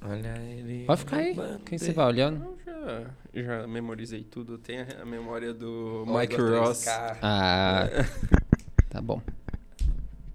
Olha 0.00 0.36
ele. 0.42 0.84
Pode 0.86 1.00
ficar 1.00 1.16
aí. 1.18 1.36
Quem 1.66 1.78
você 1.78 1.92
vai 1.92 2.06
olhando? 2.06 2.56
Já, 2.64 3.10
já 3.34 3.66
memorizei 3.66 4.22
tudo. 4.24 4.56
Tem 4.58 4.80
a, 4.80 5.02
a 5.02 5.04
memória 5.04 5.52
do 5.52 6.04
Olha, 6.06 6.20
Mike 6.28 6.40
Ross. 6.40 6.86
Ah. 6.88 7.88
Tá 8.90 9.02
bom. 9.02 9.20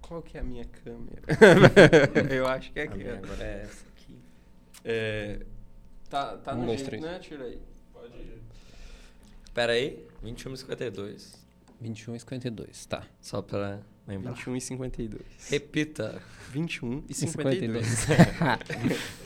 Qual 0.00 0.22
que 0.22 0.36
é 0.38 0.40
a 0.40 0.44
minha 0.44 0.64
câmera? 0.64 1.22
Eu 2.32 2.46
acho 2.46 2.70
que 2.72 2.78
é 2.78 2.82
A 2.82 2.86
aqui. 2.86 3.08
agora 3.08 3.42
é 3.44 3.62
essa 3.62 3.84
aqui. 3.88 4.16
É, 4.84 5.40
tá 6.08 6.36
tá 6.36 6.54
Um, 6.54 6.60
no 6.60 6.66
dois, 6.66 6.78
jeito, 6.78 6.90
três. 6.90 7.02
né? 7.02 7.18
Tira 7.18 7.44
aí. 7.46 7.60
Pode 7.92 8.14
ir. 8.16 8.40
Pera 9.52 9.72
aí, 9.72 10.06
21,52. 10.24 11.34
21 11.80 12.14
e 12.14 12.20
52, 12.20 12.86
tá. 12.86 13.02
Só 13.20 13.42
pra 13.42 13.80
lembrar. 14.06 14.32
21 14.34 14.56
e 14.56 14.60
52. 14.60 15.22
Repita. 15.50 16.22
21 16.52 16.98
e 17.08 17.10
E 17.10 17.14
52. 17.14 18.06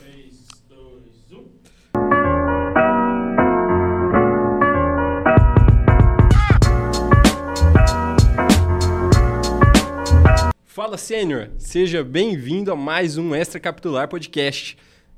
Fala, 10.79 10.97
Sênior! 10.97 11.49
Seja 11.57 12.05
bem-vindo 12.05 12.71
a 12.71 12.75
mais 12.75 13.17
um 13.17 13.35
Extra 13.35 13.59
Capitular 13.59 14.07
Podcast. 14.07 14.77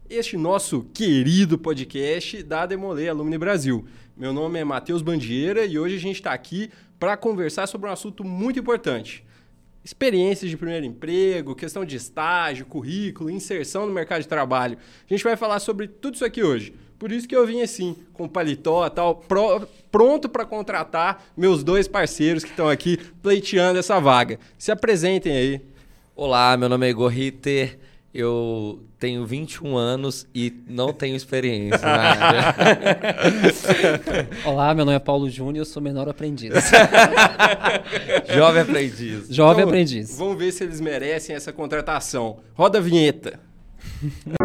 Este 0.10 0.36
nosso 0.36 0.88
querido 0.92 1.56
podcast 1.56 2.42
da 2.42 2.66
Demolê 2.66 3.08
Alumni 3.08 3.38
Brasil. 3.38 3.86
Meu 4.18 4.34
nome 4.34 4.58
é 4.58 4.64
Matheus 4.64 5.04
Bandieira 5.04 5.64
e 5.64 5.78
hoje 5.78 5.98
a 5.98 6.00
gente 6.00 6.16
está 6.16 6.34
aqui 6.34 6.72
para 7.00 7.16
conversar 7.16 7.68
sobre 7.68 7.88
um 7.88 7.94
assunto 7.94 8.24
muito 8.24 8.58
importante. 8.60 9.24
Experiências 9.86 10.50
de 10.50 10.58
primeiro 10.58 10.84
emprego, 10.84 11.54
questão 11.54 11.86
de 11.86 11.96
estágio, 11.96 12.66
currículo, 12.66 13.30
inserção 13.30 13.86
no 13.86 13.94
mercado 13.94 14.24
de 14.24 14.28
trabalho. 14.28 14.80
A 15.08 15.14
gente 15.14 15.24
vai 15.24 15.38
falar 15.38 15.60
sobre 15.60 15.88
tudo 15.88 16.16
isso 16.16 16.26
aqui 16.26 16.42
hoje. 16.42 16.74
Por 17.02 17.12
isso 17.12 17.28
que 17.28 17.36
eu 17.36 17.48
vim 17.48 17.64
assim, 17.64 17.96
com 18.14 18.28
paletó 18.28 18.86
e 18.86 18.90
tal, 18.92 19.16
pro- 19.16 19.68
pronto 19.92 20.30
para 20.30 20.46
contratar 20.46 21.24
meus 21.36 21.64
dois 21.64 21.88
parceiros 21.88 22.44
que 22.44 22.52
estão 22.52 22.70
aqui 22.70 22.96
pleiteando 23.24 23.80
essa 23.80 24.00
vaga. 24.00 24.38
Se 24.56 24.72
apresentem 24.72 25.36
aí. 25.36 25.62
Olá, 26.16 26.56
meu 26.56 26.70
nome 26.70 26.86
é 26.86 26.92
Igor 26.92 27.08
Ritter. 27.10 27.80
Eu 28.14 28.84
tenho 29.00 29.26
21 29.26 29.76
anos 29.76 30.28
e 30.36 30.54
não 30.68 30.94
tenho 30.94 31.16
experiência 31.16 31.80
na 31.82 32.02
área. 32.04 32.56
Olá, 34.46 34.72
meu 34.76 34.86
nome 34.86 34.98
é 34.98 35.00
Paulo 35.00 35.28
Júnior, 35.28 35.64
eu 35.64 35.66
sou 35.66 35.82
menor 35.82 36.08
aprendiz. 36.08 36.54
Jovem 38.32 38.62
aprendiz. 38.62 39.28
Jovem 39.28 39.62
Então, 39.64 39.70
aprendiz. 39.70 40.16
Vamos 40.20 40.38
ver 40.38 40.52
se 40.52 40.64
eles 40.64 40.80
merecem 40.80 41.36
essa 41.36 41.52
contratação. 41.52 42.42
Roda 42.54 42.78
a 42.78 42.82
vinheta. 42.82 43.40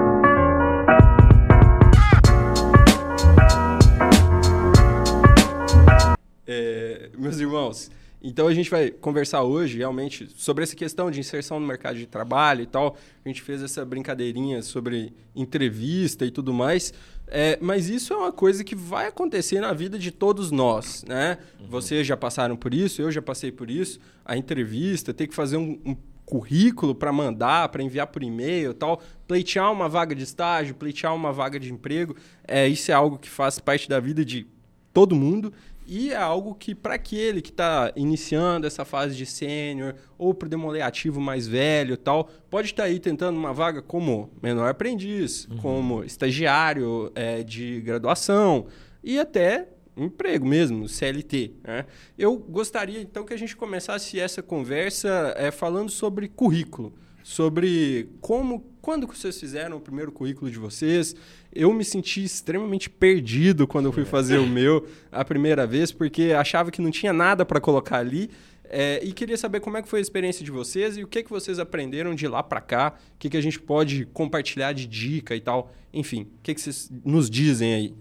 meus 7.16 7.38
irmãos, 7.38 7.90
então 8.22 8.48
a 8.48 8.54
gente 8.54 8.70
vai 8.70 8.90
conversar 8.90 9.42
hoje 9.42 9.78
realmente 9.78 10.28
sobre 10.36 10.64
essa 10.64 10.74
questão 10.74 11.10
de 11.10 11.20
inserção 11.20 11.60
no 11.60 11.66
mercado 11.66 11.96
de 11.96 12.06
trabalho 12.06 12.62
e 12.62 12.66
tal. 12.66 12.96
A 13.24 13.28
gente 13.28 13.42
fez 13.42 13.62
essa 13.62 13.84
brincadeirinha 13.84 14.62
sobre 14.62 15.12
entrevista 15.34 16.24
e 16.24 16.30
tudo 16.30 16.52
mais. 16.52 16.92
É, 17.28 17.58
mas 17.60 17.88
isso 17.88 18.12
é 18.12 18.16
uma 18.16 18.32
coisa 18.32 18.64
que 18.64 18.74
vai 18.74 19.08
acontecer 19.08 19.60
na 19.60 19.72
vida 19.72 19.98
de 19.98 20.10
todos 20.10 20.50
nós, 20.50 21.04
né? 21.06 21.38
Vocês 21.68 22.06
já 22.06 22.16
passaram 22.16 22.56
por 22.56 22.72
isso, 22.72 23.02
eu 23.02 23.10
já 23.10 23.20
passei 23.20 23.52
por 23.52 23.70
isso. 23.70 24.00
A 24.24 24.36
entrevista, 24.36 25.12
ter 25.12 25.26
que 25.26 25.34
fazer 25.34 25.56
um, 25.56 25.78
um 25.84 25.96
currículo 26.24 26.94
para 26.94 27.12
mandar, 27.12 27.68
para 27.68 27.82
enviar 27.82 28.08
por 28.08 28.22
e-mail 28.22 28.72
e 28.72 28.74
tal, 28.74 29.00
pleitear 29.28 29.72
uma 29.72 29.88
vaga 29.88 30.14
de 30.14 30.24
estágio, 30.24 30.74
pleitear 30.74 31.14
uma 31.14 31.32
vaga 31.32 31.60
de 31.60 31.72
emprego. 31.72 32.16
É, 32.46 32.66
isso 32.66 32.90
é 32.90 32.94
algo 32.94 33.18
que 33.18 33.28
faz 33.28 33.58
parte 33.58 33.88
da 33.88 34.00
vida 34.00 34.24
de 34.24 34.46
todo 34.92 35.14
mundo 35.14 35.52
e 35.86 36.10
é 36.12 36.16
algo 36.16 36.54
que 36.54 36.74
para 36.74 36.94
aquele 36.94 37.40
que 37.40 37.50
está 37.50 37.92
iniciando 37.94 38.66
essa 38.66 38.84
fase 38.84 39.16
de 39.16 39.24
sênior 39.24 39.94
ou 40.18 40.34
para 40.34 40.46
o 40.46 40.48
demolê 40.48 40.82
ativo 40.82 41.20
mais 41.20 41.46
velho 41.46 41.96
tal, 41.96 42.28
pode 42.50 42.68
estar 42.68 42.84
aí 42.84 42.98
tentando 42.98 43.38
uma 43.38 43.52
vaga 43.52 43.80
como 43.80 44.30
menor 44.42 44.68
aprendiz, 44.68 45.48
como 45.60 46.02
estagiário 46.02 47.12
é, 47.14 47.42
de 47.42 47.80
graduação 47.80 48.66
e 49.02 49.18
até 49.18 49.68
emprego 49.96 50.44
mesmo, 50.46 50.88
CLT. 50.88 51.52
Né? 51.62 51.86
Eu 52.18 52.36
gostaria 52.36 53.00
então 53.00 53.24
que 53.24 53.32
a 53.32 53.38
gente 53.38 53.56
começasse 53.56 54.20
essa 54.20 54.42
conversa 54.42 55.34
é, 55.36 55.50
falando 55.50 55.90
sobre 55.90 56.28
currículo, 56.28 56.92
sobre 57.26 58.08
como, 58.20 58.64
quando 58.80 59.08
que 59.08 59.18
vocês 59.18 59.36
fizeram 59.40 59.78
o 59.78 59.80
primeiro 59.80 60.12
currículo 60.12 60.48
de 60.48 60.60
vocês. 60.60 61.16
Eu 61.52 61.72
me 61.72 61.84
senti 61.84 62.22
extremamente 62.22 62.88
perdido 62.88 63.66
quando 63.66 63.86
eu 63.86 63.92
fui 63.92 64.04
fazer 64.04 64.38
o 64.38 64.46
meu 64.46 64.86
a 65.10 65.24
primeira 65.24 65.66
vez, 65.66 65.90
porque 65.90 66.32
achava 66.32 66.70
que 66.70 66.80
não 66.80 66.88
tinha 66.88 67.12
nada 67.12 67.44
para 67.44 67.60
colocar 67.60 67.98
ali. 67.98 68.30
é, 68.68 69.00
e 69.02 69.12
queria 69.12 69.36
saber 69.36 69.58
como 69.58 69.76
é 69.76 69.82
que 69.82 69.88
foi 69.88 69.98
a 69.98 70.02
experiência 70.02 70.44
de 70.44 70.52
vocês 70.52 70.96
e 70.96 71.02
o 71.02 71.08
que, 71.08 71.24
que 71.24 71.28
vocês 71.28 71.58
aprenderam 71.58 72.14
de 72.14 72.28
lá 72.28 72.44
para 72.44 72.60
cá, 72.60 72.94
o 73.16 73.18
que, 73.18 73.28
que 73.28 73.36
a 73.36 73.40
gente 73.40 73.58
pode 73.58 74.06
compartilhar 74.06 74.72
de 74.72 74.86
dica 74.86 75.34
e 75.34 75.40
tal. 75.40 75.74
Enfim, 75.92 76.28
o 76.38 76.42
que, 76.44 76.54
que 76.54 76.60
vocês 76.60 76.88
nos 77.04 77.28
dizem 77.28 77.74
aí? 77.74 77.94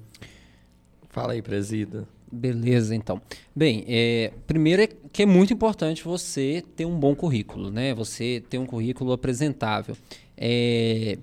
Fala 1.09 1.33
aí, 1.33 1.41
presida. 1.41 2.07
Beleza, 2.31 2.95
então. 2.95 3.21
Bem, 3.55 3.85
é, 3.87 4.31
primeiro 4.47 4.81
é 4.81 4.87
que 4.87 5.23
é 5.23 5.25
muito 5.25 5.53
importante 5.53 6.03
você 6.03 6.63
ter 6.75 6.85
um 6.85 6.99
bom 6.99 7.15
currículo, 7.15 7.69
né? 7.69 7.93
Você 7.93 8.43
ter 8.49 8.57
um 8.57 8.65
currículo 8.65 9.11
apresentável. 9.11 9.95
É, 10.35 11.17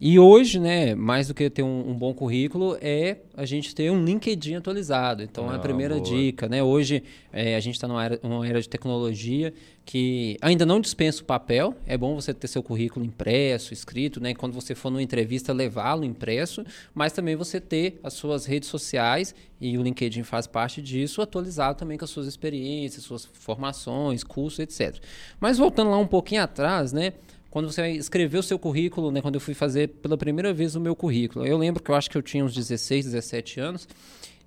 e 0.00 0.18
hoje, 0.18 0.58
né, 0.58 0.94
mais 0.94 1.28
do 1.28 1.34
que 1.34 1.50
ter 1.50 1.62
um, 1.62 1.90
um 1.90 1.94
bom 1.94 2.14
currículo, 2.14 2.78
é 2.80 3.18
a 3.36 3.44
gente 3.44 3.74
ter 3.74 3.90
um 3.90 4.02
LinkedIn 4.02 4.54
atualizado. 4.54 5.22
Então, 5.22 5.50
é 5.50 5.52
a 5.52 5.56
Ah, 5.56 5.58
primeira 5.58 5.96
boa. 5.96 6.06
dica, 6.06 6.48
né? 6.48 6.62
Hoje, 6.62 7.02
é, 7.30 7.54
a 7.54 7.60
gente 7.60 7.74
está 7.74 7.86
numa 7.86 8.02
era, 8.02 8.18
uma 8.22 8.46
era 8.46 8.60
de 8.62 8.68
tecnologia 8.68 9.52
que 9.84 10.38
ainda 10.40 10.64
não 10.64 10.80
dispensa 10.80 11.20
o 11.20 11.24
papel. 11.24 11.74
É 11.86 11.98
bom 11.98 12.14
você 12.14 12.32
ter 12.32 12.48
seu 12.48 12.62
currículo 12.62 13.04
impresso, 13.04 13.74
escrito, 13.74 14.20
né? 14.20 14.32
Quando 14.34 14.54
você 14.54 14.74
for 14.74 14.88
numa 14.90 15.02
entrevista, 15.02 15.52
levá-lo 15.52 16.04
impresso, 16.04 16.64
mas 16.94 17.12
também 17.12 17.36
você 17.36 17.60
ter 17.60 18.00
as 18.02 18.14
suas 18.14 18.46
redes 18.46 18.68
sociais, 18.70 19.34
e 19.60 19.76
o 19.76 19.82
LinkedIn 19.82 20.22
faz 20.22 20.46
parte 20.46 20.80
disso, 20.80 21.20
atualizado 21.20 21.78
também 21.78 21.98
com 21.98 22.04
as 22.06 22.10
suas 22.10 22.26
experiências, 22.26 23.04
suas 23.04 23.26
formações, 23.34 24.24
cursos, 24.24 24.60
etc. 24.60 24.96
Mas 25.38 25.58
voltando 25.58 25.90
lá 25.90 25.98
um 25.98 26.06
pouquinho 26.06 26.42
atrás, 26.42 26.92
né? 26.92 27.12
Quando 27.50 27.70
você 27.70 27.90
escreveu 27.90 28.40
o 28.40 28.42
seu 28.42 28.58
currículo, 28.58 29.10
né, 29.10 29.20
quando 29.20 29.34
eu 29.34 29.40
fui 29.40 29.54
fazer 29.54 29.88
pela 29.88 30.16
primeira 30.16 30.52
vez 30.52 30.76
o 30.76 30.80
meu 30.80 30.94
currículo, 30.94 31.44
eu 31.44 31.58
lembro 31.58 31.82
que 31.82 31.90
eu 31.90 31.94
acho 31.94 32.08
que 32.08 32.16
eu 32.16 32.22
tinha 32.22 32.44
uns 32.44 32.54
16, 32.54 33.06
17 33.06 33.60
anos, 33.60 33.88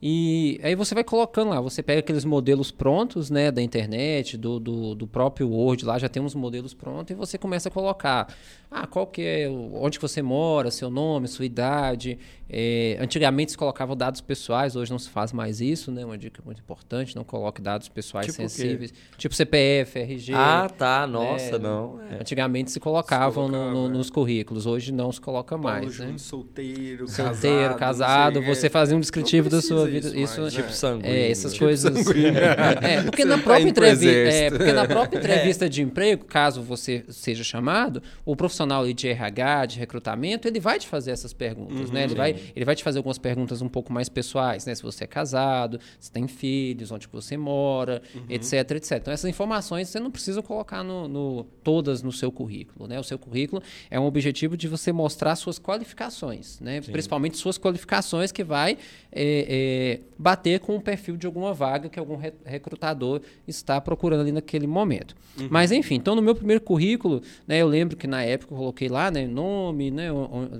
e 0.05 0.59
aí 0.63 0.75
você 0.75 0.93
vai 0.93 1.03
colocando 1.03 1.49
lá, 1.51 1.61
você 1.61 1.81
pega 1.81 1.99
aqueles 1.99 2.25
modelos 2.25 2.71
prontos, 2.71 3.29
né, 3.29 3.51
da 3.51 3.61
internet, 3.61 4.37
do, 4.37 4.59
do, 4.59 4.95
do 4.95 5.07
próprio 5.07 5.49
Word, 5.49 5.85
lá 5.85 5.97
já 5.97 6.09
tem 6.09 6.21
uns 6.21 6.35
modelos 6.35 6.73
prontos, 6.73 7.11
e 7.11 7.13
você 7.13 7.37
começa 7.37 7.69
a 7.69 7.71
colocar, 7.71 8.33
ah, 8.73 8.87
qual 8.87 9.05
que 9.07 9.21
é, 9.21 9.47
onde 9.49 9.97
que 9.97 10.01
você 10.01 10.21
mora, 10.21 10.71
seu 10.71 10.89
nome, 10.89 11.27
sua 11.27 11.45
idade. 11.45 12.17
É, 12.55 12.97
antigamente 12.99 13.51
se 13.51 13.57
colocavam 13.57 13.95
dados 13.95 14.21
pessoais, 14.21 14.75
hoje 14.75 14.91
não 14.91 14.99
se 14.99 15.09
faz 15.09 15.33
mais 15.33 15.59
isso, 15.59 15.91
né, 15.91 16.05
uma 16.05 16.17
dica 16.17 16.39
muito 16.45 16.59
importante, 16.59 17.15
não 17.15 17.23
coloque 17.23 17.59
dados 17.59 17.89
pessoais 17.89 18.27
Tipo 18.27 18.35
sensíveis, 18.37 18.93
tipo 19.17 19.33
CPF, 19.33 19.97
RG. 19.99 20.33
Ah, 20.35 20.69
tá. 20.69 21.07
Nossa, 21.07 21.55
É, 21.55 21.59
não. 21.59 21.99
É. 22.11 22.15
Antigamente 22.21 22.69
se 22.69 22.79
colocavam 22.79 23.47
no- 23.47 23.57
no- 23.57 23.71
colocava, 23.73 23.87
é. 23.93 23.97
nos 23.97 24.09
currículos, 24.11 24.65
hoje 24.67 24.91
não 24.91 25.11
se 25.11 25.19
coloca 25.19 25.57
Paulo 25.57 25.63
mais, 25.79 25.93
Júnior, 25.93 26.11
né? 26.11 26.17
solteiro, 26.19 27.07
Solteiro, 27.07 27.69
não 27.71 27.77
casado, 27.77 28.39
sei, 28.39 28.47
você 28.55 28.67
é. 28.67 28.69
fazia 28.69 28.95
um 28.97 28.99
descritivo 28.99 29.49
da 29.49 29.61
sua 29.61 29.85
vida. 29.87 30.09
isso 30.09 30.17
Isso, 30.17 30.41
mais, 30.41 30.53
Tipo 30.53 30.67
né? 30.67 30.73
sanguíneo. 30.73 31.11
é, 31.11 31.31
essas 31.31 31.53
Tipo 31.53 31.65
coisas. 31.65 31.97
sanguíneo. 32.05 32.33
É, 32.83 33.01
porque 33.03 33.25
na 33.25 33.37
própria 33.39 33.67
entrevista, 33.67 34.05
é, 34.29 34.49
porque 34.51 34.71
na 34.73 34.85
própria 34.85 35.17
entrevista 35.17 35.67
de 35.69 35.81
emprego, 35.81 36.25
caso 36.25 36.61
você 36.61 37.03
seja 37.09 37.43
chamado, 37.43 38.01
o 38.25 38.35
profissional 38.35 38.62
ali 38.71 38.93
de 38.93 39.07
RH, 39.07 39.65
de 39.67 39.79
recrutamento, 39.79 40.47
ele 40.47 40.59
vai 40.59 40.79
te 40.79 40.87
fazer 40.87 41.11
essas 41.11 41.33
perguntas, 41.33 41.89
né? 41.91 42.03
Ele 42.03 42.15
vai, 42.15 42.35
ele 42.55 42.65
vai 42.65 42.75
te 42.75 42.83
fazer 42.83 42.99
algumas 42.99 43.17
perguntas 43.17 43.61
um 43.61 43.67
pouco 43.69 43.91
mais 43.91 44.07
pessoais, 44.09 44.65
né? 44.65 44.73
Se 44.75 44.81
você 44.83 45.03
é 45.03 45.07
casado, 45.07 45.79
se 45.99 46.11
tem 46.11 46.27
filhos, 46.27 46.91
onde 46.91 47.07
que 47.07 47.13
você 47.13 47.35
mora, 47.37 48.01
etc, 48.29 48.71
etc. 48.71 48.91
Então 49.01 49.13
essas 49.13 49.29
informações 49.29 49.89
você 49.89 49.99
não 49.99 50.11
precisa 50.11 50.41
colocar 50.41 50.83
no, 50.83 51.07
no- 51.07 51.43
todas 51.63 52.01
no 52.01 52.11
seu 52.11 52.31
currículo, 52.31 52.87
né? 52.87 52.99
O 52.99 53.03
seu 53.03 53.17
currículo 53.19 53.61
é 53.89 53.99
um 53.99 54.05
objetivo 54.05 54.55
de 54.55 54.67
você 54.67 54.91
mostrar 54.91 55.35
suas 55.35 55.59
qualificações, 55.59 56.59
né? 56.59 56.81
Principalmente 56.91 57.37
suas 57.37 57.57
qualificações 57.57 58.31
que 58.31 58.43
vai 58.43 58.77
é, 59.11 59.45
é, 59.47 59.99
bater 60.17 60.59
com 60.59 60.75
o 60.75 60.81
perfil 60.81 61.17
de 61.17 61.25
alguma 61.27 61.53
vaga 61.53 61.89
que 61.89 61.99
algum 61.99 62.15
re- 62.15 62.33
recrutador 62.45 63.21
está 63.47 63.79
procurando 63.81 64.21
ali 64.21 64.31
naquele 64.31 64.67
momento. 64.67 65.15
Mas 65.49 65.71
enfim, 65.71 65.95
então 65.95 66.15
no 66.15 66.21
meu 66.21 66.35
primeiro 66.35 66.61
currículo, 66.61 67.21
né, 67.47 67.57
eu 67.61 67.67
lembro 67.67 67.97
que 67.97 68.05
na 68.07 68.23
época 68.23 68.52
coloquei 68.53 68.87
lá, 68.87 69.11
né, 69.11 69.27
nome, 69.27 69.91
né, 69.91 70.07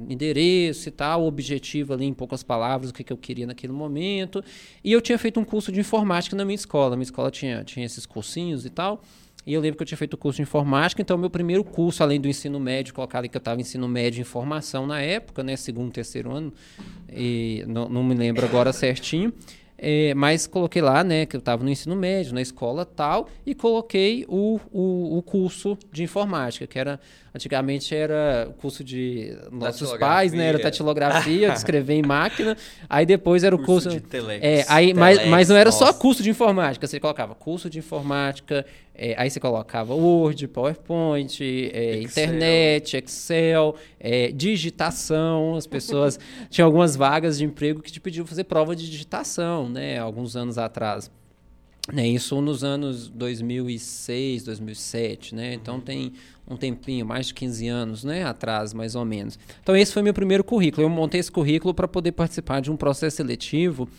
endereço 0.10 0.90
e 0.90 0.92
tal, 0.92 1.25
objetivo 1.25 1.94
ali 1.94 2.06
em 2.06 2.13
poucas 2.13 2.44
palavras, 2.44 2.90
o 2.90 2.94
que, 2.94 3.04
que 3.04 3.13
eu 3.13 3.18
queria 3.18 3.48
naquele 3.48 3.74
momento. 3.74 4.44
E 4.84 4.92
eu 4.92 5.01
tinha 5.01 5.18
feito 5.18 5.40
um 5.40 5.45
curso 5.45 5.72
de 5.72 5.80
informática 5.80 6.36
na 6.36 6.45
minha 6.45 6.56
escola. 6.56 6.95
Minha 6.95 7.04
escola 7.04 7.31
tinha, 7.31 7.63
tinha 7.63 7.86
esses 7.86 8.06
cursinhos 8.06 8.66
e 8.66 8.69
tal. 8.69 9.01
E 9.45 9.54
eu 9.54 9.60
lembro 9.60 9.78
que 9.78 9.84
eu 9.84 9.88
tinha 9.88 9.98
feito 9.98 10.13
o 10.13 10.18
curso 10.18 10.38
de 10.38 10.44
informática, 10.44 11.01
então 11.01 11.18
meu 11.18 11.30
primeiro 11.30 11.63
curso, 11.63 12.01
além 12.01 12.19
do 12.19 12.28
ensino 12.30 12.60
médio, 12.60 12.94
colocado 12.94 13.28
que 13.28 13.36
eu 13.36 13.40
estava 13.40 13.60
ensino 13.60 13.88
médio 13.90 14.16
de 14.16 14.22
informação 14.22 14.88
na 14.88 15.01
época, 15.01 15.44
né, 15.44 15.57
segundo, 15.57 15.92
terceiro 15.92 16.31
ano, 16.31 16.54
e 17.12 17.63
não, 17.68 17.90
não 17.90 18.04
me 18.04 18.16
lembro 18.16 18.45
agora 18.45 18.72
certinho, 18.72 19.34
é, 19.78 20.13
mas 20.13 20.48
coloquei 20.48 20.81
lá, 20.81 21.04
né, 21.04 21.25
que 21.25 21.36
eu 21.36 21.40
estava 21.40 21.62
no 21.62 21.69
ensino 21.69 21.94
médio, 21.94 22.34
na 22.34 22.42
escola 22.42 22.86
tal, 22.86 23.28
e 23.45 23.54
coloquei 23.54 24.24
o, 24.30 24.57
o, 24.72 25.18
o, 25.18 25.22
curso 25.22 25.78
de 25.92 26.04
informática, 26.04 26.66
que 26.66 26.80
era, 26.80 26.98
antigamente 27.33 27.95
era 27.95 28.53
curso 28.59 28.83
de 28.83 29.35
nossos 29.51 29.97
pais, 29.97 30.33
né, 30.33 30.47
era 30.47 30.59
tatilografia, 30.59 31.50
de 31.51 31.57
escrever 31.57 31.95
em 31.95 32.03
máquina, 32.03 32.56
aí 32.89 33.06
depois 33.06 33.44
era 33.44 33.56
o 33.56 33.59
curso... 33.59 33.89
curso 33.89 34.01
de 34.01 34.07
telex, 34.07 34.44
é, 34.44 34.65
aí, 34.68 34.94
telex, 34.94 35.00
mas, 35.00 35.27
mas 35.27 35.50
não 35.50 35.56
era 35.56 35.69
nossa. 35.69 35.85
só 35.85 35.94
curso 35.94 36.21
de 36.21 36.30
informática, 36.30 36.85
você 36.85 37.00
colocava 37.00 37.33
curso 37.33 37.69
de 37.69 37.80
informática, 37.80 38.65
é, 38.95 39.15
aí 39.18 39.30
você 39.30 39.39
colocava 39.39 39.95
Word, 39.95 40.47
PowerPoint, 40.47 41.41
é, 41.41 41.97
Excel. 41.97 42.03
internet, 42.03 42.97
Excel, 42.97 43.75
é, 44.00 44.31
digitação. 44.31 45.56
As 45.56 45.65
pessoas 45.65 46.19
tinham 46.50 46.68
algumas 46.68 46.95
vagas 46.95 47.39
de 47.39 47.45
emprego 47.45 47.81
que 47.81 47.91
te 47.91 48.00
pediam 48.00 48.25
fazer 48.25 48.44
prova 48.44 48.75
de 48.75 48.89
digitação, 48.89 49.68
né? 49.68 49.97
Alguns 49.97 50.35
anos 50.35 50.59
atrás. 50.59 51.09
Né, 51.91 52.07
isso 52.07 52.39
nos 52.39 52.63
anos 52.63 53.09
2006, 53.09 54.45
2007, 54.45 55.35
né? 55.35 55.53
Então 55.53 55.81
tem 55.81 56.13
um 56.47 56.56
tempinho, 56.56 57.06
mais 57.06 57.27
de 57.27 57.33
15 57.33 57.68
anos, 57.68 58.03
né, 58.06 58.24
atrás, 58.24 58.74
mais 58.74 58.95
ou 58.95 59.03
menos. 59.03 59.38
Então 59.62 59.75
esse 59.75 59.91
foi 59.91 60.01
meu 60.01 60.13
primeiro 60.13 60.45
currículo. 60.45 60.85
Eu 60.85 60.89
montei 60.89 61.19
esse 61.19 61.31
currículo 61.31 61.74
para 61.74 61.88
poder 61.88 62.13
participar 62.13 62.62
de 62.62 62.71
um 62.71 62.77
processo 62.77 63.18
seletivo 63.18 63.89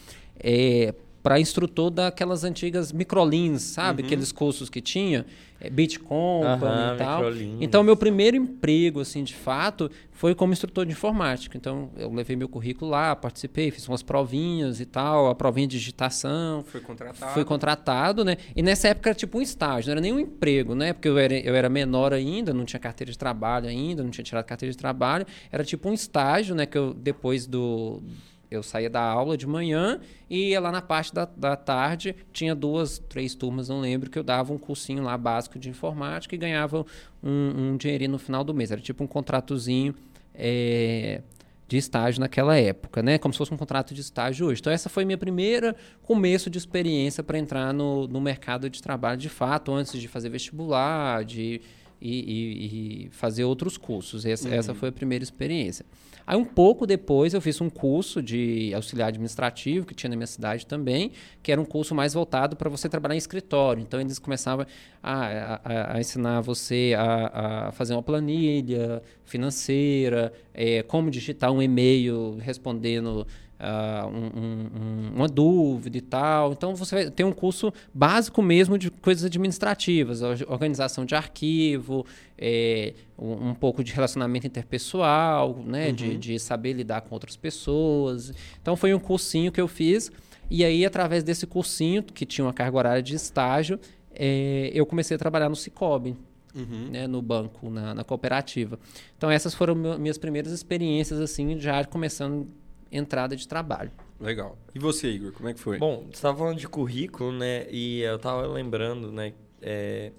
é, 0.41 0.95
para 1.25 1.41
instrutor 1.41 1.89
daquelas 1.89 2.45
antigas 2.45 2.93
microlins, 2.93 3.63
sabe? 3.63 4.03
Uhum. 4.03 4.07
Aqueles 4.07 4.31
cursos 4.31 4.69
que 4.69 4.83
tinha, 4.83 5.25
é, 5.59 5.71
Bitcoin 5.71 6.45
uhum, 6.45 6.95
e 6.95 6.99
tal. 6.99 7.23
Então, 7.63 7.83
meu 7.83 7.97
primeiro 7.97 8.37
emprego, 8.37 9.01
assim, 9.01 9.25
de 9.25 9.35
fato, 9.35 9.91
foi 10.11 10.35
como 10.35 10.53
instrutor 10.53 10.85
de 10.85 10.93
informática. 10.93 11.57
Então, 11.57 11.91
eu 11.97 12.13
levei 12.13 12.37
meu 12.37 12.47
currículo 12.47 12.91
lá, 12.91 13.17
participei, 13.17 13.71
fiz 13.71 13.89
umas 13.89 14.03
provinhas 14.03 14.81
e 14.81 14.85
tal, 14.85 15.31
a 15.31 15.35
provinha 15.35 15.67
de 15.67 15.79
digitação. 15.79 16.63
Foi 16.63 16.83
contratado. 16.83 17.33
Fui 17.33 17.45
contratado, 17.45 18.23
né? 18.23 18.37
E 18.55 18.63
nessa 18.63 18.89
época 18.89 19.09
era 19.09 19.15
tipo 19.17 19.39
um 19.39 19.41
estágio, 19.41 19.89
não 19.89 19.93
era 19.93 20.01
nem 20.03 20.13
um 20.13 20.21
emprego, 20.21 20.75
né? 20.75 20.93
Porque 20.93 21.09
eu 21.09 21.17
era, 21.17 21.33
eu 21.33 21.55
era 21.55 21.71
menor 21.71 22.13
ainda, 22.13 22.53
não 22.53 22.67
tinha 22.67 22.79
carteira 22.79 23.11
de 23.11 23.17
trabalho 23.17 23.67
ainda, 23.67 24.03
não 24.03 24.11
tinha 24.11 24.23
tirado 24.23 24.45
carteira 24.45 24.71
de 24.71 24.77
trabalho. 24.77 25.27
Era 25.51 25.65
tipo 25.65 25.89
um 25.89 25.95
estágio, 25.95 26.55
né? 26.55 26.67
Que 26.67 26.77
eu, 26.77 26.93
depois 26.93 27.47
do 27.47 28.03
eu 28.51 28.63
saía 28.63 28.91
da 28.91 29.03
aula 29.03 29.37
de 29.37 29.47
manhã 29.47 30.01
e 30.29 30.51
ia 30.51 30.61
lá 30.61 30.71
na 30.71 30.83
parte 30.83 31.15
da, 31.15 31.25
da 31.25 31.57
tarde, 31.57 32.15
tinha 32.33 32.55
duas, 32.55 32.99
três 32.99 33.35
turmas, 33.35 33.69
não 33.69 33.81
lembro, 33.81 34.11
que 34.11 34.19
eu 34.19 34.23
dava 34.23 34.53
um 34.53 34.59
cursinho 34.59 35.03
lá 35.03 35.17
básico 35.17 35.59
de 35.59 35.69
informática 35.69 36.35
e 36.35 36.39
ganhava 36.39 36.85
um, 37.23 37.73
um 37.73 37.77
dinheirinho 37.77 38.13
no 38.13 38.19
final 38.19 38.45
do 38.45 38.55
mês. 38.55 38.71
Era 38.71 38.81
tipo 38.81 39.03
um 39.03 39.07
contratozinho 39.07 39.95
é, 40.35 41.23
de 41.67 41.77
estágio 41.77 42.21
naquela 42.21 42.57
época, 42.57 43.03
né? 43.03 43.19
Como 43.19 43.33
se 43.33 43.39
fosse 43.39 43.53
um 43.55 43.57
contrato 43.57 43.95
de 43.95 44.01
estágio 44.01 44.47
hoje. 44.47 44.61
Então, 44.61 44.73
essa 44.73 44.89
foi 44.89 45.05
minha 45.05 45.19
primeira 45.19 45.75
começo 46.03 46.51
de 46.51 46.59
experiência 46.59 47.23
para 47.23 47.39
entrar 47.39 47.73
no, 47.73 48.07
no 48.07 48.21
mercado 48.21 48.69
de 48.69 48.83
trabalho 48.83 49.19
de 49.19 49.29
fato, 49.29 49.73
antes 49.73 49.99
de 49.99 50.07
fazer 50.07 50.29
vestibular, 50.29 51.25
de 51.25 51.61
e, 52.05 52.21
e, 52.21 53.07
e 53.07 53.11
fazer 53.11 53.45
outros 53.45 53.79
cursos. 53.79 54.27
Essa, 54.27 54.49
uhum. 54.49 54.55
essa 54.55 54.75
foi 54.75 54.91
a 54.91 54.93
primeira 54.93 55.25
experiência. 55.25 55.87
Aí 56.27 56.37
um 56.37 56.45
pouco 56.45 56.87
depois 56.87 57.35
eu 57.35 57.41
fiz 57.41 57.61
um 57.61 57.69
curso 57.69 58.23
de 58.23 58.73
auxiliar 58.75 59.09
administrativo 59.09 59.85
que 59.87 59.95
tinha 59.95 60.09
na 60.09 60.17
minha 60.17 60.27
cidade 60.27 60.67
também, 60.67 61.13
que 61.43 61.53
era 61.53 61.61
um 61.61 61.65
curso 61.65 61.95
mais 61.95 62.15
voltado 62.15 62.57
para 62.57 62.71
você 62.71 62.89
trabalhar 62.89 63.15
em 63.15 63.19
escritório. 63.19 63.83
Então 63.83 64.01
eles 64.01 64.19
começavam 64.19 64.67
a, 65.03 65.61
a, 65.63 65.97
a 65.97 66.01
ensinar 66.01 66.41
você 66.41 66.95
a, 66.97 67.69
a, 67.69 67.73
fazer 67.73 67.95
uma 67.95 68.03
planilha 68.03 69.03
financeira, 69.25 70.33
é, 70.55 70.83
como 70.83 71.11
digitar 71.11 71.51
um 71.53 71.63
e-mail 71.63 72.39
respondendo 72.41 73.27
Uh, 73.55 74.09
um, 74.09 74.41
um, 74.41 75.13
uma 75.15 75.29
dúvida 75.29 75.97
e 75.97 76.01
tal. 76.01 76.53
Então 76.53 76.75
você 76.75 77.11
tem 77.11 77.25
um 77.25 77.33
curso 77.33 77.73
básico 77.95 78.43
mesmo 78.43 78.77
de 78.77 78.91
coisas 78.91 79.25
administrativas, 79.25 80.23
organização 80.49 81.05
de 81.05 81.15
arquivo, 81.15 82.05
é, 82.37 82.95
um, 83.17 83.51
um, 83.51 83.55
pouco 83.55 83.85
de 83.85 83.93
relacionamento 83.93 84.47
interpessoal, 84.47 85.63
né, 85.65 85.89
uhum. 85.89 85.95
de, 85.95 86.17
de 86.19 86.39
saber 86.39 86.73
lidar 86.73 87.03
com 87.03 87.15
outras 87.15 87.37
pessoas. 87.37 88.33
Então 88.61 88.77
foi 88.77 88.93
um 88.93 88.99
cursinho 88.99 89.53
que 89.53 89.61
eu 89.61 89.69
fiz. 89.69 90.11
E 90.51 90.65
aí, 90.65 90.85
através 90.85 91.23
desse 91.23 91.47
cursinho, 91.47 92.03
que 92.03 92.27
tinha 92.27 92.45
uma 92.45 92.53
carga 92.53 92.77
horária 92.77 93.03
de 93.03 93.15
estágio, 93.15 93.79
é, 94.13 94.71
eu 94.75 94.85
comecei 94.85 95.15
a 95.15 95.19
trabalhar 95.19 95.49
no 95.49 95.57
Cicobi, 95.57 96.17
uhum. 96.55 96.91
né, 96.91 97.07
no 97.07 97.21
banco, 97.23 97.71
na, 97.71 97.95
na, 97.95 98.05
cooperativa. 98.05 98.79
Então, 99.17 99.31
essas 99.31 99.55
foram 99.55 99.75
minhas 99.75 100.19
primeiras 100.19 100.53
experiências, 100.53 101.21
assim, 101.21 101.59
já 101.59 101.85
começando 101.85 102.47
entrada 102.91 103.37
de 103.37 103.47
trabalho. 103.47 103.91
Legal. 104.21 104.57
E 104.75 104.79
você, 104.79 105.09
Igor, 105.09 105.33
como 105.33 105.49
é 105.49 105.55
que 105.55 105.61
foi? 105.61 105.79
Bom, 105.79 106.05
você 106.07 106.15
estava 106.15 106.39
falando 106.39 106.59
de 106.59 106.69
currículo, 106.69 107.33
né? 107.33 107.67
E 107.71 108.01
eu 108.01 108.17
estava 108.17 108.47
lembrando, 108.47 109.11
né? 109.11 109.33
É, 109.61 110.13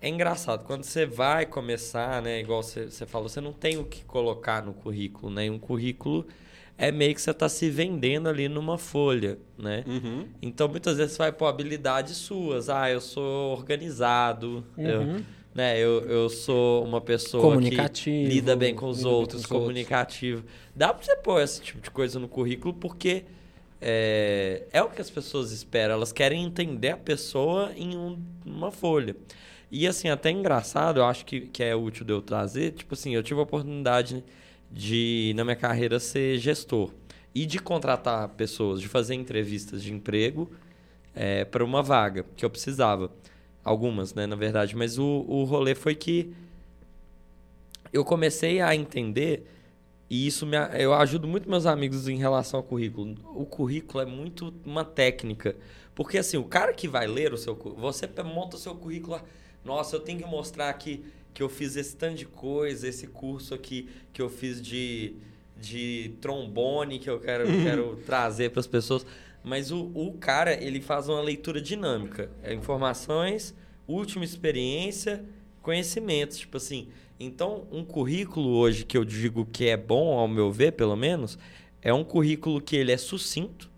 é 0.00 0.08
engraçado, 0.08 0.64
quando 0.64 0.84
você 0.84 1.06
vai 1.06 1.46
começar, 1.46 2.22
né? 2.22 2.40
Igual 2.40 2.62
você, 2.62 2.86
você 2.86 3.06
falou, 3.06 3.28
você 3.28 3.40
não 3.40 3.52
tem 3.52 3.78
o 3.78 3.84
que 3.84 4.04
colocar 4.04 4.64
no 4.64 4.72
currículo, 4.72 5.32
né? 5.32 5.50
Um 5.50 5.58
currículo 5.58 6.26
é 6.78 6.92
meio 6.92 7.14
que 7.14 7.20
você 7.20 7.30
está 7.30 7.48
se 7.48 7.70
vendendo 7.70 8.28
ali 8.28 8.48
numa 8.48 8.76
folha, 8.76 9.38
né? 9.58 9.84
Uhum. 9.86 10.28
Então, 10.42 10.68
muitas 10.68 10.96
vezes 10.96 11.12
você 11.12 11.18
vai 11.18 11.32
pôr 11.32 11.46
habilidades 11.46 12.16
suas. 12.16 12.68
Ah, 12.68 12.90
eu 12.90 13.00
sou 13.00 13.52
organizado, 13.56 14.64
uhum. 14.76 14.84
eu 14.84 15.22
né? 15.56 15.78
Eu, 15.78 16.04
eu 16.06 16.28
sou 16.28 16.84
uma 16.84 17.00
pessoa 17.00 17.58
que 17.90 18.10
lida 18.26 18.54
bem 18.54 18.74
com 18.74 18.88
os 18.88 19.06
outros, 19.06 19.46
com 19.46 19.56
os 19.56 19.62
comunicativo. 19.62 20.42
Outros. 20.42 20.54
Dá 20.76 20.92
para 20.92 21.02
você 21.02 21.16
pôr 21.16 21.40
esse 21.40 21.62
tipo 21.62 21.80
de 21.80 21.90
coisa 21.90 22.18
no 22.18 22.28
currículo 22.28 22.74
porque 22.74 23.24
é, 23.80 24.64
é 24.70 24.82
o 24.82 24.90
que 24.90 25.00
as 25.00 25.08
pessoas 25.08 25.52
esperam. 25.52 25.94
Elas 25.94 26.12
querem 26.12 26.44
entender 26.44 26.90
a 26.90 26.96
pessoa 26.98 27.72
em 27.74 27.96
um, 27.96 28.18
uma 28.44 28.70
folha. 28.70 29.16
E 29.70 29.86
assim, 29.86 30.10
até 30.10 30.30
engraçado, 30.30 31.00
eu 31.00 31.06
acho 31.06 31.24
que, 31.24 31.40
que 31.40 31.62
é 31.62 31.74
útil 31.74 32.04
de 32.04 32.12
eu 32.12 32.20
trazer. 32.20 32.72
Tipo 32.72 32.92
assim, 32.92 33.14
eu 33.14 33.22
tive 33.22 33.40
a 33.40 33.42
oportunidade 33.42 34.22
de, 34.70 35.32
na 35.36 35.42
minha 35.42 35.56
carreira, 35.56 35.98
ser 35.98 36.36
gestor. 36.38 36.90
E 37.34 37.46
de 37.46 37.58
contratar 37.58 38.28
pessoas, 38.28 38.78
de 38.78 38.88
fazer 38.88 39.14
entrevistas 39.14 39.82
de 39.82 39.90
emprego 39.90 40.50
é, 41.14 41.46
para 41.46 41.64
uma 41.64 41.82
vaga 41.82 42.26
que 42.36 42.44
eu 42.44 42.50
precisava. 42.50 43.10
Algumas, 43.66 44.14
né, 44.14 44.28
na 44.28 44.36
verdade. 44.36 44.76
Mas 44.76 44.96
o, 44.96 45.24
o 45.26 45.42
rolê 45.42 45.74
foi 45.74 45.96
que 45.96 46.32
eu 47.92 48.04
comecei 48.04 48.60
a 48.60 48.76
entender, 48.76 49.44
e 50.08 50.24
isso 50.24 50.46
me, 50.46 50.56
eu 50.78 50.94
ajudo 50.94 51.26
muito 51.26 51.50
meus 51.50 51.66
amigos 51.66 52.06
em 52.06 52.16
relação 52.16 52.60
ao 52.60 52.62
currículo. 52.62 53.16
O 53.34 53.44
currículo 53.44 54.00
é 54.00 54.06
muito 54.06 54.54
uma 54.64 54.84
técnica. 54.84 55.56
Porque 55.96 56.16
assim, 56.16 56.36
o 56.36 56.44
cara 56.44 56.72
que 56.72 56.86
vai 56.86 57.08
ler 57.08 57.32
o 57.32 57.36
seu 57.36 57.56
você 57.76 58.08
monta 58.22 58.54
o 58.54 58.58
seu 58.60 58.72
currículo, 58.76 59.20
nossa, 59.64 59.96
eu 59.96 60.00
tenho 60.00 60.20
que 60.20 60.26
mostrar 60.26 60.68
aqui 60.68 61.04
que 61.34 61.42
eu 61.42 61.48
fiz 61.48 61.74
esse 61.74 61.96
tanto 61.96 62.18
de 62.18 62.26
coisa, 62.26 62.86
esse 62.86 63.08
curso 63.08 63.52
aqui 63.52 63.88
que 64.12 64.22
eu 64.22 64.30
fiz 64.30 64.62
de, 64.62 65.16
de 65.56 66.12
trombone 66.20 67.00
que 67.00 67.10
eu 67.10 67.18
quero, 67.18 67.46
quero 67.64 67.96
trazer 68.06 68.50
para 68.50 68.60
as 68.60 68.68
pessoas. 68.68 69.04
Mas 69.46 69.70
o, 69.70 69.92
o 69.94 70.12
cara, 70.14 70.60
ele 70.60 70.80
faz 70.80 71.08
uma 71.08 71.20
leitura 71.20 71.60
dinâmica. 71.60 72.28
É 72.42 72.52
informações, 72.52 73.54
última 73.86 74.24
experiência, 74.24 75.24
conhecimentos. 75.62 76.38
Tipo 76.38 76.56
assim, 76.56 76.88
então 77.20 77.64
um 77.70 77.84
currículo 77.84 78.48
hoje 78.56 78.84
que 78.84 78.98
eu 78.98 79.04
digo 79.04 79.46
que 79.46 79.68
é 79.68 79.76
bom, 79.76 80.18
ao 80.18 80.26
meu 80.26 80.50
ver, 80.50 80.72
pelo 80.72 80.96
menos, 80.96 81.38
é 81.80 81.94
um 81.94 82.02
currículo 82.02 82.60
que 82.60 82.74
ele 82.74 82.90
é 82.90 82.96
sucinto, 82.96 83.70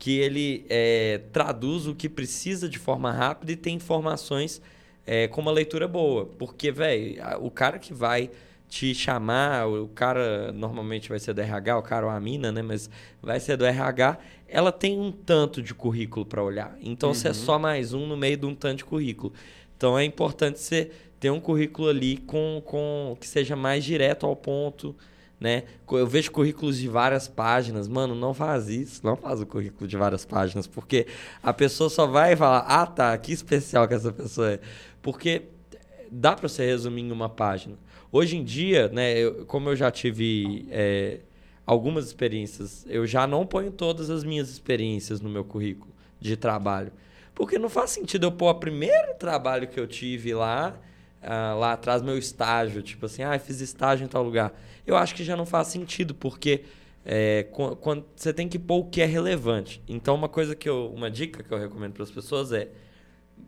que 0.00 0.18
ele 0.18 0.66
é, 0.68 1.20
traduz 1.32 1.86
o 1.86 1.94
que 1.94 2.08
precisa 2.08 2.68
de 2.68 2.80
forma 2.80 3.12
rápida 3.12 3.52
e 3.52 3.56
tem 3.56 3.76
informações 3.76 4.60
é, 5.06 5.28
com 5.28 5.40
uma 5.40 5.52
leitura 5.52 5.86
boa. 5.86 6.26
Porque, 6.26 6.72
velho, 6.72 7.22
o 7.40 7.52
cara 7.52 7.78
que 7.78 7.94
vai 7.94 8.32
te 8.74 8.92
chamar, 8.92 9.68
o 9.68 9.86
cara 9.86 10.50
normalmente 10.50 11.08
vai 11.08 11.20
ser 11.20 11.32
do 11.32 11.40
RH, 11.40 11.78
o 11.78 11.82
cara 11.82 12.06
ou 12.06 12.10
a 12.10 12.18
mina, 12.18 12.50
né? 12.50 12.60
Mas 12.60 12.90
vai 13.22 13.38
ser 13.38 13.56
do 13.56 13.64
RH, 13.64 14.18
ela 14.48 14.72
tem 14.72 14.98
um 14.98 15.12
tanto 15.12 15.62
de 15.62 15.72
currículo 15.72 16.26
para 16.26 16.42
olhar. 16.42 16.76
Então 16.80 17.10
uhum. 17.10 17.14
você 17.14 17.28
é 17.28 17.30
uhum. 17.30 17.34
só 17.36 17.56
mais 17.56 17.92
um 17.92 18.04
no 18.04 18.16
meio 18.16 18.36
de 18.36 18.46
um 18.46 18.54
tanto 18.54 18.78
de 18.78 18.84
currículo. 18.84 19.32
Então 19.76 19.96
é 19.96 20.02
importante 20.02 20.58
você 20.58 20.90
ter 21.20 21.30
um 21.30 21.38
currículo 21.38 21.88
ali 21.88 22.16
com, 22.16 22.60
com 22.66 23.16
que 23.20 23.28
seja 23.28 23.54
mais 23.54 23.84
direto 23.84 24.26
ao 24.26 24.34
ponto, 24.34 24.92
né? 25.38 25.62
Eu 25.92 26.06
vejo 26.08 26.32
currículos 26.32 26.76
de 26.76 26.88
várias 26.88 27.28
páginas, 27.28 27.86
mano, 27.86 28.12
não 28.16 28.34
faz 28.34 28.68
isso, 28.68 29.00
não 29.04 29.14
faz 29.14 29.40
o 29.40 29.46
currículo 29.46 29.86
de 29.86 29.96
várias 29.96 30.24
páginas, 30.24 30.66
porque 30.66 31.06
a 31.40 31.52
pessoa 31.52 31.88
só 31.88 32.08
vai 32.08 32.34
falar, 32.34 32.64
ah 32.66 32.86
tá, 32.86 33.16
que 33.18 33.32
especial 33.32 33.86
que 33.86 33.94
essa 33.94 34.12
pessoa 34.12 34.50
é. 34.50 34.60
Porque 35.00 35.42
dá 36.10 36.34
para 36.34 36.48
você 36.48 36.66
resumir 36.66 37.02
em 37.02 37.12
uma 37.12 37.28
página. 37.28 37.76
Hoje 38.16 38.36
em 38.36 38.44
dia, 38.44 38.86
né, 38.90 39.18
eu, 39.18 39.44
como 39.44 39.70
eu 39.70 39.74
já 39.74 39.90
tive 39.90 40.68
é, 40.70 41.18
algumas 41.66 42.06
experiências, 42.06 42.86
eu 42.88 43.04
já 43.08 43.26
não 43.26 43.44
ponho 43.44 43.72
todas 43.72 44.08
as 44.08 44.22
minhas 44.22 44.48
experiências 44.50 45.20
no 45.20 45.28
meu 45.28 45.44
currículo 45.44 45.92
de 46.20 46.36
trabalho. 46.36 46.92
Porque 47.34 47.58
não 47.58 47.68
faz 47.68 47.90
sentido 47.90 48.26
eu 48.26 48.30
pôr 48.30 48.50
o 48.50 48.54
primeiro 48.54 49.14
trabalho 49.14 49.66
que 49.66 49.80
eu 49.80 49.88
tive 49.88 50.32
lá, 50.32 50.78
ah, 51.20 51.54
lá 51.58 51.72
atrás, 51.72 52.02
meu 52.02 52.16
estágio, 52.16 52.82
tipo 52.82 53.04
assim, 53.06 53.24
ah, 53.24 53.36
fiz 53.36 53.60
estágio 53.60 54.04
em 54.04 54.08
tal 54.08 54.22
lugar. 54.22 54.56
Eu 54.86 54.96
acho 54.96 55.12
que 55.12 55.24
já 55.24 55.36
não 55.36 55.44
faz 55.44 55.66
sentido, 55.66 56.14
porque 56.14 56.62
é, 57.04 57.48
qu- 57.50 57.74
quando 57.74 58.04
você 58.14 58.32
tem 58.32 58.48
que 58.48 58.60
pôr 58.60 58.76
o 58.76 58.84
que 58.84 59.00
é 59.02 59.06
relevante. 59.06 59.82
Então, 59.88 60.14
uma 60.14 60.28
coisa 60.28 60.54
que 60.54 60.68
eu, 60.68 60.88
uma 60.94 61.10
dica 61.10 61.42
que 61.42 61.52
eu 61.52 61.58
recomendo 61.58 61.94
para 61.94 62.04
as 62.04 62.12
pessoas 62.12 62.52
é 62.52 62.68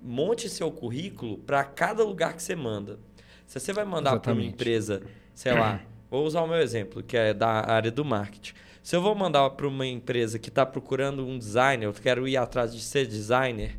monte 0.02 0.48
seu 0.48 0.72
currículo 0.72 1.38
para 1.38 1.62
cada 1.62 2.02
lugar 2.02 2.34
que 2.34 2.42
você 2.42 2.56
manda. 2.56 2.98
Se 3.46 3.60
você 3.60 3.72
vai 3.72 3.84
mandar 3.84 4.18
para 4.20 4.32
uma 4.32 4.42
empresa, 4.42 5.02
sei 5.32 5.52
lá, 5.52 5.80
vou 6.10 6.26
usar 6.26 6.42
o 6.42 6.48
meu 6.48 6.58
exemplo, 6.58 7.02
que 7.02 7.16
é 7.16 7.32
da 7.32 7.48
área 7.48 7.90
do 7.90 8.04
marketing. 8.04 8.54
Se 8.82 8.94
eu 8.94 9.00
vou 9.00 9.14
mandar 9.14 9.48
para 9.50 9.66
uma 9.66 9.86
empresa 9.86 10.38
que 10.38 10.48
está 10.48 10.66
procurando 10.66 11.26
um 11.26 11.38
designer, 11.38 11.86
eu 11.86 11.92
quero 11.92 12.26
ir 12.26 12.36
atrás 12.36 12.74
de 12.74 12.80
ser 12.80 13.06
designer, 13.06 13.78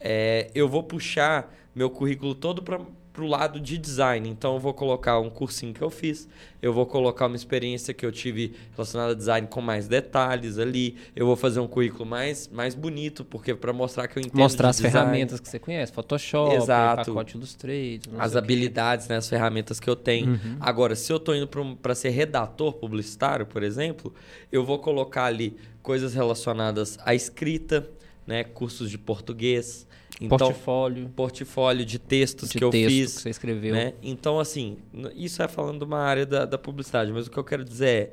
é, 0.00 0.50
eu 0.54 0.68
vou 0.68 0.82
puxar 0.82 1.54
meu 1.74 1.88
currículo 1.88 2.34
todo 2.34 2.62
para 2.62 2.80
o 3.20 3.26
lado 3.26 3.60
de 3.60 3.76
design. 3.76 4.28
Então, 4.28 4.54
eu 4.54 4.60
vou 4.60 4.72
colocar 4.72 5.18
um 5.18 5.28
cursinho 5.28 5.74
que 5.74 5.82
eu 5.82 5.90
fiz, 5.90 6.26
eu 6.62 6.72
vou 6.72 6.86
colocar 6.86 7.26
uma 7.26 7.36
experiência 7.36 7.92
que 7.92 8.06
eu 8.06 8.12
tive 8.12 8.54
relacionada 8.72 9.12
a 9.12 9.14
design 9.14 9.46
com 9.48 9.60
mais 9.60 9.86
detalhes 9.86 10.58
ali, 10.58 10.96
eu 11.14 11.26
vou 11.26 11.36
fazer 11.36 11.60
um 11.60 11.66
currículo 11.66 12.06
mais, 12.06 12.48
mais 12.48 12.74
bonito, 12.74 13.24
porque 13.24 13.54
para 13.54 13.72
mostrar 13.72 14.08
que 14.08 14.18
eu 14.18 14.20
entendo 14.22 14.38
Mostrar 14.38 14.70
as 14.70 14.76
design. 14.76 14.92
ferramentas 14.92 15.40
que 15.40 15.48
você 15.48 15.58
conhece, 15.58 15.92
Photoshop, 15.92 16.54
Exato. 16.54 17.12
pacote 17.12 17.36
Illustrator, 17.36 18.14
as 18.18 18.34
habilidades, 18.34 19.08
né, 19.08 19.16
as 19.16 19.28
ferramentas 19.28 19.78
que 19.78 19.90
eu 19.90 19.96
tenho. 19.96 20.30
Uhum. 20.30 20.56
Agora, 20.58 20.96
se 20.96 21.12
eu 21.12 21.18
estou 21.18 21.34
indo 21.34 21.48
para 21.82 21.94
ser 21.94 22.10
redator 22.10 22.72
publicitário, 22.72 23.44
por 23.44 23.62
exemplo, 23.62 24.14
eu 24.50 24.64
vou 24.64 24.78
colocar 24.78 25.24
ali 25.24 25.56
coisas 25.82 26.14
relacionadas 26.14 26.98
à 27.04 27.14
escrita, 27.14 27.88
né, 28.26 28.44
cursos 28.44 28.90
de 28.90 28.96
português, 28.96 29.86
então 30.26 30.38
Portfólio 30.38 31.08
portfólio 31.10 31.84
de 31.84 31.98
textos 31.98 32.50
de 32.50 32.58
que 32.58 32.64
eu 32.64 32.70
texto 32.70 32.88
fiz, 32.88 33.16
que 33.16 33.22
você 33.22 33.30
escreveu. 33.30 33.74
né? 33.74 33.94
Então, 34.02 34.38
assim, 34.38 34.78
isso 35.14 35.42
é 35.42 35.48
falando 35.48 35.78
de 35.78 35.84
uma 35.84 36.00
área 36.00 36.24
da, 36.26 36.44
da 36.44 36.58
publicidade, 36.58 37.12
mas 37.12 37.26
o 37.26 37.30
que 37.30 37.38
eu 37.38 37.44
quero 37.44 37.64
dizer 37.64 37.88
é 37.88 38.10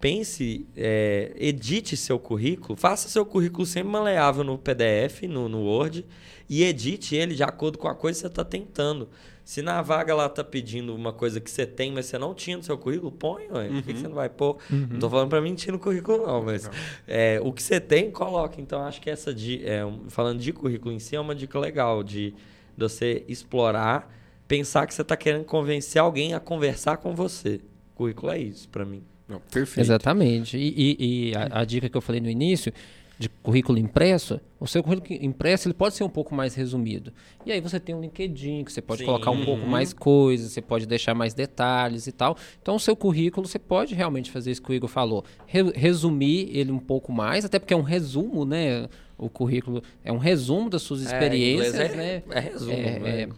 pense, 0.00 0.66
é, 0.76 1.32
edite 1.36 1.96
seu 1.96 2.18
currículo, 2.18 2.76
faça 2.76 3.08
seu 3.08 3.24
currículo 3.24 3.64
sempre 3.66 3.88
maleável 3.88 4.44
no 4.44 4.58
PDF, 4.58 5.22
no, 5.28 5.48
no 5.48 5.62
Word, 5.62 6.04
e 6.48 6.62
edite 6.64 7.14
ele 7.16 7.34
de 7.34 7.42
acordo 7.42 7.78
com 7.78 7.88
a 7.88 7.94
coisa 7.94 8.16
que 8.18 8.20
você 8.22 8.26
está 8.28 8.44
tentando. 8.44 9.08
Se 9.44 9.62
na 9.62 9.80
vaga 9.80 10.12
lá 10.14 10.28
tá 10.28 10.42
pedindo 10.42 10.92
uma 10.94 11.12
coisa 11.12 11.40
que 11.40 11.48
você 11.48 11.64
tem, 11.64 11.92
mas 11.92 12.06
você 12.06 12.18
não 12.18 12.34
tinha 12.34 12.56
no 12.56 12.62
seu 12.64 12.76
currículo, 12.76 13.12
põe, 13.12 13.44
ué. 13.52 13.68
Por 13.68 13.82
que, 13.84 13.92
que 13.92 13.98
você 14.00 14.08
não 14.08 14.14
vai 14.16 14.28
pôr? 14.28 14.58
Não 14.68 14.98
tô 14.98 15.08
falando 15.08 15.28
para 15.28 15.40
mentir 15.40 15.72
no 15.72 15.78
currículo, 15.78 16.26
não, 16.26 16.42
mas 16.42 16.68
é, 17.06 17.38
o 17.40 17.52
que 17.52 17.62
você 17.62 17.78
tem, 17.80 18.10
coloca. 18.10 18.60
Então, 18.60 18.82
acho 18.82 19.00
que 19.00 19.08
essa, 19.08 19.32
di- 19.32 19.62
é, 19.64 19.82
falando 20.08 20.40
de 20.40 20.52
currículo 20.52 20.92
em 20.92 20.98
si, 20.98 21.14
é 21.14 21.20
uma 21.20 21.32
dica 21.34 21.58
legal 21.60 22.02
de, 22.02 22.30
de 22.30 22.34
você 22.76 23.24
explorar, 23.28 24.12
pensar 24.48 24.84
que 24.86 24.92
você 24.94 25.02
está 25.02 25.16
querendo 25.16 25.44
convencer 25.44 26.02
alguém 26.02 26.34
a 26.34 26.40
conversar 26.40 26.96
com 26.96 27.14
você. 27.14 27.60
Currículo 27.94 28.32
é 28.32 28.38
isso, 28.40 28.68
para 28.68 28.84
mim. 28.84 29.02
Não, 29.28 29.40
perfeito. 29.40 29.80
Exatamente. 29.86 30.56
E, 30.56 30.74
e- 30.98 31.28
e 31.30 31.34
a, 31.36 31.60
a 31.60 31.64
dica 31.64 31.88
que 31.88 31.96
eu 31.96 32.00
falei 32.00 32.20
no 32.20 32.28
início, 32.28 32.72
de 33.18 33.28
currículo 33.28 33.78
impresso, 33.78 34.38
o 34.60 34.66
seu 34.66 34.82
currículo 34.82 35.18
impresso 35.24 35.66
ele 35.68 35.74
pode 35.74 35.94
ser 35.94 36.04
um 36.04 36.08
pouco 36.08 36.34
mais 36.34 36.54
resumido. 36.54 37.12
E 37.46 37.52
aí 37.52 37.60
você 37.60 37.80
tem 37.80 37.94
um 37.94 38.00
LinkedIn, 38.00 38.62
que 38.64 38.70
você 38.72 38.82
pode 38.82 39.00
Sim. 39.00 39.06
colocar 39.06 39.30
um 39.30 39.42
pouco 39.42 39.66
mais 39.66 39.92
coisas, 39.94 40.52
você 40.52 40.60
pode 40.60 40.84
deixar 40.86 41.14
mais 41.14 41.32
detalhes 41.32 42.06
e 42.06 42.12
tal. 42.12 42.36
Então, 42.60 42.76
o 42.76 42.80
seu 42.80 42.94
currículo, 42.94 43.46
você 43.46 43.58
pode 43.58 43.94
realmente 43.94 44.30
fazer 44.30 44.50
isso 44.50 44.60
que 44.60 44.70
o 44.70 44.74
Igor 44.74 44.88
falou. 44.88 45.24
Re- 45.46 45.72
resumir 45.74 46.50
ele 46.52 46.70
um 46.70 46.78
pouco 46.78 47.10
mais, 47.10 47.44
até 47.44 47.58
porque 47.58 47.72
é 47.72 47.76
um 47.76 47.82
resumo, 47.82 48.44
né? 48.44 48.86
O 49.16 49.30
currículo 49.30 49.82
é 50.04 50.12
um 50.12 50.18
resumo 50.18 50.68
das 50.68 50.82
suas 50.82 51.00
experiências, 51.00 51.74
é, 51.74 51.86
inglês 51.86 51.96
né? 51.96 52.22
É, 52.30 52.36
é 52.36 52.40
resumo, 52.40 52.72
É, 52.72 52.98
né? 52.98 53.22
é. 53.22 53.28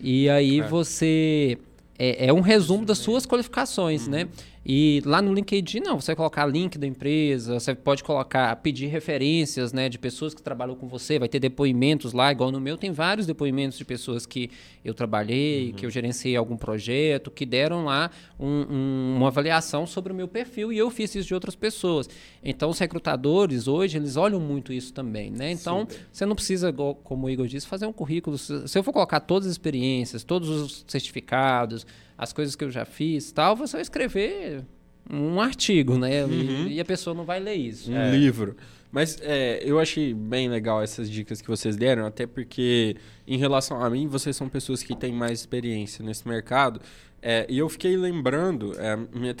E 0.00 0.30
aí 0.30 0.62
você. 0.62 1.58
É, 1.98 2.26
é 2.26 2.32
um 2.32 2.40
resumo 2.40 2.84
das 2.86 2.98
suas 2.98 3.26
qualificações, 3.26 4.06
né? 4.08 4.28
E 4.68 5.00
lá 5.06 5.22
no 5.22 5.32
LinkedIn, 5.32 5.78
não, 5.78 6.00
você 6.00 6.06
vai 6.08 6.16
colocar 6.16 6.44
link 6.44 6.76
da 6.76 6.88
empresa, 6.88 7.60
você 7.60 7.72
pode 7.72 8.02
colocar, 8.02 8.56
pedir 8.56 8.86
referências, 8.86 9.72
né, 9.72 9.88
de 9.88 9.96
pessoas 9.96 10.34
que 10.34 10.42
trabalham 10.42 10.74
com 10.74 10.88
você, 10.88 11.20
vai 11.20 11.28
ter 11.28 11.38
depoimentos 11.38 12.12
lá, 12.12 12.32
igual 12.32 12.50
no 12.50 12.60
meu, 12.60 12.76
tem 12.76 12.90
vários 12.90 13.26
depoimentos 13.28 13.78
de 13.78 13.84
pessoas 13.84 14.26
que 14.26 14.50
eu 14.84 14.92
trabalhei, 14.92 15.72
que 15.72 15.86
eu 15.86 15.90
gerenciei 15.90 16.34
algum 16.34 16.56
projeto, 16.56 17.30
que 17.30 17.46
deram 17.46 17.84
lá 17.84 18.10
um- 18.40 18.66
um- 18.68 19.14
uma 19.18 19.28
avaliação 19.28 19.86
sobre 19.86 20.12
o 20.12 20.16
meu 20.16 20.26
perfil 20.26 20.72
e 20.72 20.78
eu 20.78 20.90
fiz 20.90 21.14
isso 21.14 21.28
de 21.28 21.34
outras 21.34 21.54
pessoas. 21.54 22.08
Então, 22.42 22.68
os 22.68 22.78
recrutadores 22.80 23.68
hoje, 23.68 23.96
eles 23.96 24.16
olham 24.16 24.40
muito 24.40 24.72
isso 24.72 24.92
também, 24.92 25.30
né? 25.30 25.52
Então, 25.52 25.86
você 26.10 26.26
não 26.26 26.34
precisa, 26.34 26.72
como 27.04 27.26
o 27.26 27.30
Igor 27.30 27.46
disse, 27.46 27.68
fazer 27.68 27.86
um 27.86 27.92
currículo. 27.92 28.36
Se 28.36 28.76
eu 28.76 28.82
for 28.82 28.92
colocar 28.92 29.20
todas 29.20 29.46
as 29.46 29.52
experiências, 29.52 30.24
todos 30.24 30.48
os 30.48 30.84
certificados, 30.88 31.86
as 32.16 32.32
coisas 32.32 32.56
que 32.56 32.64
eu 32.64 32.70
já 32.70 32.84
fiz 32.84 33.32
tal, 33.32 33.56
você 33.56 33.72
vai 33.72 33.82
escrever 33.82 34.64
um 35.10 35.40
artigo, 35.40 35.96
né? 35.98 36.26
E, 36.28 36.74
e 36.74 36.80
a 36.80 36.84
pessoa 36.84 37.14
não 37.14 37.24
vai 37.24 37.38
ler 37.38 37.54
isso. 37.54 37.90
Um 37.92 38.10
livro. 38.10 38.56
Mas 38.90 39.18
é, 39.20 39.60
eu 39.62 39.78
achei 39.78 40.14
bem 40.14 40.48
legal 40.48 40.82
essas 40.82 41.10
dicas 41.10 41.42
que 41.42 41.48
vocês 41.48 41.76
deram, 41.76 42.06
até 42.06 42.26
porque, 42.26 42.96
em 43.26 43.36
relação 43.36 43.82
a 43.82 43.90
mim, 43.90 44.06
vocês 44.06 44.34
são 44.34 44.48
pessoas 44.48 44.82
que 44.82 44.96
têm 44.96 45.12
mais 45.12 45.40
experiência 45.40 46.04
nesse 46.04 46.26
mercado. 46.26 46.80
É, 47.20 47.46
e 47.48 47.58
eu 47.58 47.68
fiquei 47.68 47.96
lembrando, 47.96 48.72
é, 48.78 48.96
minha, 48.96 49.34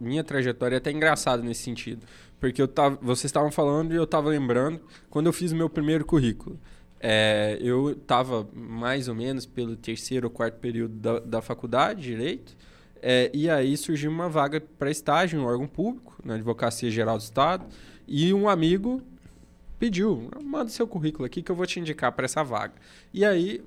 minha 0.00 0.24
trajetória 0.24 0.76
é 0.76 0.78
até 0.78 0.90
engraçada 0.90 1.42
nesse 1.42 1.62
sentido. 1.62 2.06
Porque 2.40 2.60
eu 2.60 2.68
tava, 2.68 2.98
vocês 3.02 3.26
estavam 3.26 3.52
falando 3.52 3.92
e 3.92 3.96
eu 3.96 4.04
estava 4.04 4.28
lembrando 4.28 4.80
quando 5.10 5.26
eu 5.26 5.32
fiz 5.32 5.52
o 5.52 5.56
meu 5.56 5.68
primeiro 5.68 6.04
currículo. 6.04 6.58
É, 7.04 7.58
eu 7.60 7.90
estava 7.90 8.48
mais 8.54 9.08
ou 9.08 9.14
menos 9.14 9.44
pelo 9.44 9.74
terceiro 9.74 10.28
ou 10.28 10.30
quarto 10.30 10.60
período 10.60 10.94
da, 10.94 11.18
da 11.18 11.42
faculdade, 11.42 12.00
Direito. 12.00 12.56
É, 13.02 13.28
e 13.34 13.50
aí 13.50 13.76
surgiu 13.76 14.08
uma 14.08 14.28
vaga 14.28 14.60
para 14.60 14.88
estágio 14.88 15.36
em 15.36 15.42
um 15.42 15.44
órgão 15.44 15.66
público, 15.66 16.16
na 16.24 16.34
Advocacia 16.34 16.88
Geral 16.88 17.18
do 17.18 17.22
Estado, 17.22 17.66
e 18.06 18.32
um 18.32 18.48
amigo 18.48 19.02
pediu, 19.80 20.30
manda 20.44 20.70
seu 20.70 20.86
currículo 20.86 21.24
aqui 21.24 21.42
que 21.42 21.50
eu 21.50 21.56
vou 21.56 21.66
te 21.66 21.80
indicar 21.80 22.12
para 22.12 22.24
essa 22.24 22.44
vaga. 22.44 22.74
E 23.12 23.24
aí, 23.24 23.60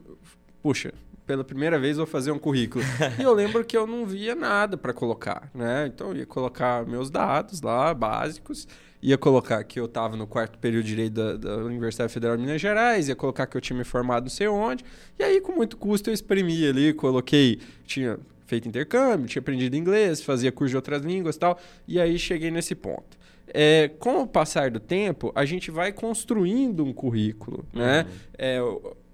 puxa, 0.64 0.94
pela 1.26 1.44
primeira 1.44 1.80
vez 1.80 1.98
vou 1.98 2.06
fazer 2.06 2.32
um 2.32 2.40
currículo. 2.40 2.84
e 3.20 3.24
eu 3.24 3.34
lembro 3.34 3.64
que 3.66 3.76
eu 3.76 3.88
não 3.88 4.06
via 4.06 4.36
nada 4.36 4.78
para 4.78 4.94
colocar, 4.94 5.50
né? 5.54 5.88
Então 5.88 6.10
eu 6.10 6.18
ia 6.18 6.26
colocar 6.26 6.86
meus 6.86 7.10
dados 7.10 7.62
lá, 7.62 7.94
básicos, 7.94 8.68
ia 9.02 9.18
colocar 9.18 9.64
que 9.64 9.80
eu 9.80 9.86
estava 9.86 10.16
no 10.16 10.26
quarto 10.26 10.58
período 10.58 10.84
de 10.84 10.90
Direito 10.90 11.14
da, 11.14 11.36
da 11.36 11.58
Universidade 11.58 12.12
Federal 12.12 12.38
de 12.38 12.44
Minas 12.44 12.62
Gerais, 12.62 13.08
ia 13.08 13.16
colocar 13.16 13.46
que 13.48 13.56
eu 13.58 13.62
tinha 13.62 13.78
me 13.78 13.84
formado 13.84 14.24
não 14.24 14.30
sei 14.30 14.48
onde, 14.48 14.84
e 15.20 15.24
aí 15.24 15.42
com 15.42 15.52
muito 15.52 15.78
custo 15.78 16.10
eu 16.10 16.14
exprimi 16.14 16.68
ali, 16.68 16.94
coloquei, 16.94 17.60
tinha 17.86 18.20
feito 18.46 18.68
intercâmbio, 18.68 19.28
tinha 19.28 19.42
aprendido 19.42 19.76
inglês, 19.76 20.22
fazia 20.22 20.52
curso 20.52 20.72
de 20.72 20.76
outras 20.76 21.02
línguas 21.02 21.36
e 21.36 21.40
tal, 21.40 21.60
e 21.88 22.00
aí 22.00 22.18
cheguei 22.18 22.52
nesse 22.52 22.76
ponto. 22.76 23.18
É, 23.48 23.92
com 24.00 24.22
o 24.22 24.28
passar 24.28 24.72
do 24.72 24.80
tempo, 24.80 25.32
a 25.36 25.46
gente 25.46 25.70
vai 25.70 25.92
construindo 25.92 26.84
um 26.84 26.92
currículo, 26.92 27.66
né? 27.72 28.08
É, 28.38 28.60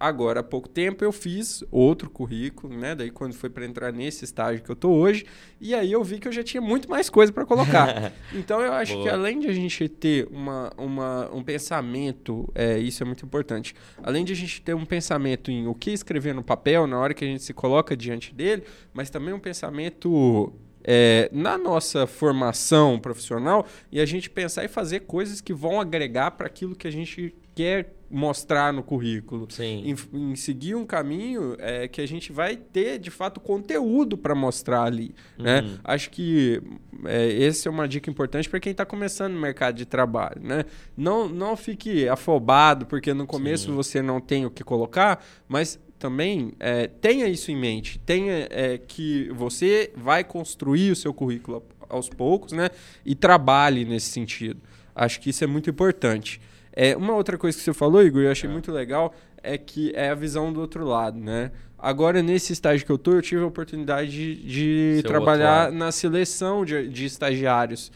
agora, 0.01 0.39
há 0.39 0.43
pouco 0.43 0.67
tempo, 0.67 1.03
eu 1.03 1.11
fiz 1.11 1.63
outro 1.69 2.09
currículo, 2.09 2.75
né? 2.75 2.95
Daí, 2.95 3.11
quando 3.11 3.33
foi 3.33 3.49
para 3.49 3.63
entrar 3.65 3.93
nesse 3.93 4.25
estágio 4.25 4.63
que 4.63 4.69
eu 4.69 4.75
tô 4.75 4.89
hoje, 4.89 5.25
e 5.59 5.75
aí 5.75 5.91
eu 5.91 6.03
vi 6.03 6.19
que 6.19 6.27
eu 6.27 6.31
já 6.31 6.43
tinha 6.43 6.59
muito 6.59 6.89
mais 6.89 7.09
coisa 7.09 7.31
para 7.31 7.45
colocar. 7.45 8.11
então, 8.33 8.59
eu 8.59 8.73
acho 8.73 8.93
Boa. 8.93 9.03
que 9.03 9.09
além 9.09 9.39
de 9.39 9.47
a 9.47 9.53
gente 9.53 9.87
ter 9.87 10.27
uma, 10.31 10.73
uma, 10.75 11.29
um 11.31 11.43
pensamento, 11.43 12.51
é, 12.55 12.79
isso 12.79 13.03
é 13.03 13.05
muito 13.05 13.23
importante, 13.23 13.75
além 14.01 14.25
de 14.25 14.33
a 14.33 14.35
gente 14.35 14.61
ter 14.61 14.73
um 14.73 14.85
pensamento 14.85 15.51
em 15.51 15.67
o 15.67 15.75
que 15.75 15.91
escrever 15.91 16.33
no 16.33 16.43
papel 16.43 16.87
na 16.87 16.99
hora 16.99 17.13
que 17.13 17.23
a 17.23 17.27
gente 17.27 17.43
se 17.43 17.53
coloca 17.53 17.95
diante 17.95 18.33
dele, 18.33 18.63
mas 18.93 19.11
também 19.11 19.33
um 19.33 19.39
pensamento 19.39 20.51
é, 20.83 21.29
na 21.31 21.57
nossa 21.57 22.07
formação 22.07 22.99
profissional 22.99 23.67
e 23.91 23.99
a 23.99 24.05
gente 24.05 24.29
pensar 24.29 24.63
e 24.63 24.67
fazer 24.67 25.01
coisas 25.01 25.41
que 25.41 25.53
vão 25.53 25.79
agregar 25.79 26.31
para 26.31 26.47
aquilo 26.47 26.75
que 26.75 26.87
a 26.87 26.91
gente 26.91 27.35
quer 27.53 27.93
mostrar 28.11 28.73
no 28.73 28.83
currículo. 28.83 29.47
Sim. 29.49 29.83
Em, 29.85 30.31
em 30.31 30.35
seguir 30.35 30.75
um 30.75 30.85
caminho 30.85 31.55
é, 31.59 31.87
que 31.87 32.01
a 32.01 32.07
gente 32.07 32.31
vai 32.31 32.55
ter, 32.55 32.99
de 32.99 33.09
fato, 33.09 33.39
conteúdo 33.39 34.17
para 34.17 34.35
mostrar 34.35 34.83
ali. 34.83 35.15
Né? 35.37 35.61
Uhum. 35.61 35.77
Acho 35.83 36.09
que 36.09 36.61
é, 37.05 37.43
essa 37.43 37.69
é 37.69 37.71
uma 37.71 37.87
dica 37.87 38.09
importante 38.09 38.49
para 38.49 38.59
quem 38.59 38.71
está 38.71 38.85
começando 38.85 39.33
no 39.33 39.39
mercado 39.39 39.75
de 39.75 39.85
trabalho. 39.85 40.41
Né? 40.41 40.65
Não, 40.95 41.29
não 41.29 41.55
fique 41.55 42.07
afobado, 42.07 42.85
porque 42.85 43.13
no 43.13 43.25
começo 43.25 43.67
Sim. 43.67 43.73
você 43.73 44.01
não 44.01 44.19
tem 44.19 44.45
o 44.45 44.51
que 44.51 44.63
colocar, 44.63 45.23
mas 45.47 45.79
também 45.97 46.53
é, 46.59 46.87
tenha 46.87 47.27
isso 47.27 47.51
em 47.51 47.55
mente. 47.55 47.99
Tenha 47.99 48.47
é, 48.49 48.77
que 48.77 49.29
você 49.35 49.91
vai 49.95 50.23
construir 50.23 50.91
o 50.91 50.95
seu 50.95 51.13
currículo 51.13 51.63
aos 51.87 52.09
poucos 52.09 52.51
né? 52.51 52.69
e 53.05 53.15
trabalhe 53.15 53.85
nesse 53.85 54.09
sentido. 54.09 54.61
Acho 54.95 55.19
que 55.21 55.29
isso 55.29 55.43
é 55.43 55.47
muito 55.47 55.69
importante. 55.69 56.41
É, 56.73 56.95
uma 56.95 57.13
outra 57.15 57.37
coisa 57.37 57.57
que 57.57 57.63
você 57.63 57.73
falou, 57.73 58.03
Igor, 58.03 58.21
eu 58.21 58.31
achei 58.31 58.49
muito 58.49 58.71
legal, 58.71 59.13
é 59.43 59.57
que 59.57 59.91
é 59.95 60.09
a 60.09 60.15
visão 60.15 60.51
do 60.51 60.61
outro 60.61 60.85
lado, 60.85 61.19
né? 61.19 61.51
Agora, 61.77 62.21
nesse 62.21 62.53
estágio 62.53 62.85
que 62.85 62.91
eu 62.91 62.97
tô, 62.97 63.13
eu 63.13 63.21
tive 63.21 63.41
a 63.41 63.47
oportunidade 63.47 64.11
de, 64.11 64.97
de 64.97 65.03
trabalhar 65.03 65.71
na 65.71 65.91
seleção 65.91 66.63
de, 66.63 66.87
de 66.87 67.05
estagiários 67.05 67.91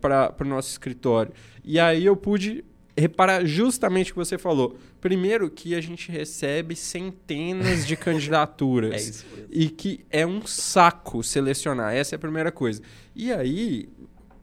para 0.00 0.34
o 0.40 0.44
nosso 0.44 0.70
escritório. 0.70 1.32
E 1.64 1.78
aí 1.78 2.04
eu 2.04 2.16
pude 2.16 2.64
reparar 2.96 3.44
justamente 3.44 4.10
o 4.10 4.14
que 4.14 4.18
você 4.18 4.38
falou. 4.38 4.76
Primeiro, 5.00 5.50
que 5.50 5.74
a 5.74 5.80
gente 5.80 6.10
recebe 6.10 6.74
centenas 6.74 7.86
de 7.86 7.94
candidaturas. 7.96 8.92
É 8.92 8.96
isso 8.96 9.26
mesmo. 9.30 9.48
E 9.50 9.68
que 9.68 10.04
é 10.10 10.26
um 10.26 10.44
saco 10.46 11.22
selecionar. 11.22 11.94
Essa 11.94 12.14
é 12.14 12.16
a 12.16 12.18
primeira 12.18 12.50
coisa. 12.50 12.80
E 13.14 13.32
aí, 13.32 13.88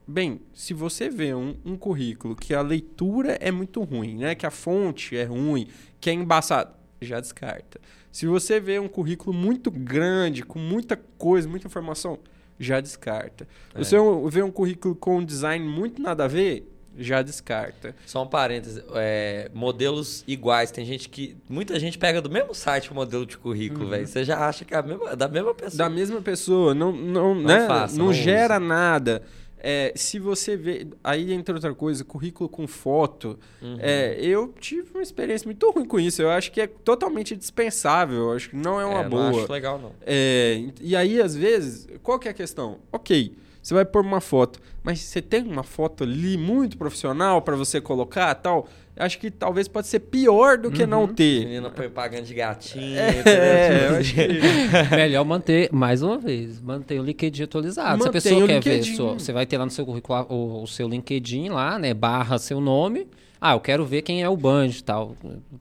bem, 0.08 0.42
se 0.54 0.74
você 0.74 1.10
vê 1.10 1.34
um, 1.34 1.56
um 1.66 1.76
currículo 1.78 2.36
que 2.36 2.54
a 2.54 2.62
leitura 2.62 3.38
é 3.40 3.52
muito 3.52 3.82
ruim, 3.84 4.18
né? 4.18 4.36
Que 4.36 4.46
a 4.46 4.52
fonte 4.52 5.16
é 5.16 5.24
ruim, 5.24 5.68
que 6.00 6.10
é 6.10 6.14
embaçado, 6.14 6.74
já 7.02 7.20
descarta. 7.20 7.80
Se 8.12 8.28
você 8.28 8.60
vê 8.60 8.80
um 8.80 8.88
currículo 8.88 9.34
muito 9.36 9.72
grande, 9.72 10.44
com 10.44 10.60
muita 10.60 10.96
coisa, 11.18 11.48
muita 11.48 11.68
informação, 11.68 12.20
já 12.60 12.80
descarta. 12.80 13.48
É. 13.74 13.78
Você 13.80 13.98
vê 14.30 14.44
um 14.44 14.52
currículo 14.52 14.96
com 14.96 15.18
um 15.18 15.26
design 15.26 15.68
muito 15.68 16.02
nada 16.02 16.26
a 16.26 16.28
ver, 16.28 16.70
já 16.98 17.22
descarta. 17.22 17.96
Só 18.06 18.24
um 18.24 18.28
parênteses, 18.28 18.84
é, 18.94 19.50
modelos 19.54 20.24
iguais. 20.28 20.72
Tem 20.72 20.86
gente 20.86 21.10
que. 21.10 21.36
Muita 21.50 21.80
gente 21.80 21.98
pega 21.98 22.22
do 22.22 22.30
mesmo 22.30 22.54
site 22.54 22.92
o 22.92 22.94
modelo 22.94 23.26
de 23.26 23.38
currículo, 23.38 23.90
velho. 23.90 24.08
Você 24.08 24.24
já 24.24 24.48
acha 24.48 24.64
que 24.64 24.74
é 24.74 24.78
a 24.78 24.84
mesma, 24.84 25.16
da 25.16 25.28
mesma 25.28 25.54
pessoa. 25.54 25.72
Uhum. 25.72 25.78
Da 25.78 25.90
mesma 25.90 26.22
pessoa, 26.22 26.74
não, 26.76 26.92
não, 26.92 27.36
Não 27.36 27.42
né? 27.42 27.68
faça, 27.68 27.98
não 27.98 28.06
não 28.06 28.14
gera 28.14 28.60
nada. 28.60 29.24
É, 29.66 29.94
se 29.96 30.20
você 30.20 30.58
vê. 30.58 30.86
Aí 31.02 31.32
entra 31.32 31.56
outra 31.56 31.74
coisa, 31.74 32.04
currículo 32.04 32.50
com 32.50 32.68
foto. 32.68 33.40
Uhum. 33.62 33.78
É, 33.80 34.18
eu 34.20 34.54
tive 34.60 34.92
uma 34.94 35.02
experiência 35.02 35.46
muito 35.48 35.72
ruim 35.72 35.86
com 35.86 35.98
isso. 35.98 36.22
Eu 36.22 36.30
acho 36.30 36.52
que 36.52 36.60
é 36.60 36.68
totalmente 36.68 37.34
dispensável. 37.34 38.18
Eu 38.18 38.32
acho 38.34 38.50
que 38.50 38.58
não 38.58 38.80
é 38.82 38.86
uma 38.86 39.00
É, 39.02 39.10
boa. 39.10 39.32
Não 39.32 39.40
acho 39.40 39.52
legal, 39.52 39.80
não. 39.80 39.94
É, 40.06 40.66
e 40.82 40.96
aí, 40.98 41.22
às 41.22 41.34
vezes, 41.34 41.88
qual 42.04 42.20
que 42.20 42.28
é 42.28 42.32
a 42.32 42.34
questão? 42.34 42.80
Ok, 42.92 43.34
você 43.64 43.74
vai 43.74 43.86
pôr 43.86 44.04
uma 44.06 44.22
foto, 44.22 44.60
mas 44.84 45.00
você 45.00 45.22
tem 45.22 45.42
uma 45.44 45.64
foto 45.64 46.04
ali 46.04 46.38
muito 46.38 46.78
profissional 46.78 47.42
para 47.42 47.56
você 47.56 47.82
colocar 47.82 48.36
tal. 48.36 48.68
Acho 48.96 49.18
que 49.18 49.32
talvez 49.32 49.68
pode 49.68 49.88
ser 49.88 50.02
pior 50.02 50.56
do 50.60 50.70
que 50.70 50.86
não 50.86 51.08
ter. 51.08 51.46
Menina 51.46 51.72
põe 51.72 51.90
pagando 51.90 52.26
de 52.26 52.34
gatinho. 52.36 52.96
É, 53.00 53.88
eu 53.90 53.96
acho 53.98 54.14
que. 54.14 54.28
Melhor 54.96 55.26
manter, 55.26 55.70
mais 55.72 56.04
uma 56.04 56.20
vez, 56.20 56.62
manter 56.62 57.00
o 57.00 57.04
LinkedIn 57.04 57.44
atualizado. 57.44 58.04
Se 58.04 58.04
a 58.04 58.12
Mantém 58.12 58.22
pessoa 58.22 58.44
o 58.44 58.48
quer 58.48 58.54
LinkedIn. 58.56 58.92
ver, 58.92 58.96
sua- 58.96 59.14
você 59.14 59.34
vai 59.34 59.48
ter 59.48 59.58
lá 59.58 59.66
no 59.66 59.72
seu 59.72 59.84
currículo 59.84 60.28
o, 60.30 60.62
o 60.62 60.68
seu 60.68 60.88
LinkedIn 60.88 61.50
lá, 61.50 61.80
né? 61.80 61.92
Barra 61.94 62.38
seu 62.38 62.62
nome. 62.62 63.08
Ah, 63.46 63.52
eu 63.56 63.60
quero 63.60 63.84
ver 63.86 64.04
quem 64.04 64.24
é 64.24 64.30
o 64.30 64.38
Band 64.38 64.68
e 64.68 64.82
tal. 64.82 65.18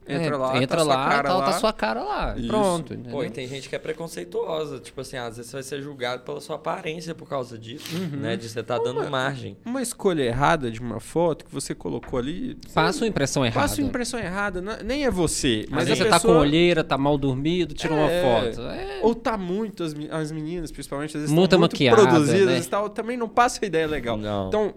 Entra 0.07 0.35
É, 0.35 0.37
lá, 0.37 0.57
entra 0.63 0.77
tá 0.77 0.83
sua 0.85 0.95
lá, 0.95 1.09
cara 1.09 1.27
tal, 1.27 1.39
lá. 1.39 1.45
tá 1.45 1.51
sua 1.53 1.73
cara 1.73 2.01
lá. 2.03 2.33
Isso. 2.37 2.47
Pronto. 2.47 2.93
entendeu? 2.93 3.11
Pô, 3.11 3.23
e 3.25 3.29
tem 3.29 3.45
gente 3.45 3.67
que 3.67 3.75
é 3.75 3.79
preconceituosa. 3.79 4.79
Tipo 4.79 5.01
assim, 5.01 5.17
às 5.17 5.35
vezes 5.35 5.51
você 5.51 5.57
vai 5.57 5.63
ser 5.63 5.81
julgado 5.81 6.23
pela 6.23 6.39
sua 6.39 6.55
aparência 6.55 7.13
por 7.13 7.27
causa 7.27 7.57
disso, 7.57 7.93
Uhum. 7.93 8.19
né? 8.21 8.37
De 8.37 8.47
você 8.47 8.61
estar 8.61 8.77
dando 8.79 9.09
margem. 9.09 9.57
Uma 9.65 9.81
escolha 9.81 10.23
errada 10.23 10.71
de 10.71 10.79
uma 10.79 11.01
foto 11.01 11.43
que 11.43 11.53
você 11.53 11.75
colocou 11.75 12.17
ali. 12.17 12.57
Passa 12.73 13.03
uma 13.03 13.07
impressão 13.07 13.45
errada. 13.45 13.59
Passa 13.67 13.81
uma 13.81 13.89
impressão 13.89 14.17
errada. 14.19 14.61
não- 14.61 14.77
Nem 14.83 15.03
é 15.05 15.11
você. 15.11 15.65
Às 15.65 15.69
Mas 15.69 15.85
vezes 15.89 16.01
a 16.01 16.03
você 16.05 16.09
tá 16.09 16.19
com 16.19 16.27
pessoa- 16.27 16.39
olheira, 16.39 16.83
tá 16.85 16.97
mal 16.97 17.17
dormido, 17.17 17.73
tira 17.73 17.93
uma 17.93 18.09
É. 18.09 18.21
foto. 18.53 18.61
É. 18.67 18.99
Ou 19.01 19.13
tá 19.13 19.37
muito, 19.37 19.83
as, 19.83 19.93
as 20.09 20.31
meninas, 20.31 20.71
principalmente, 20.71 21.17
às 21.17 21.21
vezes 21.23 21.31
Muita 21.35 21.57
muito 21.57 21.73
maquiada, 21.73 22.01
produzidas 22.01 22.45
né? 22.47 22.59
e 22.59 22.63
tal, 22.65 22.89
também 22.89 23.17
não 23.17 23.27
passa 23.27 23.59
a 23.61 23.65
ideia 23.65 23.87
legal. 23.87 24.15
Não. 24.15 24.47
Então, 24.47 24.73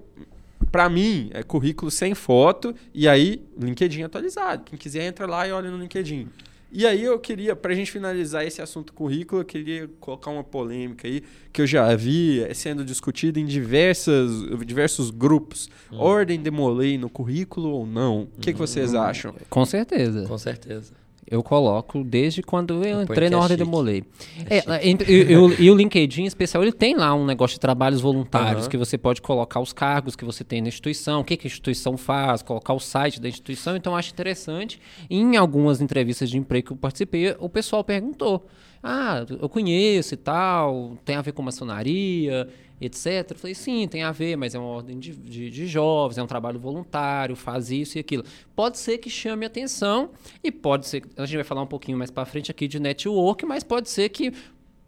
pra 0.70 0.88
mim, 0.88 1.30
é 1.32 1.42
currículo 1.42 1.90
sem 1.90 2.14
foto 2.14 2.74
e 2.94 3.08
aí 3.08 3.42
LinkedIn 3.58 4.02
atualizado. 4.02 4.64
Quem 4.64 4.78
quiser 4.78 5.04
entra 5.06 5.26
lá 5.26 5.46
e 5.46 5.52
olha 5.52 5.70
no 5.70 5.78
LinkedIn. 5.78 6.28
E 6.72 6.84
aí 6.84 7.04
eu 7.04 7.18
queria, 7.18 7.54
pra 7.54 7.72
gente 7.74 7.90
finalizar 7.92 8.44
esse 8.44 8.60
assunto 8.60 8.92
currículo, 8.92 9.40
eu 9.40 9.44
queria 9.44 9.88
colocar 10.00 10.30
uma 10.30 10.42
polêmica 10.42 11.06
aí, 11.06 11.22
que 11.52 11.62
eu 11.62 11.66
já 11.66 11.94
vi 11.94 12.42
sendo 12.54 12.84
discutida 12.84 13.38
em 13.38 13.46
diversas, 13.46 14.30
diversos 14.66 15.10
grupos. 15.10 15.70
Hum. 15.92 15.98
Ordem 15.98 16.40
demolei 16.40 16.98
no 16.98 17.08
currículo 17.08 17.70
ou 17.70 17.86
não? 17.86 18.22
O 18.36 18.40
que, 18.40 18.52
que 18.52 18.58
vocês 18.58 18.92
Hum. 18.92 19.00
acham? 19.00 19.34
Com 19.48 19.64
certeza. 19.64 20.26
Com 20.26 20.36
certeza. 20.36 20.92
Eu 21.28 21.42
coloco 21.42 22.04
desde 22.04 22.40
quando 22.42 22.84
eu 22.84 23.02
entrei 23.02 23.28
na 23.28 23.36
é 23.36 23.40
ordem 23.40 23.56
de 23.56 23.62
chique. 23.64 23.70
demolei. 23.70 24.04
É, 24.48 24.88
entre- 24.88 25.12
e, 25.12 25.36
o- 25.36 25.60
e 25.60 25.70
o 25.70 25.74
LinkedIn 25.74 26.22
em 26.22 26.26
especial, 26.26 26.62
ele 26.62 26.72
tem 26.72 26.94
lá 26.96 27.12
um 27.14 27.26
negócio 27.26 27.54
de 27.56 27.60
trabalhos 27.60 28.00
voluntários, 28.00 28.62
Aham. 28.62 28.70
que 28.70 28.76
você 28.76 28.96
pode 28.96 29.20
colocar 29.20 29.58
os 29.60 29.72
cargos 29.72 30.14
que 30.14 30.24
você 30.24 30.44
tem 30.44 30.62
na 30.62 30.68
instituição, 30.68 31.20
o 31.20 31.24
que, 31.24 31.36
que 31.36 31.46
a 31.46 31.50
instituição 31.50 31.96
faz, 31.96 32.42
colocar 32.42 32.74
o 32.74 32.78
site 32.80 33.20
da 33.20 33.28
instituição. 33.28 33.76
Então, 33.76 33.92
eu 33.92 33.96
acho 33.98 34.12
interessante. 34.12 34.80
Em 35.10 35.36
algumas 35.36 35.80
entrevistas 35.80 36.30
de 36.30 36.38
emprego 36.38 36.68
que 36.68 36.72
eu 36.74 36.76
participei, 36.76 37.34
o 37.40 37.48
pessoal 37.48 37.82
perguntou. 37.82 38.46
Ah, 38.82 39.24
eu 39.28 39.48
conheço 39.48 40.14
e 40.14 40.16
tal, 40.16 40.96
tem 41.04 41.16
a 41.16 41.22
ver 41.22 41.32
com 41.32 41.42
maçonaria, 41.42 42.48
etc. 42.80 43.30
Eu 43.30 43.36
falei, 43.36 43.54
sim, 43.54 43.88
tem 43.88 44.02
a 44.02 44.12
ver, 44.12 44.36
mas 44.36 44.54
é 44.54 44.58
uma 44.58 44.68
ordem 44.68 44.98
de, 44.98 45.12
de, 45.12 45.50
de 45.50 45.66
jovens, 45.66 46.18
é 46.18 46.22
um 46.22 46.26
trabalho 46.26 46.58
voluntário, 46.58 47.34
faz 47.34 47.70
isso 47.70 47.98
e 47.98 48.00
aquilo. 48.00 48.24
Pode 48.54 48.78
ser 48.78 48.98
que 48.98 49.08
chame 49.08 49.46
atenção 49.46 50.10
e 50.42 50.52
pode 50.52 50.86
ser, 50.86 51.04
a 51.16 51.24
gente 51.24 51.36
vai 51.36 51.44
falar 51.44 51.62
um 51.62 51.66
pouquinho 51.66 51.98
mais 51.98 52.10
para 52.10 52.24
frente 52.24 52.50
aqui 52.50 52.68
de 52.68 52.78
network, 52.78 53.44
mas 53.46 53.64
pode 53.64 53.88
ser 53.88 54.08
que, 54.10 54.32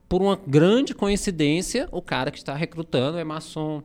por 0.09 0.23
uma 0.23 0.37
grande 0.37 0.95
coincidência, 0.95 1.89
o 1.91 2.03
cara 2.03 2.31
que 2.31 2.39
está 2.39 2.55
recrutando 2.55 3.19
é 3.19 3.25
maçom. 3.25 3.83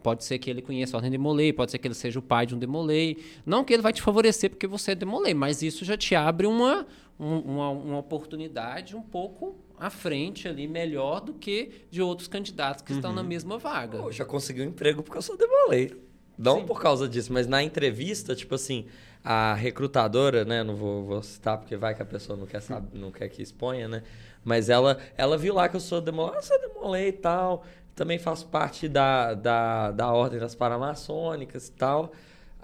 Pode 0.00 0.24
ser 0.24 0.38
que 0.38 0.48
ele 0.48 0.62
conheça 0.62 0.96
a 0.96 0.98
ordem 0.98 1.10
demolei, 1.10 1.52
pode 1.52 1.72
ser 1.72 1.78
que 1.78 1.86
ele 1.86 1.94
seja 1.94 2.18
o 2.20 2.22
pai 2.22 2.46
de 2.46 2.54
um 2.54 2.58
demolei. 2.58 3.18
Não 3.44 3.64
que 3.64 3.72
ele 3.72 3.82
vai 3.82 3.92
te 3.92 4.00
favorecer 4.00 4.48
porque 4.48 4.66
você 4.66 4.92
é 4.92 4.94
demolei, 4.94 5.34
mas 5.34 5.60
isso 5.60 5.84
já 5.84 5.96
te 5.96 6.14
abre 6.14 6.46
uma, 6.46 6.86
um- 7.18 7.38
uma, 7.40 7.70
uma 7.70 7.98
oportunidade 7.98 8.94
um 8.96 9.02
pouco 9.02 9.56
à 9.78 9.90
frente 9.90 10.46
ali, 10.48 10.66
melhor 10.66 11.20
do 11.20 11.34
que 11.34 11.86
de 11.90 12.02
outros 12.02 12.28
candidatos 12.28 12.82
que 12.82 12.92
estão 12.92 13.12
na 13.12 13.22
mesma 13.22 13.58
vaga. 13.58 13.98
Pô, 13.98 14.10
já 14.12 14.24
consegui 14.24 14.62
um 14.62 14.66
emprego 14.66 15.02
porque 15.02 15.18
eu 15.18 15.22
sou 15.22 15.36
demoleiro. 15.36 16.00
Não 16.36 16.64
por 16.64 16.80
causa 16.80 17.08
disso, 17.08 17.32
mas 17.32 17.48
na 17.48 17.62
entrevista, 17.64 18.34
tipo 18.34 18.54
assim, 18.54 18.86
a 19.24 19.54
recrutadora, 19.54 20.44
né? 20.44 20.62
Não 20.62 20.76
vou, 20.76 21.04
vou 21.04 21.22
citar 21.22 21.58
porque 21.58 21.76
vai 21.76 21.94
que 21.96 22.02
a 22.02 22.04
pessoa 22.06 22.36
não 22.38 22.46
quer 22.46 22.60
saber, 22.60 22.96
não 22.96 23.10
quer 23.10 23.28
que 23.28 23.42
exponha, 23.42 23.88
né? 23.88 24.02
Mas 24.44 24.68
ela, 24.68 24.98
ela 25.16 25.36
viu 25.36 25.52
lá 25.54 25.68
que 25.68 25.74
eu 25.74 25.80
sou 25.80 26.00
demolei, 26.00 26.38
ah, 26.38 26.42
sou 26.42 26.60
demolei 26.60 27.08
e 27.08 27.12
tal. 27.12 27.64
Também 27.96 28.18
faço 28.20 28.46
parte 28.46 28.86
da, 28.88 29.34
da, 29.34 29.90
da 29.90 30.12
ordem 30.12 30.38
das 30.38 30.54
paramaçônicas 30.54 31.66
e 31.66 31.72
tal. 31.72 32.12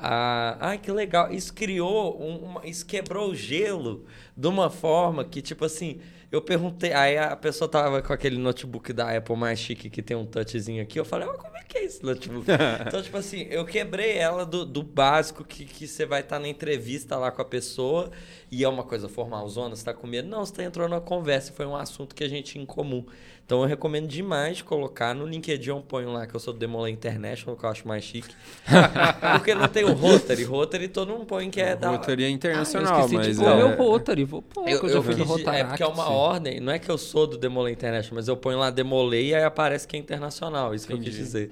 Ah, 0.06 0.56
ai, 0.60 0.78
que 0.78 0.90
legal. 0.92 1.32
Isso 1.32 1.54
criou, 1.54 2.20
um- 2.20 2.36
uma, 2.44 2.66
isso 2.66 2.84
quebrou 2.84 3.30
o 3.30 3.34
gelo 3.34 4.04
de 4.36 4.46
uma 4.46 4.68
forma 4.68 5.24
que, 5.24 5.40
tipo 5.40 5.64
assim, 5.64 5.98
eu 6.30 6.42
perguntei. 6.42 6.92
Aí 6.92 7.16
a 7.16 7.34
pessoa 7.36 7.68
tava 7.70 8.02
com 8.02 8.12
aquele 8.12 8.36
notebook 8.36 8.92
da 8.92 9.16
Apple 9.16 9.34
mais 9.36 9.58
chique 9.58 9.88
que 9.88 10.02
tem 10.02 10.14
um 10.16 10.26
touchzinho 10.26 10.82
aqui. 10.82 10.98
Eu 11.00 11.04
falei, 11.06 11.26
ó, 11.26 11.32
como 11.34 11.56
é 11.56 11.62
que 11.64 11.78
é 11.78 11.84
esse 11.84 12.04
notebook? 12.04 12.46
então, 12.86 13.02
tipo 13.02 13.16
assim, 13.16 13.46
eu 13.50 13.64
quebrei 13.64 14.18
ela 14.18 14.44
do, 14.44 14.66
do 14.66 14.82
básico 14.82 15.42
que, 15.42 15.64
que 15.64 15.88
você 15.88 16.04
vai 16.04 16.20
estar 16.20 16.38
na 16.38 16.48
entrevista 16.48 17.16
lá 17.16 17.30
com 17.30 17.40
a 17.40 17.44
pessoa 17.44 18.10
e 18.50 18.62
é 18.62 18.68
uma 18.68 18.84
coisa 18.84 19.08
formalzona, 19.08 19.74
você 19.74 19.84
tá 19.84 19.94
com 19.94 20.06
medo. 20.06 20.28
Não, 20.28 20.44
você 20.44 20.52
tá 20.52 20.64
entrando 20.64 20.90
numa 20.90 21.00
conversa, 21.00 21.50
foi 21.52 21.64
um 21.64 21.74
assunto 21.76 22.14
que 22.14 22.22
a 22.24 22.28
gente 22.28 22.52
tinha 22.52 22.62
em 22.62 22.66
comum. 22.66 23.06
Então 23.46 23.60
eu 23.60 23.66
recomendo 23.68 24.06
demais 24.08 24.62
colocar 24.62 25.14
no 25.14 25.26
LinkedIn, 25.26 25.68
eu 25.68 25.80
ponho 25.82 26.10
lá 26.10 26.26
que 26.26 26.34
eu 26.34 26.40
sou 26.40 26.54
do 26.54 26.58
Demolay 26.58 26.90
International, 26.90 27.54
que 27.54 27.64
eu 27.64 27.68
acho 27.68 27.86
mais 27.86 28.02
chique. 28.02 28.34
Porque 29.36 29.54
não 29.54 29.68
tem 29.68 29.84
o 29.84 29.92
Rotary. 29.92 30.44
Rotary 30.44 30.88
todo 30.88 31.12
mundo 31.12 31.26
põe 31.26 31.50
que 31.50 31.60
é 31.60 31.76
da... 31.76 31.90
Rotaria 31.90 32.26
Ah, 32.26 32.30
eu 32.30 32.34
internacional, 32.34 33.00
esqueci 33.00 33.14
mas 33.16 33.36
de 33.36 33.42
pôr 33.44 33.50
é... 33.52 33.56
meu 33.56 33.76
Rotary. 33.76 34.24
Vou 34.24 34.40
pôr, 34.40 34.66
Eu, 34.66 34.80
que 34.80 34.86
eu, 34.86 34.90
eu 34.90 35.02
fiz 35.02 35.18
o 35.30 35.36
de- 35.36 35.46
é 35.48 35.62
porque 35.64 35.82
é 35.82 35.86
uma 35.86 36.08
ordem, 36.08 36.58
não 36.58 36.72
é 36.72 36.78
que 36.78 36.90
eu 36.90 36.96
sou 36.96 37.26
do 37.26 37.36
Demolay 37.36 37.74
International, 37.74 38.14
mas 38.16 38.28
eu 38.28 38.36
ponho 38.36 38.58
lá 38.58 38.70
Demolay 38.70 39.28
e 39.28 39.34
aí 39.34 39.44
aparece 39.44 39.86
que 39.86 39.94
é 39.94 39.98
internacional, 40.00 40.74
isso 40.74 40.86
que 40.86 40.94
eu 40.94 40.98
quis 40.98 41.14
dizer. 41.14 41.50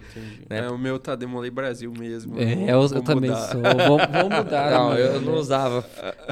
né? 0.48 0.60
É, 0.60 0.70
o 0.70 0.78
meu 0.78 0.98
tá 0.98 1.14
Demolei 1.14 1.50
Brasil 1.50 1.92
mesmo. 1.92 2.40
É, 2.40 2.54
Vou- 2.54 2.68
eu, 2.68 2.68
eu 2.82 2.88
vou 2.88 3.02
também 3.02 3.30
mudar. 3.30 3.48
sou. 3.50 3.60
Vou, 3.60 3.98
vou 3.98 4.30
mudar. 4.30 4.70
Não, 4.70 4.94
né? 4.94 5.00
eu 5.16 5.20
não 5.20 5.34
usava. 5.34 5.84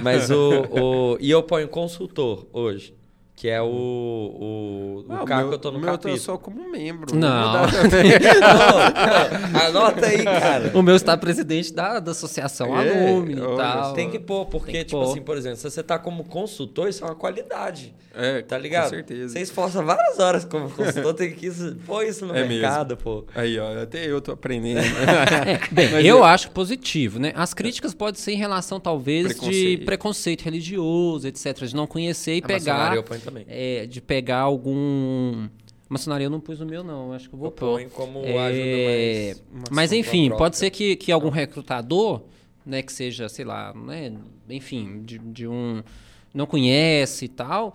Mas 0.02 0.30
o, 0.30 0.50
o. 0.70 1.18
E 1.20 1.30
eu 1.30 1.42
ponho 1.42 1.68
consultor 1.68 2.46
hoje. 2.52 2.94
Que 3.40 3.48
é 3.48 3.62
o, 3.62 3.64
o, 3.66 5.04
o 5.08 5.12
Ah, 5.14 5.24
cargo 5.24 5.34
meu, 5.34 5.48
que 5.48 5.54
eu 5.54 5.58
tô 5.58 5.70
no 5.70 5.78
o 5.78 5.80
meu 5.80 5.90
capítulo. 5.92 6.14
tá 6.14 6.20
só 6.20 6.36
como 6.36 6.70
membro. 6.70 7.16
Não. 7.16 7.30
Não, 7.62 7.62
não, 9.52 9.60
anota 9.60 10.06
aí, 10.06 10.22
cara. 10.24 10.70
O 10.74 10.82
meu 10.82 10.94
está 10.94 11.16
presidente 11.16 11.72
da, 11.72 11.98
da 12.00 12.10
associação 12.12 12.78
É, 12.78 12.90
Alumni 13.10 13.32
e 13.32 13.56
tal. 13.56 13.94
Tem 13.94 14.10
que 14.10 14.18
pôr, 14.18 14.44
porque, 14.46 14.72
que 14.72 14.84
tipo 14.84 15.00
pôr. 15.02 15.10
assim, 15.10 15.22
por 15.22 15.36
exemplo, 15.38 15.56
se 15.56 15.70
você 15.70 15.82
tá 15.82 15.98
como 15.98 16.24
consultor, 16.24 16.88
isso 16.88 17.02
é 17.02 17.06
uma 17.08 17.14
qualidade. 17.14 17.94
É, 18.14 18.42
Tá 18.42 18.58
ligado? 18.58 18.84
Com 18.84 18.90
certeza. 18.90 19.28
Você 19.32 19.40
esforça 19.40 19.82
várias 19.82 20.18
horas 20.18 20.44
como 20.44 20.68
consultor, 20.70 21.14
tem 21.14 21.32
que 21.32 21.46
isso- 21.46 21.76
pôr 21.86 22.04
isso 22.04 22.26
no 22.26 22.36
É 22.36 22.46
mercado, 22.46 22.96
pô. 22.96 23.24
Aí, 23.34 23.58
ó, 23.58 23.82
até 23.82 24.04
eu 24.06 24.20
tô 24.20 24.32
aprendendo. 24.32 24.80
É, 25.40 25.58
bem, 25.72 25.90
Mas 25.92 26.04
eu 26.04 26.18
eu- 26.18 26.24
acho 26.24 26.50
positivo, 26.50 27.18
né? 27.18 27.32
As 27.36 27.54
críticas 27.54 27.94
podem 27.94 28.20
ser 28.20 28.32
em 28.32 28.36
relação, 28.36 28.78
talvez, 28.80 29.28
de 29.28 29.34
Preconceito. 29.34 29.84
preconceito 29.86 30.42
religioso, 30.42 31.26
etc. 31.26 31.56
De 31.64 31.74
não 31.74 31.86
conhecer 31.86 32.34
e 32.36 32.38
A 32.38 32.46
pegar. 32.46 32.72
maçonaria 32.74 32.98
eu 32.98 33.02
ponho 33.02 33.20
também. 33.30 33.44
é, 33.48 33.86
de 33.86 34.00
pegar 34.00 34.38
algum. 34.40 35.48
Maçonaria 35.88 36.26
eu 36.26 36.30
não 36.30 36.38
pus 36.40 36.60
no 36.60 36.66
meu, 36.66 36.84
não. 36.84 37.12
Acho 37.12 37.28
que 37.28 37.34
eu 37.34 37.38
vou 37.38 37.48
Eu 37.48 37.52
pôr. 37.52 37.84
como 37.90 38.20
É, 38.24 38.38
ajuda 38.38 39.54
mais. 39.56 39.68
Mas 39.70 39.92
enfim, 39.92 40.26
troca. 40.28 40.38
pode 40.38 40.56
ser 40.56 40.70
que, 40.70 40.94
que 40.94 41.10
algum 41.10 41.30
recrutador, 41.30 42.22
né, 42.64 42.80
que 42.82 42.92
seja, 42.92 43.28
sei 43.28 43.44
lá, 43.44 43.74
né, 43.74 44.12
enfim, 44.48 45.02
de, 45.02 45.18
de 45.18 45.48
um. 45.48 45.82
não 46.32 46.46
conhece 46.46 47.24
e 47.24 47.28
tal, 47.28 47.74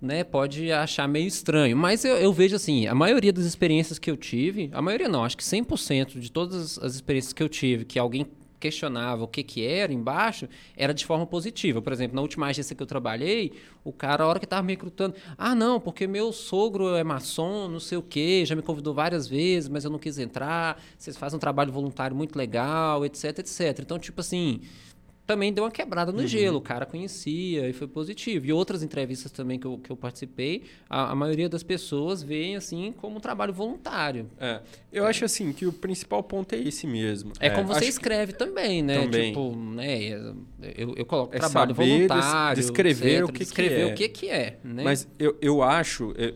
né, 0.00 0.22
pode 0.24 0.70
achar 0.70 1.08
meio 1.08 1.26
estranho. 1.26 1.74
Mas 1.74 2.04
eu, 2.04 2.16
eu 2.16 2.32
vejo 2.34 2.54
assim, 2.54 2.86
a 2.86 2.94
maioria 2.94 3.32
das 3.32 3.46
experiências 3.46 3.98
que 3.98 4.10
eu 4.10 4.16
tive, 4.18 4.68
a 4.72 4.82
maioria 4.82 5.08
não, 5.08 5.24
acho 5.24 5.36
que 5.36 5.42
100% 5.42 6.18
de 6.18 6.30
todas 6.30 6.78
as 6.78 6.94
experiências 6.94 7.32
que 7.32 7.42
eu 7.42 7.48
tive, 7.48 7.86
que 7.86 7.98
alguém 7.98 8.26
questionava 8.64 9.22
o 9.22 9.28
que, 9.28 9.42
que 9.42 9.66
era 9.66 9.92
embaixo, 9.92 10.48
era 10.74 10.94
de 10.94 11.04
forma 11.04 11.26
positiva. 11.26 11.82
Por 11.82 11.92
exemplo, 11.92 12.16
na 12.16 12.22
última 12.22 12.46
agência 12.46 12.74
que 12.74 12.82
eu 12.82 12.86
trabalhei, 12.86 13.52
o 13.84 13.92
cara, 13.92 14.24
a 14.24 14.26
hora 14.26 14.38
que 14.38 14.46
estava 14.46 14.62
me 14.62 14.72
recrutando, 14.72 15.14
ah, 15.36 15.54
não, 15.54 15.78
porque 15.78 16.06
meu 16.06 16.32
sogro 16.32 16.94
é 16.96 17.04
maçom, 17.04 17.68
não 17.68 17.78
sei 17.78 17.98
o 17.98 18.02
quê, 18.02 18.42
já 18.46 18.56
me 18.56 18.62
convidou 18.62 18.94
várias 18.94 19.28
vezes, 19.28 19.68
mas 19.68 19.84
eu 19.84 19.90
não 19.90 19.98
quis 19.98 20.18
entrar, 20.18 20.82
vocês 20.96 21.14
fazem 21.14 21.36
um 21.36 21.40
trabalho 21.40 21.70
voluntário 21.70 22.16
muito 22.16 22.36
legal, 22.36 23.04
etc, 23.04 23.40
etc. 23.40 23.80
Então, 23.80 23.98
tipo 23.98 24.22
assim, 24.22 24.62
também 25.26 25.52
deu 25.52 25.64
uma 25.64 25.70
quebrada 25.70 26.12
no 26.12 26.20
Uhum. 26.20 26.26
gelo. 26.26 26.58
O 26.58 26.60
cara 26.60 26.84
conhecia 26.86 27.68
e 27.68 27.72
foi 27.72 27.86
positivo. 27.86 28.46
E 28.46 28.52
outras 28.52 28.82
entrevistas 28.82 29.32
também 29.32 29.58
que 29.58 29.66
eu, 29.66 29.78
que 29.78 29.90
eu 29.90 29.96
participei, 29.96 30.64
a, 30.88 31.12
a 31.12 31.14
maioria 31.14 31.48
das 31.48 31.62
pessoas 31.62 32.22
veem 32.22 32.56
assim 32.56 32.92
como 32.92 33.16
um 33.16 33.20
trabalho 33.20 33.52
voluntário. 33.52 34.30
É, 34.38 34.60
eu 34.92 35.06
acho 35.06 35.24
assim 35.24 35.52
que 35.52 35.66
o 35.66 35.72
principal 35.72 36.22
ponto 36.22 36.54
é 36.54 36.58
esse 36.58 36.86
mesmo. 36.86 37.32
É, 37.40 37.48
como 37.50 37.68
você 37.68 37.72
acho 37.72 37.82
que- 37.84 37.88
escreve 37.90 38.32
também, 38.34 38.82
né? 38.82 39.00
Também. 39.02 39.28
Tipo, 39.32 39.56
né? 39.56 40.34
Eu, 40.76 40.94
eu 40.96 41.06
coloco 41.06 41.34
É 41.34 41.38
trabalho 41.38 41.74
voluntário. 41.74 42.56
descrever 42.56 43.14
etc, 43.16 43.24
o 43.24 43.26
que 43.28 43.32
que 43.32 43.38
descrever 43.44 43.80
é. 43.80 43.86
o 43.86 43.94
que, 43.94 44.08
que 44.08 44.28
é. 44.28 44.58
Né? 44.62 44.82
Mas 44.82 45.08
eu, 45.18 45.36
eu 45.40 45.62
acho, 45.62 46.12
é, 46.16 46.34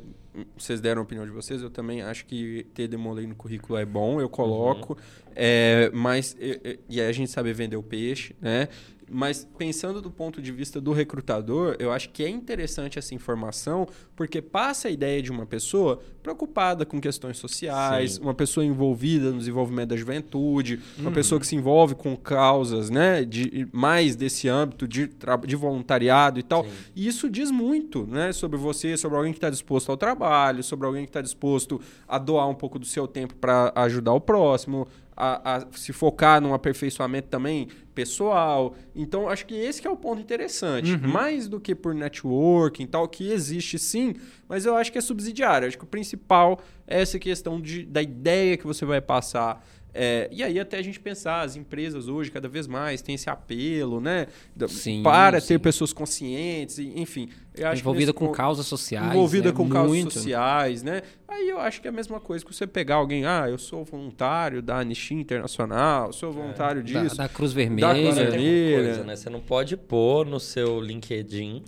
vocês 0.57 0.81
deram 0.81 1.01
a 1.01 1.05
opinião 1.05 1.25
de 1.25 1.33
vocês, 1.33 1.63
eu 1.63 1.71
também 1.71 2.03
acho 2.03 2.25
que 2.27 2.67
ter 2.75 2.89
Demolei 2.89 3.27
no 3.27 3.35
currículo 3.35 3.79
é 3.79 3.85
bom, 3.85 4.21
eu 4.21 4.29
coloco. 4.29 4.97
É, 5.35 5.91
mas, 5.93 6.37
é, 6.41 6.61
é, 6.65 6.79
e 6.89 7.01
aí 7.01 7.09
a 7.09 7.13
gente 7.13 7.31
sabe 7.31 7.53
vender 7.53 7.77
o 7.77 7.83
peixe, 7.83 8.35
né? 8.41 8.69
Mas 9.11 9.47
pensando 9.57 10.01
do 10.01 10.11
ponto 10.11 10.41
de 10.41 10.53
vista 10.53 10.81
do 10.81 10.93
recrutador, 10.93 11.77
eu 11.79 11.93
acho 11.93 12.11
que 12.11 12.23
é 12.23 12.29
interessante 12.29 12.99
essa 12.99 13.15
informação, 13.15 13.87
porque 14.15 14.43
passa 14.43 14.89
a 14.89 14.91
ideia 14.91 15.23
de 15.23 15.31
uma 15.31 15.47
pessoa 15.47 16.01
preocupada 16.23 16.85
com 16.85 17.01
questões 17.01 17.39
sociais, 17.39 18.13
Sim. 18.13 18.23
uma 18.23 18.35
pessoa 18.35 18.65
envolvida 18.65 19.31
no 19.31 19.39
desenvolvimento 19.39 19.91
da 19.91 19.97
juventude, 19.97 20.81
uma 20.99 21.11
pessoa 21.11 21.41
que 21.41 21.47
se 21.47 21.57
envolve 21.57 21.95
com 21.95 22.17
causas, 22.17 22.91
né, 22.91 23.25
de 23.25 23.67
mais 23.73 24.15
desse 24.15 24.49
âmbito 24.49 24.87
de, 24.87 25.11
de 25.47 25.57
voluntariado 25.57 26.39
e 26.39 26.43
tal. 26.43 26.65
Sim. 26.65 26.71
E 26.95 27.07
isso 27.07 27.31
diz 27.31 27.51
muito, 27.51 28.07
né, 28.07 28.33
sobre 28.33 28.59
você, 28.59 28.97
sobre 28.97 29.17
alguém 29.17 29.33
que 29.33 29.39
está 29.39 29.51
disposto 29.51 29.91
ao 29.91 29.97
trabalho, 29.97 30.63
sobre 30.63 30.87
alguém 30.87 31.05
que 31.05 31.11
está 31.11 31.23
disposto 31.23 31.81
a 32.07 32.19
doar 32.19 32.49
um 32.49 32.55
pouco 32.55 32.79
do 32.79 32.87
seu 32.87 33.07
tempo 33.07 33.35
para 33.37 33.73
ajudar 33.75 34.13
o 34.13 34.21
próximo, 34.21 34.87
a, 35.19 35.57
a 35.57 35.67
se 35.73 35.93
focar 35.93 36.41
num 36.41 36.55
aperfeiçoamento 36.55 37.27
também 37.29 37.67
pessoal. 37.93 38.77
Então, 38.95 39.29
acho 39.29 39.45
que 39.45 39.55
esse 39.57 39.83
que 39.83 39.89
é 39.89 39.91
o 39.91 39.97
ponto 39.97 40.23
interessante. 40.23 40.93
Mais 41.09 41.49
do 41.49 41.59
que 41.59 41.75
por 41.75 41.93
networking 41.93 42.85
e 42.85 42.87
tal, 42.87 43.09
que 43.09 43.33
existe 43.33 43.77
sim, 43.81 44.15
mas 44.49 44.65
eu 44.65 44.77
acho 44.77 44.93
que 44.93 44.99
é 44.99 45.01
subsidiário. 45.01 45.67
Acho 45.67 45.77
que 45.77 45.83
o 45.83 45.89
principal 45.89 46.61
é 46.87 47.03
essa 47.03 47.19
questão 47.19 47.61
de, 47.61 47.85
da 47.85 48.01
ideia 48.01 48.57
que 48.57 48.65
você 48.65 48.85
vai 48.85 49.01
passar. 49.01 49.67
É, 49.95 50.29
e 50.31 50.43
aí 50.43 50.61
até 50.61 50.79
a 50.79 50.83
gente 50.83 51.01
pensar, 51.01 51.41
as 51.41 51.57
empresas 51.57 52.09
hoje 52.09 52.31
cada 52.31 52.49
vez 52.49 52.67
mais 52.67 53.01
têm 53.03 53.15
esse 53.15 53.29
apelo, 53.29 54.01
né? 54.01 54.27
da- 54.55 54.69
Sim, 54.69 55.03
para 55.03 55.41
sim. 55.41 55.49
ter 55.49 55.59
pessoas 55.59 55.93
conscientes, 55.93 56.79
enfim. 56.79 57.29
Eu 57.57 57.67
acho 57.67 57.77
que 57.77 57.81
Envolvida 57.81 58.07
nesse 58.13 58.19
com 58.19 58.27
ponto- 58.27 58.37
causas 58.37 58.67
sociais. 58.67 59.11
envolvida 59.11 59.49
né? 59.51 59.57
com 59.57 59.69
causas 59.69 59.89
Muito. 59.97 60.13
sociais, 60.15 60.83
né? 60.83 61.03
Aí 61.27 61.49
eu 61.49 61.59
acho 61.59 61.81
que 61.81 61.89
é 61.89 61.91
a 61.91 61.93
mesma 61.93 62.21
coisa 62.21 62.45
que 62.45 62.55
você 62.55 62.67
pegar 62.67 62.97
alguém, 62.97 63.25
ah, 63.25 63.47
eu 63.49 63.59
sou 63.59 63.85
voluntário 63.85 64.63
da 64.63 64.79
Anistia 64.79 65.19
Internacional, 65.19 66.13
sou 66.13 66.31
voluntário 66.33 66.83
Da, 66.85 67.03
disso. 67.03 67.17
da 67.17 67.29
Cruz 67.29 67.29
Da 67.29 67.29
Cruz 67.29 67.53
Vermelha. 67.53 67.95
Tem 67.95 68.05
uma 68.05 68.13
Vermelha. 68.15 68.85
coisa, 68.85 69.05
né? 69.05 69.17
Você 69.17 69.31
não 69.31 69.41
pode 69.41 69.77
pôr 69.77 70.25
no 70.27 70.39
seu 70.39 70.81
LinkedIn 70.81 71.65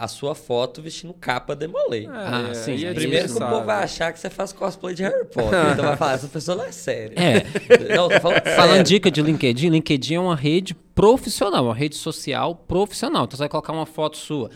a 0.00 0.08
sua 0.08 0.34
foto 0.34 0.80
vestindo 0.80 1.12
capa 1.12 1.54
Demolei. 1.54 2.08
Ah, 2.10 2.54
sim, 2.54 2.86
é 2.86 2.94
Primeiro 2.94 3.28
que 3.28 3.34
o 3.34 3.38
povo 3.38 3.66
vai 3.66 3.84
achar 3.84 4.10
que 4.10 4.18
você 4.18 4.30
faz 4.30 4.50
cosplay 4.50 4.94
de 4.94 5.02
Harry 5.02 5.26
Potter. 5.26 5.60
então 5.72 5.84
vai 5.84 5.96
falar, 5.98 6.14
essa 6.14 6.26
pessoa 6.26 6.56
não 6.56 6.64
é 6.64 6.72
séria. 6.72 7.14
É. 7.20 7.44
Não, 7.94 8.08
falando 8.18 8.40
Falando 8.56 8.82
dica 8.84 9.10
de 9.10 9.20
LinkedIn, 9.20 9.68
LinkedIn 9.68 10.14
é 10.14 10.20
uma 10.20 10.34
rede 10.34 10.74
profissional, 10.94 11.66
uma 11.66 11.74
rede 11.74 11.96
social 11.96 12.54
profissional. 12.54 13.24
Então 13.24 13.36
você 13.36 13.42
vai 13.42 13.48
colocar 13.50 13.74
uma 13.74 13.84
foto 13.84 14.16
sua 14.16 14.50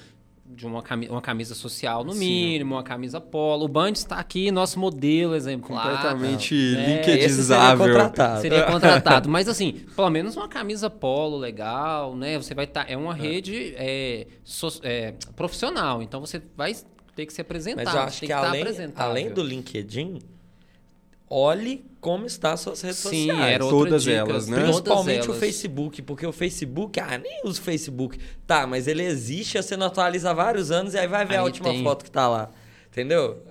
de 0.54 0.66
uma 0.66 0.82
camisa, 0.82 1.12
uma 1.12 1.20
camisa 1.20 1.54
social 1.54 2.04
no 2.04 2.14
mínimo, 2.14 2.74
uma 2.74 2.82
camisa 2.82 3.20
polo. 3.20 3.64
O 3.64 3.68
Band 3.68 3.92
está 3.92 4.16
aqui, 4.16 4.50
nosso 4.50 4.78
modelo 4.78 5.34
exemplar. 5.34 5.82
Completamente 5.82 6.54
né? 6.54 6.60
Esse 6.60 6.74
seria 6.74 6.96
linkedizável. 7.16 7.86
contratado. 7.86 8.40
Seria 8.40 8.62
contratado. 8.70 9.28
Mas 9.28 9.48
assim, 9.48 9.72
pelo 9.94 10.10
menos 10.10 10.36
uma 10.36 10.48
camisa 10.48 10.88
polo 10.88 11.36
legal, 11.36 12.14
né? 12.16 12.36
Você 12.38 12.54
vai 12.54 12.64
estar. 12.64 12.90
é 12.90 12.96
uma 12.96 13.14
rede 13.14 13.74
é, 13.76 14.26
so- 14.44 14.80
é, 14.82 15.14
profissional. 15.34 16.02
Então 16.02 16.20
você 16.20 16.40
vai 16.56 16.74
ter 17.14 17.26
que 17.26 17.32
se 17.32 17.40
apresentar. 17.40 17.84
Mas 17.84 17.94
eu 17.94 18.00
acho 18.00 18.20
que 18.20 18.26
que 18.26 18.32
estar 18.32 18.48
além, 18.48 18.64
além 18.96 19.30
do 19.30 19.42
LinkedIn, 19.42 20.18
olhe 21.28 21.84
como 22.00 22.26
está 22.26 22.52
as 22.52 22.60
suas 22.60 22.80
redes 22.82 22.98
Sim, 22.98 23.26
sociais. 23.28 23.54
era 23.54 23.64
outra 23.64 23.78
Todas 23.78 24.02
dica. 24.04 24.16
elas, 24.16 24.46
né? 24.46 24.62
Principalmente 24.62 25.22
o 25.28 25.30
elas. 25.30 25.38
Facebook, 25.38 26.02
porque 26.02 26.26
o 26.26 26.32
Facebook, 26.32 27.00
ah, 27.00 27.16
nem 27.18 27.40
uso 27.44 27.60
o 27.60 27.64
Facebook. 27.64 28.18
Tá, 28.46 28.66
mas 28.66 28.86
ele 28.86 29.02
existe, 29.02 29.56
você 29.60 29.76
não 29.76 29.86
atualiza 29.86 30.30
há 30.30 30.34
vários 30.34 30.70
anos 30.70 30.92
e 30.94 30.98
aí 30.98 31.06
vai 31.06 31.24
ver 31.24 31.36
a 31.36 31.40
Aí 31.40 31.44
última 31.46 31.70
tem. 31.70 31.82
foto 31.82 32.04
que 32.04 32.10
tá 32.10 32.28
lá. 32.28 32.50
Entendeu? 32.94 33.42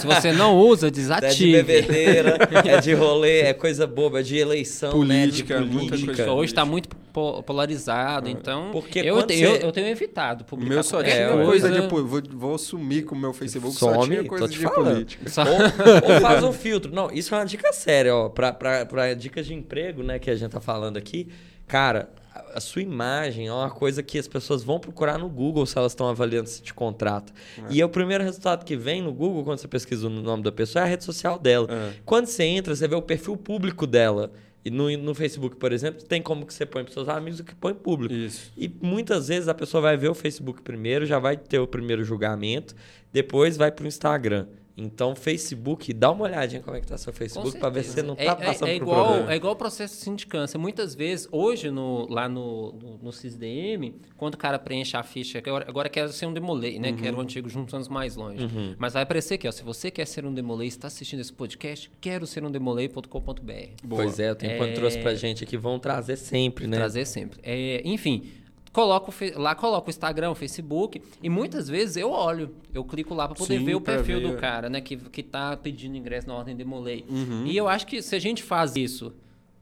Se 0.00 0.04
você 0.08 0.32
não 0.32 0.58
usa, 0.58 0.88
É 0.88 0.90
de 0.90 0.96
desative. 0.96 1.52
bebedeira, 1.62 2.36
é 2.66 2.80
de 2.80 2.92
rolê, 2.94 3.42
é 3.42 3.54
coisa 3.54 3.86
boba, 3.86 4.18
é 4.18 4.22
de 4.24 4.36
eleição, 4.36 4.90
Política, 4.90 5.60
né? 5.60 5.66
De 5.66 5.72
muita 5.72 5.90
política. 5.90 6.16
coisa. 6.16 6.32
Hoje 6.32 6.50
está 6.52 6.64
muito 6.64 6.88
po- 7.12 7.40
polarizado, 7.44 8.28
então 8.28 8.70
Porque 8.72 8.98
eu, 8.98 9.22
te- 9.22 9.38
eu, 9.40 9.52
você- 9.52 9.64
eu 9.66 9.70
tenho 9.70 9.86
evitado 9.86 10.44
publicar 10.44 10.74
meu 10.74 10.82
só 10.82 11.00
tinha 11.00 11.14
É, 11.14 11.28
coisa 11.28 11.68
coisa. 11.68 11.70
de. 11.70 11.86
Vou, 11.86 12.22
vou 12.32 12.58
sumir 12.58 13.04
com 13.04 13.14
o 13.14 13.18
meu 13.18 13.32
Facebook, 13.32 13.76
só 13.76 13.94
Some, 13.94 14.06
tinha 14.08 14.22
tô 14.24 14.28
coisa 14.30 14.48
de 14.48 14.58
falando. 14.58 14.92
política. 14.94 15.30
Só- 15.30 15.44
Ou, 15.46 16.14
ou 16.14 16.20
faz 16.20 16.42
um 16.42 16.52
filtro. 16.52 16.92
Não, 16.92 17.08
isso 17.12 17.32
é 17.32 17.38
uma 17.38 17.46
dica 17.46 17.72
séria, 17.72 18.12
ó. 18.16 18.28
Pra, 18.28 18.52
pra, 18.52 18.84
pra 18.84 19.14
dicas 19.14 19.46
de 19.46 19.54
emprego, 19.54 20.02
né, 20.02 20.18
que 20.18 20.28
a 20.28 20.34
gente 20.34 20.50
tá 20.50 20.60
falando 20.60 20.96
aqui. 20.96 21.28
Cara, 21.68 22.08
a, 22.54 22.60
sua 22.60 22.82
imagem 22.82 23.48
é 23.48 23.52
uma 23.52 23.70
coisa 23.70 24.02
que 24.02 24.18
as 24.18 24.28
pessoas 24.28 24.62
vão 24.62 24.78
procurar 24.78 25.18
no 25.18 25.28
Google 25.28 25.64
se 25.66 25.76
elas 25.76 25.92
estão 25.92 26.08
avaliando 26.08 26.48
se 26.48 26.62
te 26.62 26.72
contrata. 26.74 27.32
E 27.70 27.80
é 27.80 27.84
o 27.84 27.88
primeiro 27.88 28.22
resultado 28.24 28.64
que 28.64 28.76
vem 28.76 29.02
no 29.02 29.12
Google, 29.12 29.44
quando 29.44 29.58
você 29.58 29.68
pesquisa 29.68 30.06
o 30.06 30.10
nome 30.10 30.42
da 30.42 30.52
pessoa, 30.52 30.82
é 30.82 30.86
a 30.86 30.88
rede 30.88 31.04
social 31.04 31.38
dela. 31.38 31.68
É. 31.70 31.92
Quando 32.04 32.26
você 32.26 32.44
entra, 32.44 32.74
você 32.74 32.86
vê 32.86 32.94
o 32.94 33.02
perfil 33.02 33.36
público 33.36 33.86
dela. 33.86 34.32
E 34.64 34.70
no, 34.70 34.94
no 34.98 35.14
Facebook, 35.14 35.56
por 35.56 35.72
exemplo, 35.72 36.02
tem 36.02 36.20
como 36.20 36.44
que 36.44 36.52
você 36.52 36.66
põe 36.66 36.84
para 36.84 36.92
seus 36.92 37.08
amigos 37.08 37.40
o 37.40 37.44
que 37.44 37.54
põe 37.54 37.72
público. 37.74 38.12
Isso. 38.12 38.52
E 38.56 38.68
muitas 38.82 39.28
vezes 39.28 39.48
a 39.48 39.54
pessoa 39.54 39.80
vai 39.80 39.96
ver 39.96 40.08
o 40.08 40.14
Facebook 40.14 40.62
primeiro, 40.62 41.06
já 41.06 41.18
vai 41.18 41.36
ter 41.36 41.58
o 41.58 41.66
primeiro 41.66 42.04
julgamento, 42.04 42.74
depois 43.12 43.56
vai 43.56 43.70
pro 43.70 43.86
Instagram. 43.86 44.46
Então, 44.80 45.16
Facebook, 45.16 45.92
dá 45.92 46.10
uma 46.12 46.24
olhadinha 46.24 46.62
como 46.62 46.76
é 46.76 46.80
que 46.80 46.86
tá 46.86 46.96
seu 46.96 47.12
Facebook 47.12 47.58
para 47.58 47.68
ver 47.68 47.82
se 47.82 47.90
você 47.94 48.02
não 48.02 48.14
tá 48.14 48.22
é, 48.22 48.34
passando 48.36 48.68
é, 48.68 48.76
é 48.76 48.78
por 48.78 48.82
igual, 48.84 49.06
problema. 49.06 49.32
É 49.32 49.36
igual 49.36 49.52
o 49.54 49.56
processo 49.56 49.96
de 49.96 50.00
sindicância. 50.02 50.56
Muitas 50.56 50.94
vezes, 50.94 51.28
hoje, 51.32 51.68
no, 51.68 52.06
lá 52.08 52.28
no, 52.28 52.72
no, 52.74 52.98
no 53.02 53.12
CISDM, 53.12 53.94
quando 54.16 54.34
o 54.34 54.38
cara 54.38 54.56
preenche 54.56 54.96
a 54.96 55.02
ficha, 55.02 55.42
que 55.42 55.48
agora, 55.48 55.64
agora 55.68 55.88
quer 55.88 56.08
ser 56.10 56.26
um 56.26 56.32
demolei, 56.32 56.78
né? 56.78 56.92
Que 56.92 57.00
Uhum. 57.02 57.08
era 57.08 57.16
o 57.16 57.20
antigo 57.20 57.48
Juntos 57.48 57.88
Mais 57.88 58.14
Longe. 58.14 58.46
Mas 58.78 58.92
vai 58.92 59.02
aparecer 59.02 59.34
aqui, 59.34 59.48
ó. 59.48 59.50
Se 59.52 59.64
você 59.64 59.90
quer 59.90 60.06
ser 60.06 60.24
um 60.24 60.32
demolei, 60.32 60.68
está 60.68 60.86
assistindo 60.86 61.20
esse 61.20 61.32
podcast, 61.32 61.90
quero 62.00 62.24
ser 62.26 62.44
um 62.44 62.50
demolei.com.br. 62.50 63.52
Pois 63.88 64.20
é, 64.20 64.30
o 64.30 64.36
tempo 64.36 64.62
É. 64.62 64.72
trouxe 64.72 64.98
pra 64.98 65.14
gente 65.14 65.42
aqui, 65.42 65.56
vão 65.56 65.78
trazer 65.80 66.16
sempre, 66.16 66.66
né? 66.68 66.76
Trazer 66.76 67.04
sempre. 67.04 67.40
É, 67.42 67.82
enfim, 67.84 68.30
coloco, 68.72 69.12
lá 69.36 69.54
coloco 69.54 69.88
o 69.88 69.90
Instagram, 69.90 70.30
o 70.30 70.34
Facebook, 70.34 71.02
e 71.22 71.28
muitas 71.28 71.68
vezes 71.68 71.96
eu 71.96 72.10
olho, 72.10 72.54
eu 72.72 72.84
clico 72.84 73.14
lá 73.14 73.26
para 73.26 73.36
poder 73.36 73.58
Sim, 73.58 73.64
ver 73.64 73.74
o 73.74 73.80
perfil 73.80 74.20
ver. 74.20 74.30
do 74.30 74.36
cara, 74.36 74.68
né, 74.68 74.80
que, 74.80 74.96
que 74.96 75.22
tá 75.22 75.56
pedindo 75.56 75.96
ingresso 75.96 76.28
na 76.28 76.34
ordem 76.34 76.54
de 76.54 76.64
Demolei. 76.64 77.04
Uhum. 77.08 77.46
E 77.46 77.56
eu 77.56 77.68
acho 77.68 77.86
que 77.86 78.02
se 78.02 78.14
a 78.14 78.18
gente 78.18 78.42
faz 78.42 78.76
isso 78.76 79.12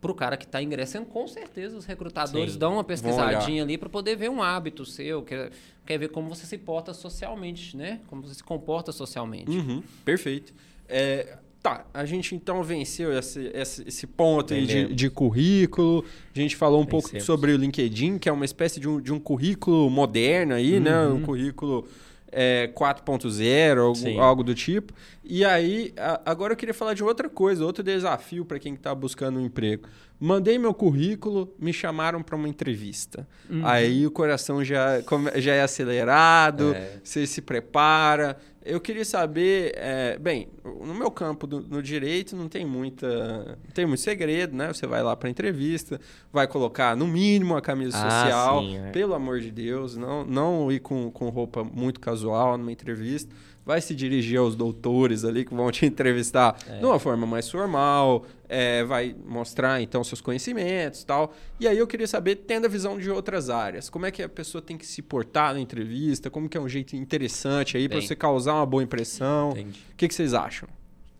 pro 0.00 0.14
cara 0.14 0.36
que 0.36 0.46
tá 0.46 0.62
ingressando, 0.62 1.06
com 1.06 1.26
certeza 1.26 1.76
os 1.76 1.84
recrutadores 1.84 2.52
Sim, 2.52 2.58
dão 2.58 2.74
uma 2.74 2.84
pesquisadinha 2.84 3.62
ali 3.62 3.78
para 3.78 3.88
poder 3.88 4.16
ver 4.16 4.30
um 4.30 4.42
hábito 4.42 4.84
seu, 4.84 5.22
quer, 5.22 5.50
quer 5.84 5.98
ver 5.98 6.08
como 6.10 6.28
você 6.28 6.46
se 6.46 6.58
porta 6.58 6.92
socialmente, 6.92 7.76
né? 7.76 8.00
Como 8.06 8.22
você 8.22 8.34
se 8.34 8.44
comporta 8.44 8.92
socialmente. 8.92 9.50
Uhum, 9.50 9.82
perfeito. 10.04 10.54
É, 10.88 11.38
tá, 11.68 11.84
a 11.92 12.04
gente 12.04 12.34
então 12.34 12.62
venceu 12.62 13.12
esse, 13.18 13.50
esse, 13.54 13.82
esse 13.88 14.06
ponto 14.06 14.54
aí 14.54 14.66
de, 14.66 14.94
de 14.94 15.10
currículo. 15.10 16.04
A 16.34 16.38
gente 16.38 16.54
falou 16.56 16.80
um 16.80 16.86
pouco 16.86 17.08
Vencemos. 17.08 17.24
sobre 17.24 17.52
o 17.52 17.56
LinkedIn, 17.56 18.18
que 18.18 18.28
é 18.28 18.32
uma 18.32 18.44
espécie 18.44 18.78
de 18.78 18.88
um, 18.88 19.00
de 19.00 19.12
um 19.12 19.18
currículo 19.18 19.90
moderno 19.90 20.54
aí, 20.54 20.78
né? 20.78 21.06
Uhum. 21.06 21.16
Um 21.16 21.22
currículo 21.22 21.86
é, 22.30 22.70
4.0, 22.74 23.78
algo, 23.78 24.20
algo 24.20 24.44
do 24.44 24.54
tipo. 24.54 24.92
E 25.24 25.44
aí, 25.44 25.92
a- 25.96 26.20
agora 26.26 26.52
eu 26.52 26.56
queria 26.56 26.74
falar 26.74 26.94
de 26.94 27.02
outra 27.02 27.28
coisa, 27.28 27.64
outro 27.64 27.82
desafio 27.82 28.44
para 28.44 28.58
quem 28.58 28.74
está 28.74 28.94
buscando 28.94 29.38
um 29.38 29.44
emprego. 29.44 29.88
Mandei 30.18 30.58
meu 30.58 30.72
currículo, 30.72 31.54
me 31.58 31.72
chamaram 31.72 32.22
para 32.22 32.36
uma 32.36 32.48
entrevista. 32.48 33.26
Uhum. 33.50 33.60
Aí 33.66 34.06
o 34.06 34.10
coração 34.10 34.64
já, 34.64 35.00
já 35.36 35.54
é 35.54 35.62
acelerado, 35.62 36.74
É. 36.74 37.00
você 37.02 37.26
se 37.26 37.42
prepara. 37.42 38.36
Eu 38.66 38.80
queria 38.80 39.04
saber, 39.04 39.72
é, 39.76 40.18
bem, 40.18 40.48
no 40.64 40.94
meu 40.94 41.10
campo 41.10 41.46
do- 41.46 41.60
no 41.60 41.82
direito 41.82 42.34
não 42.34 42.48
tem 42.48 42.66
muita, 42.66 43.56
não 43.64 43.70
tem 43.72 43.86
muito 43.86 44.00
segredo, 44.00 44.56
né? 44.56 44.68
Você 44.72 44.86
vai 44.86 45.02
lá 45.02 45.14
para 45.16 45.30
entrevista, 45.30 46.00
vai 46.32 46.46
colocar 46.48 46.96
no 46.96 47.06
mínimo 47.06 47.56
a 47.56 47.62
camisa 47.62 47.96
Ah, 47.96 48.10
social, 48.22 48.60
sim, 48.62 48.76
é. 48.78 48.90
pelo 48.90 49.14
amor 49.14 49.40
de 49.40 49.50
Deus, 49.50 49.96
não, 49.96 50.24
não 50.24 50.72
ir 50.72 50.80
com, 50.80 51.10
com 51.10 51.28
roupa 51.28 51.62
muito 51.62 52.00
casual 52.00 52.58
numa 52.58 52.72
entrevista. 52.72 53.34
Vai 53.66 53.80
se 53.80 53.94
dirigir 53.96 54.38
aos 54.38 54.54
doutores 54.54 55.24
ali 55.24 55.44
que 55.44 55.52
vão 55.52 55.70
te 55.72 55.84
entrevistar 55.86 56.56
É. 56.68 56.78
de 56.78 56.84
uma 56.84 57.00
forma 57.00 57.26
mais 57.26 57.50
formal, 57.50 58.24
é, 58.48 58.84
vai 58.84 59.14
mostrar 59.26 59.82
então 59.82 60.04
seus 60.04 60.20
conhecimentos 60.20 61.02
e 61.02 61.06
tal. 61.06 61.34
E 61.58 61.66
aí 61.66 61.76
eu 61.76 61.86
queria 61.86 62.06
saber, 62.06 62.36
tendo 62.36 62.66
a 62.66 62.68
visão 62.68 62.96
de 62.96 63.10
outras 63.10 63.50
áreas, 63.50 63.90
como 63.90 64.06
é 64.06 64.12
que 64.12 64.22
a 64.22 64.28
pessoa 64.28 64.62
tem 64.62 64.78
que 64.78 64.86
se 64.86 65.02
portar 65.02 65.52
na 65.52 65.58
entrevista, 65.60 66.30
como 66.30 66.48
que 66.48 66.56
é 66.56 66.60
um 66.60 66.68
jeito 66.68 66.94
interessante 66.94 67.76
aí 67.76 67.88
para 67.88 68.00
você 68.00 68.14
causar 68.14 68.54
uma 68.54 68.66
boa 68.66 68.84
impressão. 68.84 69.50
Entendi. 69.50 69.80
O 69.92 69.96
que, 69.96 70.06
que 70.06 70.14
vocês 70.14 70.32
acham? 70.32 70.68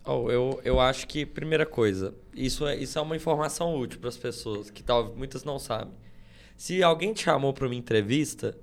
Oh, 0.05 0.31
eu, 0.31 0.61
eu 0.63 0.79
acho 0.79 1.05
que, 1.05 1.25
primeira 1.25 1.65
coisa, 1.65 2.15
isso 2.33 2.65
é, 2.65 2.77
isso 2.77 2.97
é 2.97 3.01
uma 3.01 3.17
informação 3.17 3.77
útil 3.77 3.99
para 3.99 4.07
as 4.07 4.15
pessoas, 4.15 4.69
que 4.69 4.81
tal, 4.81 5.13
muitas 5.17 5.43
não 5.43 5.59
sabem. 5.59 5.91
Se 6.55 6.81
alguém 6.81 7.11
te 7.13 7.25
chamou 7.25 7.51
para 7.51 7.65
uma 7.67 7.75
entrevista, 7.75 8.57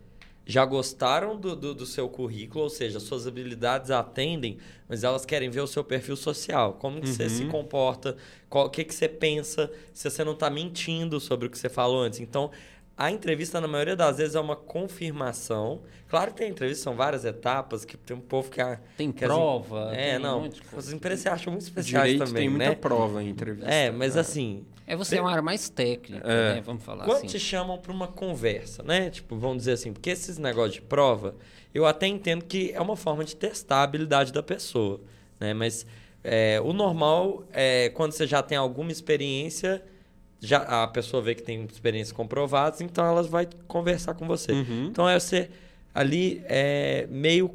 já 0.46 0.64
gostaram 0.64 1.36
do, 1.38 1.56
do, 1.56 1.74
do 1.74 1.86
seu 1.86 2.08
currículo, 2.08 2.64
ou 2.64 2.70
seja, 2.70 3.00
suas 3.00 3.26
habilidades 3.26 3.90
atendem, 3.90 4.58
mas 4.88 5.02
elas 5.02 5.24
querem 5.24 5.48
ver 5.50 5.60
o 5.62 5.66
seu 5.66 5.82
perfil 5.82 6.16
social. 6.16 6.74
Como 6.74 7.00
que 7.00 7.08
você 7.08 7.28
se 7.30 7.46
comporta, 7.46 8.16
qual- 8.48 8.66
o 8.66 8.70
que, 8.70 8.84
que 8.84 8.94
você 8.94 9.08
pensa, 9.08 9.70
se 9.92 10.08
você 10.10 10.22
não 10.22 10.32
está 10.32 10.50
mentindo 10.50 11.18
sobre 11.18 11.46
o 11.46 11.50
que 11.50 11.58
você 11.58 11.68
falou 11.70 12.00
antes. 12.02 12.20
Então, 12.20 12.50
a 12.96 13.10
entrevista, 13.10 13.60
na 13.60 13.66
maioria 13.66 13.96
das 13.96 14.18
vezes, 14.18 14.34
é 14.36 14.40
uma 14.40 14.54
confirmação. 14.54 15.80
Claro 16.08 16.30
que 16.32 16.38
tem 16.38 16.50
entrevista, 16.50 16.84
são 16.84 16.94
várias 16.94 17.24
etapas, 17.24 17.84
que 17.84 17.96
tem 17.96 18.16
um 18.16 18.20
povo 18.20 18.50
que... 18.50 18.60
ah, 18.60 18.78
Tem 18.96 19.10
que 19.10 19.24
as 19.24 19.30
prova, 19.30 19.90
É, 19.94 20.10
tem 20.10 20.18
um 20.18 20.22
não. 20.22 20.40
coisa. 20.40 20.60
As 20.76 20.92
empresas 20.92 21.20
se 21.20 21.28
acham 21.28 21.52
muito 21.52 21.64
especiais 21.64 22.12
Direito 22.12 22.26
também, 22.28 22.42
tem 22.42 22.48
muita 22.50 22.68
né? 22.70 22.74
prova 22.76 23.22
em 23.22 23.28
entrevista. 23.30 23.68
É, 23.70 23.90
mas 23.90 24.16
assim, 24.16 24.64
É 24.86 24.94
você 24.94 25.16
é 25.16 25.20
uma 25.20 25.30
área 25.30 25.42
mais 25.42 25.68
técnica, 25.68 26.26
É. 26.28 26.54
né? 26.54 26.60
Vamos 26.60 26.82
falar 26.82 27.04
quando 27.04 27.18
assim. 27.18 27.26
te 27.26 27.40
chamam 27.40 27.78
para 27.78 27.90
uma 27.92 28.06
conversa, 28.06 28.82
né? 28.82 29.08
Tipo, 29.10 29.36
vamos 29.36 29.58
dizer 29.58 29.72
assim, 29.72 29.92
porque 29.92 30.10
esses 30.10 30.36
negócios 30.38 30.74
de 30.74 30.82
prova, 30.82 31.34
eu 31.72 31.86
até 31.86 32.06
entendo 32.06 32.44
que 32.44 32.70
é 32.72 32.80
uma 32.80 32.96
forma 32.96 33.24
de 33.24 33.34
testar 33.34 33.76
a 33.78 33.82
habilidade 33.82 34.32
da 34.32 34.42
pessoa, 34.42 35.00
né? 35.40 35.54
Mas 35.54 35.86
é, 36.22 36.60
o 36.62 36.72
normal 36.72 37.44
é 37.52 37.88
quando 37.90 38.12
você 38.12 38.26
já 38.26 38.42
tem 38.42 38.58
alguma 38.58 38.92
experiência, 38.92 39.82
já 40.40 40.58
a 40.58 40.86
pessoa 40.86 41.22
vê 41.22 41.34
que 41.34 41.42
tem 41.42 41.64
experiências 41.64 42.12
comprovadas, 42.12 42.80
então 42.82 43.04
ela 43.06 43.22
vai 43.22 43.48
conversar 43.66 44.14
com 44.14 44.26
você. 44.26 44.52
Uhum. 44.52 44.88
Então 44.90 45.08
é 45.08 45.18
você 45.18 45.48
ali 45.94 46.42
é, 46.46 47.06
meio 47.08 47.50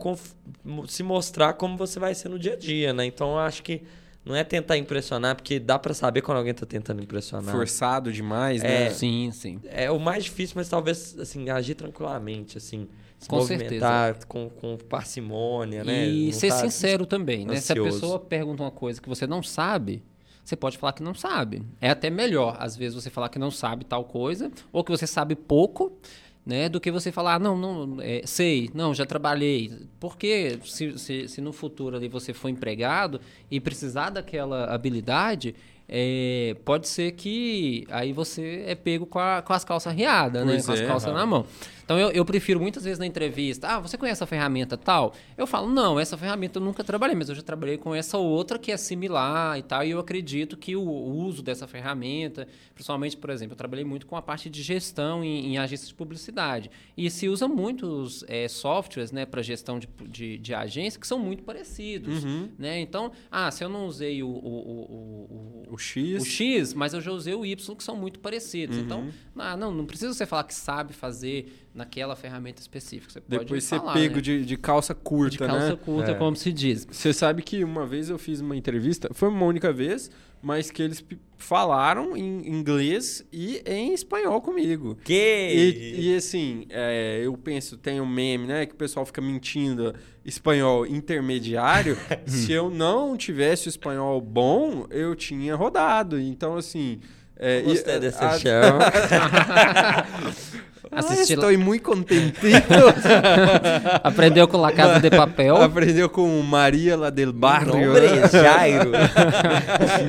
se 0.87 1.03
mostrar 1.03 1.53
como 1.53 1.77
você 1.77 1.99
vai 1.99 2.15
ser 2.15 2.29
no 2.29 2.39
dia 2.39 2.53
a 2.53 2.55
dia, 2.55 2.93
né? 2.93 3.05
Então 3.05 3.31
eu 3.33 3.39
acho 3.39 3.61
que 3.61 3.83
não 4.25 4.35
é 4.35 4.43
tentar 4.43 4.77
impressionar, 4.77 5.35
porque 5.35 5.59
dá 5.59 5.79
pra 5.79 5.93
saber 5.93 6.21
quando 6.21 6.37
alguém 6.37 6.53
tá 6.53 6.65
tentando 6.65 7.01
impressionar. 7.01 7.53
Forçado 7.55 8.11
demais, 8.11 8.61
né? 8.61 8.89
Sim, 8.91 9.31
sim. 9.31 9.59
É 9.65 9.89
o 9.89 9.99
mais 9.99 10.25
difícil, 10.25 10.55
mas 10.57 10.69
talvez 10.69 11.17
assim 11.19 11.49
agir 11.49 11.75
tranquilamente, 11.75 12.57
assim, 12.57 12.87
se 13.17 13.27
Com 13.27 13.37
movimentar 13.37 14.25
com, 14.25 14.49
com 14.49 14.77
parcimônia, 14.77 15.83
né? 15.83 16.07
E 16.07 16.25
Não 16.27 16.33
ser 16.33 16.49
tá 16.49 16.57
sincero 16.57 17.05
também, 17.05 17.45
né? 17.45 17.55
Se 17.55 17.71
a 17.71 17.75
ansioso. 17.75 17.99
pessoa 17.99 18.19
pergunta 18.19 18.63
uma 18.63 18.71
coisa 18.71 19.01
que 19.01 19.09
você 19.09 19.25
não 19.25 19.41
sabe, 19.41 20.03
você 20.43 20.55
pode 20.55 20.77
falar 20.77 20.93
que 20.93 21.03
não 21.03 21.13
sabe. 21.13 21.63
É 21.79 21.89
até 21.89 22.09
melhor, 22.09 22.55
às 22.59 22.75
vezes, 22.75 22.95
você 22.95 23.09
falar 23.09 23.29
que 23.29 23.39
não 23.39 23.51
sabe 23.51 23.85
tal 23.85 24.03
coisa, 24.03 24.51
ou 24.71 24.83
que 24.83 24.91
você 24.91 25.05
sabe 25.05 25.35
pouco, 25.35 25.97
né? 26.45 26.67
Do 26.69 26.79
que 26.79 26.89
você 26.91 27.11
falar, 27.11 27.35
ah, 27.35 27.39
não, 27.39 27.57
não, 27.57 27.97
é, 28.01 28.21
sei, 28.25 28.69
não, 28.73 28.93
já 28.93 29.05
trabalhei. 29.05 29.71
Porque 29.99 30.57
se, 30.65 30.97
se, 30.97 31.27
se 31.27 31.41
no 31.41 31.51
futuro 31.53 31.95
ali 31.97 32.07
você 32.07 32.33
for 32.33 32.49
empregado 32.49 33.19
e 33.51 33.59
precisar 33.59 34.09
daquela 34.09 34.65
habilidade, 34.65 35.53
é, 35.87 36.55
pode 36.65 36.87
ser 36.87 37.11
que 37.13 37.85
aí 37.89 38.13
você 38.13 38.63
é 38.67 38.75
pego 38.75 39.05
com, 39.05 39.19
a- 39.19 39.41
com 39.41 39.53
as 39.53 39.63
calças 39.63 39.93
riadas, 39.93 40.45
né? 40.45 40.61
Com 40.63 40.71
as 40.71 40.79
é, 40.81 40.85
calças 40.85 41.13
na 41.13 41.25
mão. 41.25 41.45
Então 41.89 41.97
eu, 41.97 42.11
eu 42.11 42.23
prefiro 42.23 42.59
muitas 42.59 42.83
vezes 42.83 42.99
na 42.99 43.05
entrevista, 43.07 43.67
ah, 43.67 43.79
você 43.79 43.97
conhece 43.97 44.23
a 44.23 44.27
ferramenta 44.27 44.77
tal? 44.77 45.11
Eu 45.35 45.47
falo, 45.47 45.67
não, 45.67 45.99
essa 45.99 46.15
ferramenta 46.15 46.59
eu 46.59 46.63
nunca 46.63 46.83
trabalhei, 46.83 47.15
mas 47.15 47.29
eu 47.29 47.33
já 47.33 47.41
trabalhei 47.41 47.79
com 47.79 47.95
essa 47.95 48.15
outra 48.15 48.59
que 48.59 48.71
é 48.71 48.77
similar 48.77 49.57
e 49.57 49.63
tal, 49.63 49.83
e 49.83 49.89
eu 49.89 49.97
acredito 49.97 50.55
que 50.55 50.75
o, 50.75 50.83
uso 50.83 51.41
dessa 51.41 51.65
ferramenta, 51.65 52.47
principalmente, 52.75 53.17
por 53.17 53.31
exemplo, 53.31 53.53
eu 53.53 53.57
trabalhei 53.57 53.83
muito 53.83 54.05
com 54.05 54.15
a 54.15 54.21
parte 54.21 54.51
de 54.51 54.61
gestão 54.61 55.23
em, 55.23 55.47
em 55.47 55.57
agências 55.57 55.89
de 55.89 55.95
publicidade. 55.95 56.69
E 56.95 57.09
se 57.09 57.27
usa 57.27 57.47
muitos 57.47 58.23
eh, 58.27 58.47
softwares 58.47 59.11
né, 59.11 59.25
para 59.25 59.41
gestão 59.41 59.79
de, 59.79 59.89
de, 60.07 60.37
de 60.37 60.53
agência 60.53 60.99
que 60.99 61.07
são 61.07 61.17
muito 61.17 61.41
parecidos. 61.41 62.23
Né? 62.55 62.81
Então, 62.81 63.11
ah, 63.31 63.49
se 63.49 63.63
eu 63.63 63.69
não 63.69 63.87
usei 63.87 64.21
o, 64.21 64.29
o, 64.29 65.65
o, 65.67 65.73
o, 65.73 65.77
X. 65.79 66.21
o 66.21 66.25
X, 66.25 66.71
mas 66.75 66.93
eu 66.93 67.01
já 67.01 67.11
usei 67.11 67.33
o 67.33 67.43
Y, 67.43 67.75
que 67.75 67.83
são 67.83 67.95
muito 67.95 68.19
parecidos. 68.19 68.77
Então, 68.77 69.09
ah, 69.35 69.57
não, 69.57 69.73
não 69.73 69.87
precisa 69.87 70.13
você 70.13 70.27
falar 70.27 70.43
que 70.43 70.53
sabe 70.53 70.93
fazer 70.93 71.67
naquela 71.79 72.15
ferramenta 72.15 72.61
específica. 72.61 73.11
Você 73.13 73.21
pode 73.21 73.39
Depois 73.43 73.63
ser 73.63 73.79
falar, 73.79 73.93
pego 73.93 74.15
né? 74.15 74.21
de, 74.21 74.45
de 74.45 74.57
calça 74.57 74.93
curta, 74.93 75.31
de 75.31 75.37
calça 75.39 75.69
né? 75.69 75.75
curta, 75.83 76.11
É. 76.11 76.13
como 76.13 76.35
se 76.35 76.53
diz. 76.53 76.85
Você 76.89 77.11
sabe 77.13 77.41
que 77.41 77.63
uma 77.63 77.85
vez 77.85 78.09
eu 78.09 78.19
fiz 78.19 78.39
uma 78.41 78.55
entrevista, 78.55 79.09
foi 79.13 79.29
uma 79.29 79.45
única 79.45 79.73
vez, 79.73 80.11
mas 80.41 80.69
que 80.71 80.81
eles 80.83 81.03
falaram 81.37 82.15
em 82.15 82.47
inglês 82.49 83.25
e 83.31 83.61
em 83.65 83.93
espanhol 83.93 84.41
comigo. 84.41 84.97
Que 85.03 85.13
E, 85.13 86.09
e, 86.11 86.15
assim, 86.15 86.65
é, 86.69 87.21
eu 87.23 87.35
penso, 87.37 87.77
tem 87.77 87.99
um 87.99 88.05
meme, 88.05 88.45
né? 88.47 88.65
Que 88.65 88.73
o 88.73 88.77
pessoal 88.77 89.05
fica 89.05 89.21
mentindo 89.21 89.93
espanhol 90.23 90.85
intermediário. 90.85 91.97
Se 92.25 92.51
eu 92.51 92.69
não 92.69 93.15
tivesse 93.17 93.67
o 93.67 93.69
espanhol 93.69 94.19
bom, 94.21 94.85
eu 94.89 95.15
tinha 95.15 95.55
rodado. 95.55 96.19
Então, 96.19 96.55
assim. 96.57 96.99
É, 97.41 97.61
Gostei 97.61 97.95
e- 97.95 97.99
desse 97.99 98.21
a- 98.21 98.37
chão. 98.37 98.79
Assisti 100.91 101.33
Ah, 101.33 101.35
estou 101.35 101.57
muito 101.59 101.83
contentito. 101.83 102.41
Aprendeu 104.03 104.47
com 104.47 104.57
La 104.57 104.71
Casa 104.71 104.99
de 104.99 105.09
Papel. 105.09 105.55
Aprendeu 105.57 106.09
com 106.09 106.41
Maria 106.41 106.97
lá 106.97 107.09
del 107.09 107.31
Barrio. 107.31 107.73
Nombre 107.87 108.05
é 108.05 108.27
Jairo. 108.29 108.91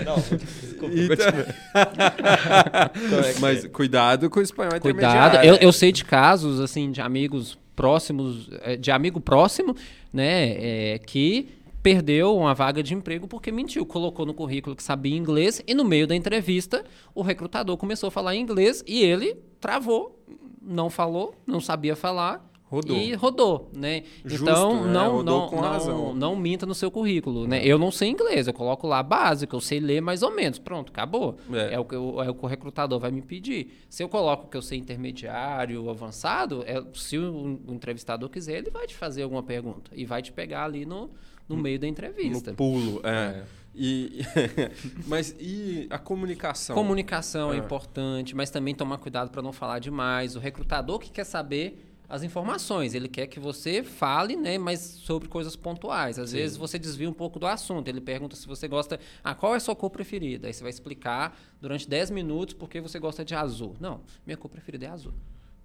não, 0.05 0.17
desculpa, 0.17 0.95
Então- 0.95 1.27
é 3.25 3.35
Mas 3.41 3.67
cuidado 3.67 4.31
com 4.31 4.41
o 4.41 4.43
espanhol 4.43 4.81
Cuidado. 4.81 5.37
Eu, 5.45 5.57
eu 5.57 5.73
sei 5.73 5.93
de 5.93 6.05
casos, 6.05 6.61
assim, 6.61 6.91
de 6.91 7.01
amigos 7.01 7.59
próximos, 7.77 8.49
eh, 8.63 8.77
de 8.77 8.91
amigo 8.91 9.21
próximo, 9.21 9.75
né, 10.13 10.95
é, 10.95 10.99
que 10.99 11.49
perdeu 11.83 12.37
uma 12.37 12.53
vaga 12.55 12.83
de 12.83 12.93
emprego 12.95 13.27
porque 13.27 13.51
mentiu. 13.51 13.87
Colocou 13.87 14.27
no 14.27 14.35
currículo 14.35 14.77
que 14.77 14.83
sabia 14.83 15.17
inglês 15.17 15.63
e 15.67 15.75
no 15.75 15.85
meio 15.85 16.07
da 16.07 16.15
entrevista 16.15 16.85
o 17.15 17.23
recrutador 17.23 17.77
começou 17.79 18.09
a 18.09 18.11
falar 18.11 18.35
inglês 18.37 18.85
e 18.87 19.03
ele 19.03 19.35
travou, 19.59 20.20
não 20.61 20.91
falou, 20.91 21.35
não 21.47 21.61
sabia 21.61 21.97
falar. 21.97 22.49
Rodou. 22.65 22.97
E 22.97 23.13
rodou, 23.15 23.69
né? 23.75 24.05
Justo, 24.25 24.45
então, 24.45 24.85
né? 24.87 24.93
não, 24.93 25.17
Rodou 25.17 25.51
não, 25.51 25.85
não, 25.87 26.15
não 26.15 26.37
minta 26.37 26.65
no 26.65 26.73
seu 26.75 26.89
currículo, 26.89 27.45
né? 27.49 27.61
Eu 27.67 27.77
não 27.77 27.91
sei 27.91 28.11
inglês, 28.11 28.47
eu 28.47 28.55
coloco 28.55 28.87
lá 28.87 29.03
básico, 29.03 29.57
eu 29.57 29.61
sei 29.61 29.81
ler 29.81 30.01
mais 30.01 30.23
ou 30.23 30.31
menos. 30.33 30.61
Pronto, 30.61 30.91
acabou. 30.91 31.37
É. 31.53 31.75
É, 31.75 31.81
o, 31.81 31.85
que 31.85 31.97
eu- 31.97 32.23
é 32.23 32.31
o 32.31 32.35
que 32.35 32.45
o 32.45 32.47
recrutador 32.47 33.01
vai 33.01 33.11
me 33.11 33.23
pedir. 33.23 33.73
Se 33.89 34.05
eu 34.05 34.09
coloco 34.09 34.47
que 34.49 34.57
eu 34.57 34.63
sei 34.63 34.79
intermediário, 34.79 35.91
avançado, 35.91 36.63
é, 36.65 36.81
se 36.95 37.19
o, 37.19 37.59
o 37.67 37.75
entrevistador 37.75 38.29
quiser, 38.29 38.59
ele 38.59 38.71
vai 38.71 38.87
te 38.87 38.95
fazer 38.95 39.23
alguma 39.25 39.43
pergunta 39.43 39.91
e 39.93 40.05
vai 40.05 40.23
te 40.23 40.31
pegar 40.31 40.65
ali 40.65 40.87
no, 40.87 41.11
no 41.49 41.57
meio 41.57 41.79
da 41.79 41.89
entrevista. 41.89 42.53
No 42.53 42.57
pulo, 42.57 43.01
é. 43.03 43.43
E, 43.75 44.21
mas 45.07 45.35
e 45.39 45.87
a 45.91 45.99
comunicação? 45.99 46.75
Comunicação 46.75 47.53
é. 47.53 47.57
É. 47.57 47.59
importante, 47.59 48.35
mas 48.35 48.51
também 48.51 48.75
tomar 48.75 48.99
cuidado 48.99 49.31
para 49.31 49.43
não 49.43 49.53
falar 49.53 49.79
demais. 49.79 50.37
O 50.37 50.39
recrutador 50.39 50.99
que 50.99 51.11
quer 51.11 51.25
saber 51.25 51.87
as 52.09 52.25
informações, 52.25 52.93
ele 52.93 53.07
quer 53.09 53.29
que 53.29 53.39
você 53.39 53.85
fale, 53.85 54.35
né, 54.35 54.59
mas 54.59 54.81
sobre 54.81 55.29
coisas 55.29 55.55
pontuais. 55.55 56.19
Às 56.19 56.33
vezes 56.33 56.57
você 56.57 56.77
desvia 56.77 57.09
um 57.09 57.13
pouco 57.13 57.39
do 57.39 57.47
assunto. 57.47 57.87
Ele 57.87 58.01
pergunta 58.01 58.35
se 58.35 58.49
você 58.49 58.67
gosta, 58.67 58.99
ah, 59.23 59.33
qual 59.33 59.55
é 59.55 59.59
a 59.59 59.61
sua 59.61 59.77
cor 59.77 59.91
preferida? 59.91 60.49
Aí 60.49 60.53
você 60.53 60.61
vai 60.61 60.71
explicar 60.71 61.39
durante 61.61 61.89
10 61.89 62.11
minutos 62.11 62.53
por 62.53 62.69
que 62.69 62.81
você 62.81 62.99
gosta 62.99 63.25
de 63.25 63.33
azul. 63.37 63.77
Não, 63.79 64.01
minha 64.27 64.37
cor 64.37 64.51
preferida 64.51 64.87
é 64.87 64.89
azul. 64.89 65.15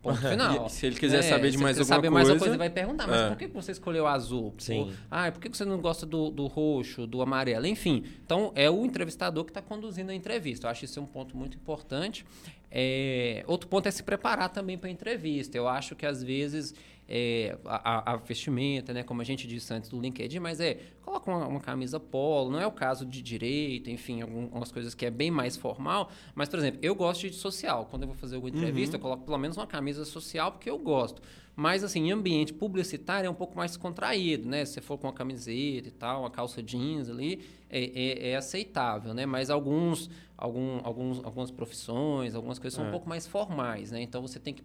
Ponto 0.06 0.22
final. 0.22 0.70
Se 0.70 0.86
ele 0.86 0.96
quiser 0.96 1.24
saber 1.24 1.50
de 1.50 1.58
mais 1.58 1.80
alguma 1.80 1.96
saber 1.96 2.10
mais 2.12 2.30
alguma 2.30 2.40
coisa, 2.40 2.54
ele 2.54 2.60
vai 2.60 2.70
perguntar, 2.70 3.08
mas 3.08 3.22
é. 3.22 3.28
por 3.30 3.38
que 3.38 3.48
você 3.48 3.72
escolheu 3.72 4.06
azul? 4.06 4.54
Sim. 4.60 4.82
Ou, 4.82 4.92
ah, 5.10 5.32
por 5.32 5.42
que 5.42 5.50
você 5.50 5.66
não 5.66 5.82
gosta 5.82 6.06
do, 6.06 6.30
do 6.30 6.46
roxo, 6.46 7.08
do 7.08 7.24
amarelo? 7.24 7.66
Enfim, 7.66 8.04
então 8.24 8.52
é 8.54 8.70
o 8.70 8.86
entrevistador 8.86 9.44
que 9.44 9.50
está 9.50 9.64
conduzindo 9.64 10.12
a 10.12 10.16
entrevista. 10.16 10.68
Eu 10.68 10.72
acho 10.72 10.86
isso 10.86 11.02
um 11.02 11.08
ponto 11.08 11.36
muito 11.36 11.58
importante. 11.58 12.24
É, 12.70 13.44
outro 13.48 13.68
ponto 13.68 13.88
é 13.88 13.92
se 13.92 14.04
preparar 14.04 14.50
também 14.50 14.78
para 14.78 14.90
a 14.90 14.92
entrevista. 14.92 15.58
Eu 15.58 15.68
acho 15.68 15.96
que 15.96 16.06
às 16.06 16.22
vezes 16.22 16.76
é, 17.08 17.58
a, 17.66 18.14
a- 18.14 18.16
vestimenta, 18.18 18.94
né, 18.94 19.04
como 19.04 19.22
a 19.22 19.24
gente 19.24 19.48
disse 19.48 19.72
antes 19.74 19.90
do 19.90 20.00
LinkedIn, 20.00 20.40
mas 20.40 20.60
é 20.60 20.80
coloca 21.04 21.30
uma, 21.30 21.48
uma 21.48 21.60
camisa 21.60 22.00
polo, 22.00 22.50
não 22.52 22.60
é 22.60 22.66
o 22.66 22.72
caso 22.72 23.06
de 23.06 23.22
direito, 23.22 23.90
enfim, 23.92 24.22
algumas 24.22 24.72
coisas 24.72 24.96
que 24.96 25.06
é 25.06 25.12
bem 25.12 25.30
mais 25.30 25.56
formal. 25.56 26.10
Mas, 26.34 26.50
por 26.50 26.58
exemplo, 26.58 26.80
eu 26.82 26.96
gosto 26.96 27.30
de 27.30 27.36
social. 27.36 27.86
Quando 27.86 28.02
eu 28.04 28.08
vou 28.08 28.18
fazer 28.18 28.36
alguma 28.36 28.50
entrevista, 28.50 28.96
eu 28.96 29.00
coloco 29.00 29.24
pelo 29.24 29.38
menos 29.38 29.56
uma 29.56 29.68
camisa 29.68 30.04
social 30.04 30.52
porque 30.52 30.68
eu 30.70 30.80
gosto. 30.80 31.22
Mas, 31.56 31.84
assim, 31.84 32.08
em 32.08 32.12
ambiente 32.12 32.52
publicitário 32.52 33.28
é 33.28 33.30
um 33.30 33.36
pouco 33.36 33.56
mais 33.56 33.78
contraído, 33.78 34.50
né? 34.50 34.66
Se 34.66 34.74
você 34.74 34.82
for 34.82 34.98
com 34.98 35.06
uma 35.08 35.14
camiseta 35.14 35.88
e 35.88 35.92
tal, 35.92 36.22
uma 36.22 36.30
calça 36.32 36.62
jeans 36.62 37.08
ali, 37.10 37.46
é, 37.70 37.84
é- 37.84 38.30
é 38.32 38.36
aceitável, 38.36 39.14
né? 39.14 39.26
Mas 39.28 39.50
alguns, 39.52 40.10
algum, 40.36 40.80
alguns, 40.84 41.24
algumas 41.24 41.52
profissões, 41.52 42.34
algumas 42.36 42.58
coisas 42.60 42.76
são 42.76 42.84
um 42.90 42.92
pouco 42.92 43.08
mais 43.08 43.26
formais, 43.28 43.92
né? 43.92 44.02
Então, 44.02 44.22
você 44.22 44.40
tem 44.40 44.54
que 44.56 44.64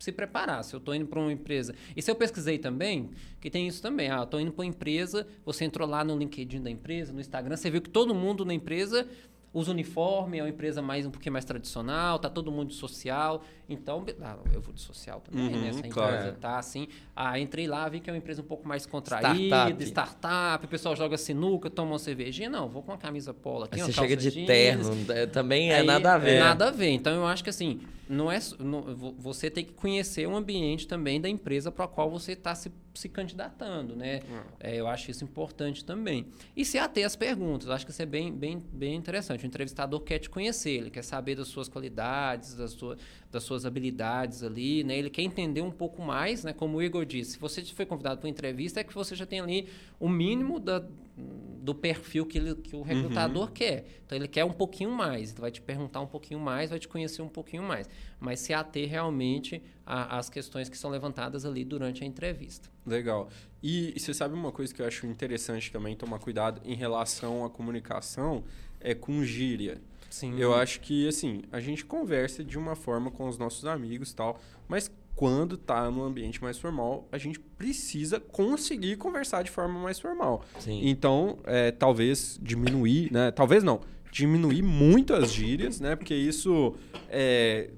se 0.00 0.10
preparar. 0.10 0.64
Se 0.64 0.74
eu 0.74 0.78
estou 0.78 0.94
indo 0.94 1.06
para 1.06 1.20
uma 1.20 1.32
empresa. 1.32 1.74
E 1.94 2.02
se 2.02 2.10
eu 2.10 2.14
pesquisei 2.14 2.58
também, 2.58 3.10
que 3.40 3.50
tem 3.50 3.68
isso 3.68 3.80
também. 3.80 4.10
Ah, 4.10 4.22
estou 4.22 4.40
indo 4.40 4.50
para 4.50 4.62
uma 4.62 4.68
empresa, 4.68 5.26
você 5.44 5.64
entrou 5.64 5.88
lá 5.88 6.02
no 6.02 6.16
LinkedIn 6.16 6.62
da 6.62 6.70
empresa, 6.70 7.12
no 7.12 7.20
Instagram, 7.20 7.56
você 7.56 7.70
viu 7.70 7.80
que 7.80 7.90
todo 7.90 8.14
mundo 8.14 8.44
na 8.44 8.54
empresa 8.54 9.06
usa 9.52 9.72
uniforme, 9.72 10.38
é 10.38 10.42
uma 10.42 10.48
empresa 10.48 10.80
mais 10.80 11.04
um 11.04 11.10
pouquinho 11.10 11.32
mais 11.32 11.44
tradicional, 11.44 12.18
tá 12.18 12.28
todo 12.30 12.52
mundo 12.52 12.68
de 12.68 12.74
social. 12.74 13.42
Então, 13.68 14.04
ah, 14.22 14.36
eu 14.52 14.60
vou 14.60 14.72
de 14.72 14.80
social 14.80 15.20
também, 15.20 15.46
Uhum, 15.54 15.60
né? 15.60 15.68
Essa 15.68 15.82
claro. 15.88 16.14
empresa 16.16 16.36
tá 16.40 16.58
assim. 16.58 16.86
Ah, 17.14 17.38
entrei 17.38 17.66
lá, 17.66 17.88
vi 17.88 18.00
que 18.00 18.08
é 18.08 18.12
uma 18.12 18.18
empresa 18.18 18.42
um 18.42 18.44
pouco 18.44 18.66
mais 18.66 18.86
contraída, 18.86 19.56
Startup. 19.56 19.84
startup, 19.84 20.64
o 20.64 20.68
pessoal 20.68 20.94
joga 20.96 21.16
sinuca, 21.16 21.68
toma 21.70 21.92
uma 21.92 21.98
cervejinha. 21.98 22.48
Não, 22.48 22.68
vou 22.68 22.82
com 22.82 22.92
uma 22.92 22.98
camisa 22.98 23.32
polo 23.34 23.64
aqui, 23.64 23.80
Aí 23.80 23.86
você 23.86 23.92
chega 23.92 24.16
de 24.16 24.30
jeans. 24.30 24.46
terno, 24.46 24.90
é, 25.12 25.26
também 25.26 25.72
é 25.72 25.82
nada 25.82 26.14
a 26.14 26.18
ver. 26.18 26.38
Nada 26.38 26.68
a 26.68 26.70
ver. 26.70 26.90
Então 26.90 27.12
eu 27.14 27.26
acho 27.26 27.42
que 27.44 27.50
assim, 27.50 27.80
não 28.08 28.30
é 28.30 28.38
não- 28.58 28.82
vo- 28.94 29.14
você 29.18 29.50
tem 29.50 29.64
que 29.64 29.72
conhecer 29.72 30.26
o 30.28 30.34
ambiente 30.36 30.86
também 30.88 31.20
da 31.20 31.28
empresa 31.28 31.70
para 31.72 31.84
a 31.84 31.88
qual 31.88 32.10
você 32.10 32.32
está 32.32 32.54
se, 32.54 32.70
se 32.94 33.08
candidatando, 33.08 33.94
né? 33.94 34.20
É, 34.58 34.76
eu 34.76 34.86
acho 34.86 35.10
isso 35.10 35.24
importante 35.24 35.84
também. 35.84 36.26
E 36.56 36.64
se 36.64 36.78
ater 36.78 37.06
às 37.06 37.16
perguntas, 37.16 37.68
eu 37.68 37.72
acho 37.72 37.84
que 37.84 37.92
isso 37.92 38.02
é 38.02 38.06
bem, 38.06 38.32
bem, 38.32 38.58
bem 38.72 38.94
interessante. 38.94 39.44
O 39.44 39.46
entrevistador 39.46 40.00
quer 40.00 40.18
te 40.18 40.28
conhecer, 40.28 40.70
ele 40.70 40.90
quer 40.90 41.02
saber 41.04 41.36
das 41.36 41.48
suas 41.48 41.68
qualidades, 41.68 42.54
das, 42.54 42.72
sua, 42.72 42.96
das 43.30 43.44
suas 43.44 43.64
habilidades 43.64 44.42
ali, 44.42 44.82
né? 44.82 44.98
Ele 44.98 45.08
quer 45.08 45.22
entender 45.22 45.62
um 45.62 45.70
pouco 45.70 46.02
mais, 46.02 46.42
né? 46.42 46.52
Como 46.52 46.78
o 46.78 46.82
Igor 46.82 47.04
disse, 47.04 47.32
se 47.32 47.38
você 47.38 47.64
foi 47.64 47.86
convidado 47.86 48.18
para 48.18 48.26
uma 48.26 48.30
entrevista, 48.30 48.80
é 48.80 48.84
que 48.84 48.94
você 48.94 49.14
já 49.14 49.24
tem 49.24 49.40
ali 49.40 49.68
o 50.00 50.08
mínimo 50.08 50.58
da, 50.58 50.84
do 51.16 51.74
perfil 51.74 52.26
que, 52.26 52.38
ele, 52.38 52.54
que 52.56 52.74
o 52.74 52.82
recrutador 52.82 53.52
quer. 53.52 53.84
Então 54.04 54.18
ele 54.18 54.26
quer 54.26 54.44
um 54.44 54.52
pouquinho 54.52 54.90
mais, 54.90 55.30
ele 55.30 55.40
vai 55.40 55.50
te 55.50 55.62
perguntar 55.62 56.00
um 56.00 56.06
pouquinho 56.06 56.40
mais, 56.40 56.70
vai 56.70 56.78
te 56.78 56.88
conhecer 56.88 57.22
um 57.22 57.28
pouquinho 57.28 57.62
mais. 57.62 57.88
Mas 58.18 58.40
se 58.40 58.52
ater 58.52 58.88
realmente 58.88 59.62
às 59.86 60.28
questões 60.28 60.68
que 60.68 60.76
são 60.76 60.90
levantadas 60.90 61.44
ali 61.44 61.64
durante 61.64 62.02
a 62.02 62.06
entrevista. 62.06 62.68
Legal. 62.84 63.28
E, 63.62 63.92
e 63.94 64.00
você 64.00 64.12
sabe 64.12 64.34
uma 64.34 64.50
coisa 64.50 64.74
que 64.74 64.82
eu 64.82 64.86
acho 64.86 65.06
interessante 65.06 65.70
também 65.70 65.94
tomar 65.94 66.18
cuidado 66.18 66.60
em 66.64 66.74
relação 66.74 67.44
à 67.44 67.50
comunicação 67.50 68.42
é 68.80 68.94
com 68.94 69.22
gíria. 69.22 69.80
Sim. 70.10 70.38
Eu 70.38 70.52
acho 70.54 70.80
que 70.80 71.06
assim, 71.06 71.42
a 71.50 71.60
gente 71.60 71.84
conversa 71.84 72.44
de 72.44 72.58
uma 72.58 72.74
forma 72.74 73.10
com 73.10 73.28
os 73.28 73.38
nossos 73.38 73.64
amigos, 73.64 74.10
e 74.10 74.16
tal, 74.16 74.38
mas 74.68 74.90
quando 75.14 75.56
tá 75.56 75.90
no 75.90 76.02
ambiente 76.02 76.42
mais 76.42 76.58
formal, 76.58 77.06
a 77.12 77.18
gente 77.18 77.38
precisa 77.38 78.18
conseguir 78.18 78.96
conversar 78.96 79.42
de 79.42 79.50
forma 79.50 79.78
mais 79.78 80.00
formal. 80.00 80.42
Sim. 80.58 80.80
Então, 80.88 81.38
é, 81.44 81.70
talvez 81.70 82.38
diminuir, 82.42 83.12
né? 83.12 83.30
Talvez 83.30 83.62
não, 83.62 83.80
diminuir 84.10 84.62
muito 84.62 85.14
as 85.14 85.30
gírias, 85.30 85.78
né? 85.78 85.94
Porque 85.94 86.14
isso 86.14 86.74
é, 87.08 87.70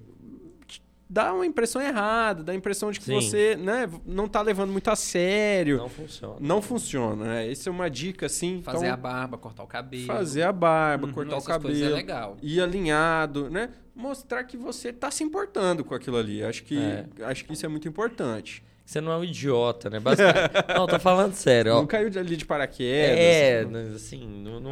dá 1.12 1.30
uma 1.34 1.44
impressão 1.44 1.82
errada, 1.82 2.42
dá 2.42 2.52
a 2.52 2.54
impressão 2.56 2.90
de 2.90 2.98
que 2.98 3.04
Sim. 3.04 3.20
você 3.20 3.54
né, 3.54 3.86
não 4.06 4.26
tá 4.26 4.40
levando 4.40 4.70
muito 4.70 4.88
a 4.88 4.96
sério. 4.96 5.76
Não 5.76 5.88
funciona. 5.90 6.36
Não 6.40 6.62
funciona, 6.62 7.24
né? 7.26 7.50
Essa 7.52 7.68
é 7.68 7.70
uma 7.70 7.90
dica, 7.90 8.24
assim. 8.24 8.62
Fazer 8.62 8.86
então, 8.86 8.94
a 8.94 8.96
barba, 8.96 9.36
cortar 9.36 9.62
o 9.62 9.66
cabelo. 9.66 10.06
fazer 10.06 10.42
a 10.42 10.52
barba, 10.52 11.06
Uhum, 11.06 11.12
cortar 11.12 11.34
o 11.34 11.38
essas 11.38 11.56
coisas 11.58 11.78
é 11.82 11.84
cabelo, 11.84 11.94
legal. 11.96 12.36
ir 12.42 12.62
alinhado, 12.62 13.50
né? 13.50 13.68
Mostrar 13.94 14.42
que 14.44 14.56
você 14.56 14.90
tá 14.90 15.10
se 15.10 15.22
importando 15.22 15.84
com 15.84 15.94
aquilo 15.94 16.16
ali. 16.16 16.42
Acho 16.42 16.62
que, 16.64 16.78
É. 16.78 17.04
acho 17.26 17.44
que 17.44 17.52
isso 17.52 17.66
é 17.66 17.68
muito 17.68 17.86
importante. 17.86 18.64
Você 18.82 18.98
não 18.98 19.12
é 19.12 19.16
um 19.18 19.24
idiota, 19.24 19.90
né? 19.90 20.00
Basicamente. 20.00 20.50
não, 20.74 20.86
tô 20.86 20.98
falando 20.98 21.34
sério. 21.34 21.74
Ó. 21.74 21.76
Não 21.76 21.86
caiu 21.86 22.08
de- 22.08 22.18
ali 22.18 22.36
de 22.36 22.46
paraquedas. 22.46 23.18
É, 23.18 23.64
né, 23.66 23.92
assim, 23.94 24.26
não, 24.26 24.60
não, 24.60 24.70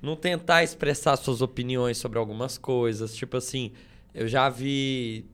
não 0.00 0.14
tentar 0.16 0.62
expressar 0.62 1.16
suas 1.16 1.42
opiniões 1.42 1.98
sobre 1.98 2.16
algumas 2.18 2.56
coisas. 2.56 3.14
Tipo 3.14 3.36
assim, 3.38 3.72
eu 4.14 4.28
já 4.28 4.48
vi 4.48 5.26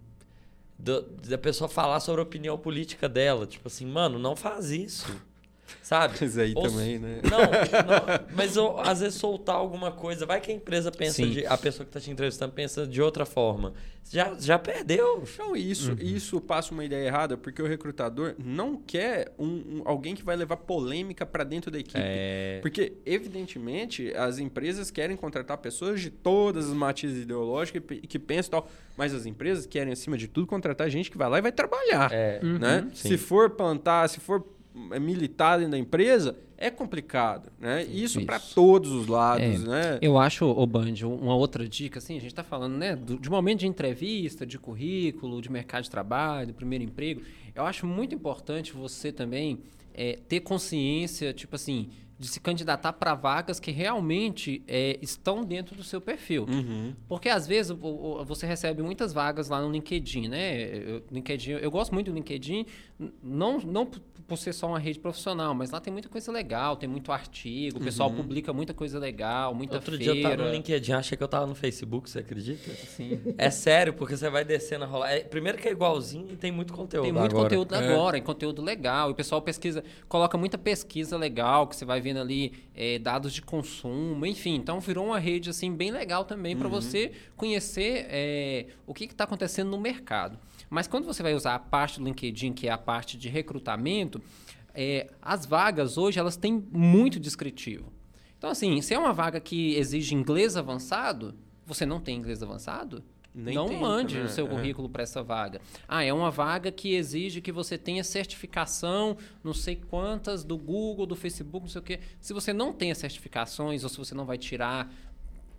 da 0.82 1.38
pessoa 1.38 1.68
falar 1.68 2.00
sobre 2.00 2.20
a 2.20 2.24
opinião 2.24 2.56
política 2.58 3.08
dela. 3.08 3.46
Tipo 3.46 3.68
assim, 3.68 3.86
mano, 3.86 4.18
não 4.18 4.34
faz 4.34 4.70
isso. 4.70 5.06
Sabe? 5.83 6.14
Mas 6.20 6.38
aí 6.38 6.52
Ou- 6.54 6.62
também, 6.62 6.98
né? 6.98 7.20
Não, 7.24 7.38
não, 7.40 8.26
mas 8.37 8.56
eu, 8.56 8.78
às 8.80 9.00
vezes 9.00 9.18
soltar 9.18 9.56
alguma 9.56 9.90
coisa, 9.90 10.24
vai 10.26 10.40
que 10.40 10.50
a 10.50 10.54
empresa 10.54 10.90
pensa 10.90 11.26
de. 11.26 11.46
A 11.46 11.56
pessoa 11.56 11.85
que 11.85 11.92
tá 11.92 12.00
te 12.00 12.11
entrevistando 12.11 12.52
pensa 12.52 12.87
de 12.87 13.00
outra 13.02 13.24
forma. 13.26 13.72
Já, 14.11 14.35
já 14.40 14.59
perdeu. 14.59 15.22
Não, 15.38 15.54
isso, 15.54 15.92
isso 16.00 16.40
passa 16.40 16.72
uma 16.72 16.85
ideia 16.85 17.06
errada, 17.06 17.37
porque 17.37 17.62
o 17.62 17.66
recrutador 17.66 18.35
não 18.38 18.76
quer 18.76 19.33
um, 19.38 19.46
um- 19.46 19.83
alguém 19.85 20.16
que 20.16 20.24
vai 20.24 20.35
levar 20.35 20.56
polêmica 20.56 21.24
para 21.24 21.44
dentro 21.44 21.70
da 21.70 21.78
equipe. 21.78 21.98
É. 22.02 22.59
Porque, 22.61 22.94
evidentemente, 23.06 24.12
as 24.16 24.38
empresas 24.38 24.90
querem 24.90 25.16
contratar 25.16 25.59
pessoas 25.59 26.00
de 26.00 26.11
todas 26.11 26.68
as 26.68 26.74
matizes 26.74 27.22
ideológicas 27.22 27.83
que, 27.87 28.06
que 28.06 28.18
pensam 28.18 28.48
e 28.48 28.50
tal, 28.50 28.68
mas 28.96 29.14
as 29.14 29.26
empresas 29.26 29.64
querem, 29.66 29.92
acima 29.92 30.18
de 30.18 30.26
tudo, 30.26 30.46
contratar 30.46 30.90
gente 30.90 31.11
que 31.11 31.16
vai 31.18 31.28
lá 31.28 31.38
e 31.38 31.42
vai 31.42 31.52
trabalhar. 31.52 32.11
É. 32.12 32.40
né? 32.42 32.88
sim. 32.92 33.11
Se 33.11 33.16
for 33.18 33.50
plantar, 33.50 34.09
se 34.09 34.18
for 34.18 34.44
é, 34.92 34.98
militar 34.98 35.56
dentro 35.59 35.72
da 35.72 35.78
empresa, 35.78 36.37
é 36.56 36.70
complicado. 36.70 37.50
Né? 37.59 37.85
Isso 37.85 38.24
para 38.24 38.37
Isso. 38.37 38.54
todos 38.54 38.90
os 38.92 39.06
lados. 39.06 39.64
É. 39.64 39.68
Né? 39.68 39.98
Eu 40.02 40.18
acho, 40.18 40.44
ô 40.46 40.66
Band, 40.66 40.94
uma 41.04 41.35
outra 41.35 41.66
dica, 41.68 41.98
assim, 41.98 42.16
a 42.16 42.20
gente 42.20 42.33
está 42.33 42.44
falando, 42.44 42.76
né, 42.76 42.94
do- 42.96 43.18
de 43.18 43.30
momento 43.30 43.61
de 43.61 43.66
entrevista, 43.66 44.44
de 44.46 44.59
currículo, 44.59 45.40
de 45.40 45.50
mercado 45.50 45.85
de 45.85 45.90
trabalho, 45.90 46.52
primeiro 46.54 46.85
emprego. 46.85 47.22
Eu 47.54 47.64
acho 47.64 47.87
muito 47.87 48.14
importante 48.14 48.72
você 48.72 49.11
também 49.12 49.59
é, 49.92 50.18
ter 50.28 50.40
consciência, 50.40 51.33
tipo 51.33 51.56
assim, 51.56 51.88
de 52.16 52.28
se 52.28 52.38
candidatar 52.38 52.92
para 52.92 53.14
vagas 53.14 53.59
que 53.59 53.70
realmente 53.70 54.62
é, 54.68 54.98
estão 55.02 55.42
dentro 55.44 55.74
do 55.74 55.83
seu 55.83 56.00
perfil. 56.00 56.46
Uhum. 56.48 56.94
Porque 57.09 57.28
às 57.28 57.46
vezes 57.46 57.70
o- 57.72 57.76
o- 57.87 58.24
você 58.24 58.46
recebe 58.46 58.83
muitas 58.83 59.12
vagas 59.12 59.48
lá 59.48 59.61
no 59.61 59.70
LinkedIn, 59.72 60.28
né? 60.28 60.62
Eu, 60.64 61.02
LinkedIn, 61.11 61.52
eu 61.52 61.70
gosto 61.70 61.92
muito 61.92 62.11
do 62.11 62.14
LinkedIn, 62.14 62.66
não, 63.22 63.59
não 63.59 63.90
por 64.30 64.38
ser 64.38 64.52
só 64.52 64.68
uma 64.68 64.78
rede 64.78 65.00
profissional, 65.00 65.52
mas 65.52 65.72
lá 65.72 65.80
tem 65.80 65.92
muita 65.92 66.08
coisa 66.08 66.30
legal, 66.30 66.76
tem 66.76 66.88
muito 66.88 67.10
artigo, 67.10 67.78
o 67.78 67.80
pessoal 67.82 68.08
publica 68.12 68.52
muita 68.52 68.72
coisa 68.72 68.96
legal, 68.96 69.52
muita 69.52 69.74
Outro 69.74 69.96
feira. 69.96 70.14
dia 70.14 70.22
eu 70.22 70.30
tava 70.30 70.44
no 70.44 70.52
LinkedIn, 70.52 70.92
achei 70.92 71.18
que 71.18 71.24
eu 71.24 71.26
tava 71.26 71.48
no 71.48 71.54
Facebook, 71.56 72.08
você 72.08 72.20
acredita? 72.20 72.70
Sim. 72.70 73.20
É 73.36 73.50
sério, 73.50 73.92
porque 73.92 74.16
você 74.16 74.30
vai 74.30 74.44
descendo 74.44 74.84
a 74.84 74.86
rolar. 74.86 75.10
É, 75.10 75.18
primeiro 75.24 75.58
que 75.58 75.66
é 75.66 75.72
igualzinho 75.72 76.28
e 76.30 76.36
tem 76.36 76.52
muito 76.52 76.72
conteúdo. 76.72 77.02
Tem 77.02 77.12
muito 77.12 77.32
agora. 77.32 77.48
conteúdo 77.48 77.74
É. 77.74 77.78
agora, 77.92 78.18
e 78.18 78.20
conteúdo 78.20 78.62
legal. 78.62 79.08
E 79.08 79.12
o 79.12 79.16
pessoal 79.16 79.42
pesquisa, 79.42 79.82
coloca 80.08 80.38
muita 80.38 80.56
pesquisa 80.56 81.16
legal, 81.16 81.66
que 81.66 81.74
você 81.74 81.84
vai 81.84 82.00
vendo 82.00 82.20
ali 82.20 82.52
é, 82.72 83.00
dados 83.00 83.32
de 83.32 83.42
consumo, 83.42 84.24
enfim. 84.24 84.54
Então 84.54 84.78
virou 84.78 85.06
uma 85.06 85.18
rede 85.18 85.50
assim 85.50 85.74
bem 85.74 85.90
legal 85.90 86.24
também 86.24 86.56
para 86.56 86.68
você 86.68 87.10
conhecer 87.36 88.06
é, 88.08 88.66
o 88.86 88.94
que 88.94 89.06
está 89.06 89.24
acontecendo 89.24 89.70
no 89.70 89.80
mercado. 89.80 90.38
Mas 90.70 90.87
quando 90.87 91.04
você 91.04 91.22
vai 91.22 91.35
usar 91.35 91.56
a 91.56 91.59
parte 91.59 91.98
do 91.98 92.04
LinkedIn, 92.06 92.52
que 92.52 92.68
é 92.68 92.70
a 92.70 92.78
parte 92.78 93.18
de 93.18 93.28
recrutamento, 93.28 94.22
é, 94.72 95.11
as 95.20 95.44
vagas 95.44 95.98
hoje 95.98 96.18
elas 96.20 96.37
têm 96.37 96.64
muito 96.70 97.18
descritivo. 97.18 97.92
Então, 98.38 98.48
assim, 98.48 98.80
se 98.80 98.94
é 98.94 98.98
uma 98.98 99.12
vaga 99.12 99.40
que 99.40 99.74
exige 99.74 100.14
inglês 100.14 100.56
avançado, 100.56 101.35
você 101.66 101.85
não 101.85 102.00
tem 102.00 102.16
inglês 102.16 102.42
avançado? 102.42 103.02
Nem 103.35 103.54
não 103.54 103.68
tenta, 103.68 103.80
mande 103.80 104.16
né? 104.18 104.24
o 104.24 104.28
seu 104.28 104.46
É. 104.46 104.48
currículo 104.48 104.88
para 104.88 105.02
essa 105.04 105.22
vaga. 105.22 105.61
Ah, 105.87 106.02
é 106.02 106.12
uma 106.12 106.30
vaga 106.30 106.72
que 106.72 106.94
exige 106.94 107.40
que 107.40 107.52
você 107.52 107.76
tenha 107.78 108.02
certificação, 108.02 109.16
não 109.44 109.52
sei 109.54 109.76
quantas, 109.76 110.42
do 110.42 110.56
Google, 110.56 111.06
do 111.06 111.14
Facebook, 111.14 111.64
não 111.64 111.70
sei 111.70 111.80
o 111.80 111.85
quê. 111.85 112.00
Se 112.20 112.33
você 112.33 112.52
não 112.52 112.72
tem 112.72 112.90
as 112.90 112.98
certificações, 112.98 113.85
ou 113.85 113.88
se 113.90 113.98
você 113.98 114.14
não 114.14 114.24
vai 114.24 114.38
tirar, 114.38 114.92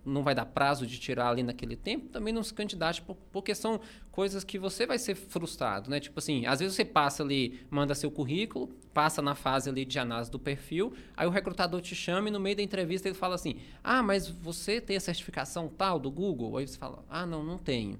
não 0.04 0.22
vai 0.22 0.34
dar 0.34 0.46
prazo 0.46 0.86
de 0.86 0.98
tirar 0.98 1.28
ali 1.28 1.42
naquele 1.42 1.76
tempo, 1.76 2.08
também 2.08 2.32
não 2.34 2.42
se 2.42 2.52
candidate, 2.52 3.00
por- 3.02 3.16
porque 3.30 3.54
são 3.54 3.80
coisas 4.10 4.42
que 4.44 4.58
você 4.58 4.84
vai 4.86 4.98
ser 4.98 5.14
frustrado, 5.14 5.88
né? 5.88 6.00
Tipo 6.00 6.18
assim, 6.18 6.44
às 6.46 6.58
vezes 6.60 6.74
você 6.74 6.84
passa 6.84 7.22
ali, 7.22 7.60
manda 7.70 7.94
seu 7.94 8.10
currículo, 8.10 8.68
passa 8.92 9.22
na 9.22 9.34
fase 9.34 9.70
ali 9.70 9.84
de 9.84 9.98
análise 9.98 10.30
do 10.30 10.38
perfil, 10.38 10.92
aí 11.16 11.26
o 11.26 11.30
recrutador 11.30 11.80
te 11.80 11.94
chama 11.94 12.28
e 12.28 12.30
no 12.32 12.40
meio 12.40 12.56
da 12.56 12.62
entrevista 12.62 13.08
ele 13.08 13.14
fala 13.16 13.36
assim: 13.36 13.56
Ah, 13.82 14.02
mas 14.02 14.28
você 14.28 14.80
tem 14.80 14.96
a 14.96 15.00
certificação 15.00 15.68
tal 15.68 15.98
do 15.98 16.10
Google? 16.10 16.56
Aí 16.56 16.66
você 16.66 16.76
fala: 16.76 17.04
Ah, 17.08 17.24
não, 17.24 17.42
não 17.44 17.56
tenho. 17.58 17.98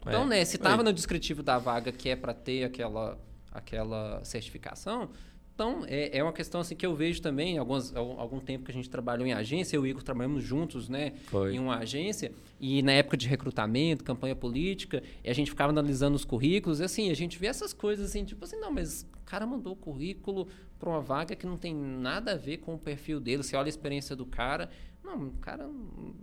Então, 0.00 0.22
É. 0.24 0.26
né, 0.26 0.44
se 0.44 0.56
estava 0.56 0.82
no 0.82 0.92
descritivo 0.92 1.42
da 1.42 1.58
vaga 1.58 1.92
que 1.92 2.08
é 2.08 2.16
para 2.16 2.32
ter 2.34 2.64
aquela, 2.64 3.18
aquela 3.52 4.24
certificação, 4.24 5.08
então 5.58 5.82
é, 5.88 6.18
é 6.18 6.22
uma 6.22 6.32
questão 6.32 6.60
assim 6.60 6.76
que 6.76 6.86
eu 6.86 6.94
vejo 6.94 7.20
também, 7.20 7.58
alguns, 7.58 7.92
algum, 7.96 8.38
tempo 8.38 8.64
que 8.64 8.70
a 8.70 8.74
gente 8.74 8.88
trabalhou 8.88 9.26
em 9.26 9.32
agência, 9.32 9.74
eu 9.74 9.84
e 9.84 9.88
o 9.88 9.90
Igor 9.90 10.04
trabalhamos 10.04 10.44
juntos, 10.44 10.88
né, 10.88 11.14
Foi. 11.26 11.56
em 11.56 11.58
uma 11.58 11.78
agência, 11.78 12.30
e 12.60 12.80
na 12.80 12.92
época 12.92 13.16
de 13.16 13.26
recrutamento, 13.26 14.04
campanha 14.04 14.36
política, 14.36 15.02
e 15.24 15.28
a 15.28 15.32
gente 15.32 15.50
ficava 15.50 15.70
analisando 15.70 16.14
os 16.14 16.24
currículos, 16.24 16.78
e 16.78 16.84
assim, 16.84 17.10
a 17.10 17.14
gente 17.14 17.36
vê 17.40 17.48
essas 17.48 17.72
coisas 17.72 18.08
assim, 18.08 18.24
tipo 18.24 18.44
assim, 18.44 18.56
não, 18.56 18.70
mas 18.70 19.02
o 19.02 19.24
cara 19.26 19.44
mandou 19.44 19.72
o 19.72 19.76
currículo 19.76 20.46
para 20.78 20.88
uma 20.88 21.00
vaga 21.00 21.34
que 21.34 21.44
não 21.44 21.56
tem 21.56 21.74
nada 21.74 22.34
a 22.34 22.36
ver 22.36 22.58
com 22.58 22.74
o 22.74 22.78
perfil 22.78 23.18
dele, 23.18 23.42
você 23.42 23.56
olha 23.56 23.66
a 23.66 23.68
experiência 23.68 24.14
do 24.14 24.24
cara, 24.24 24.70
não, 25.02 25.26
o 25.26 25.32
cara, 25.40 25.68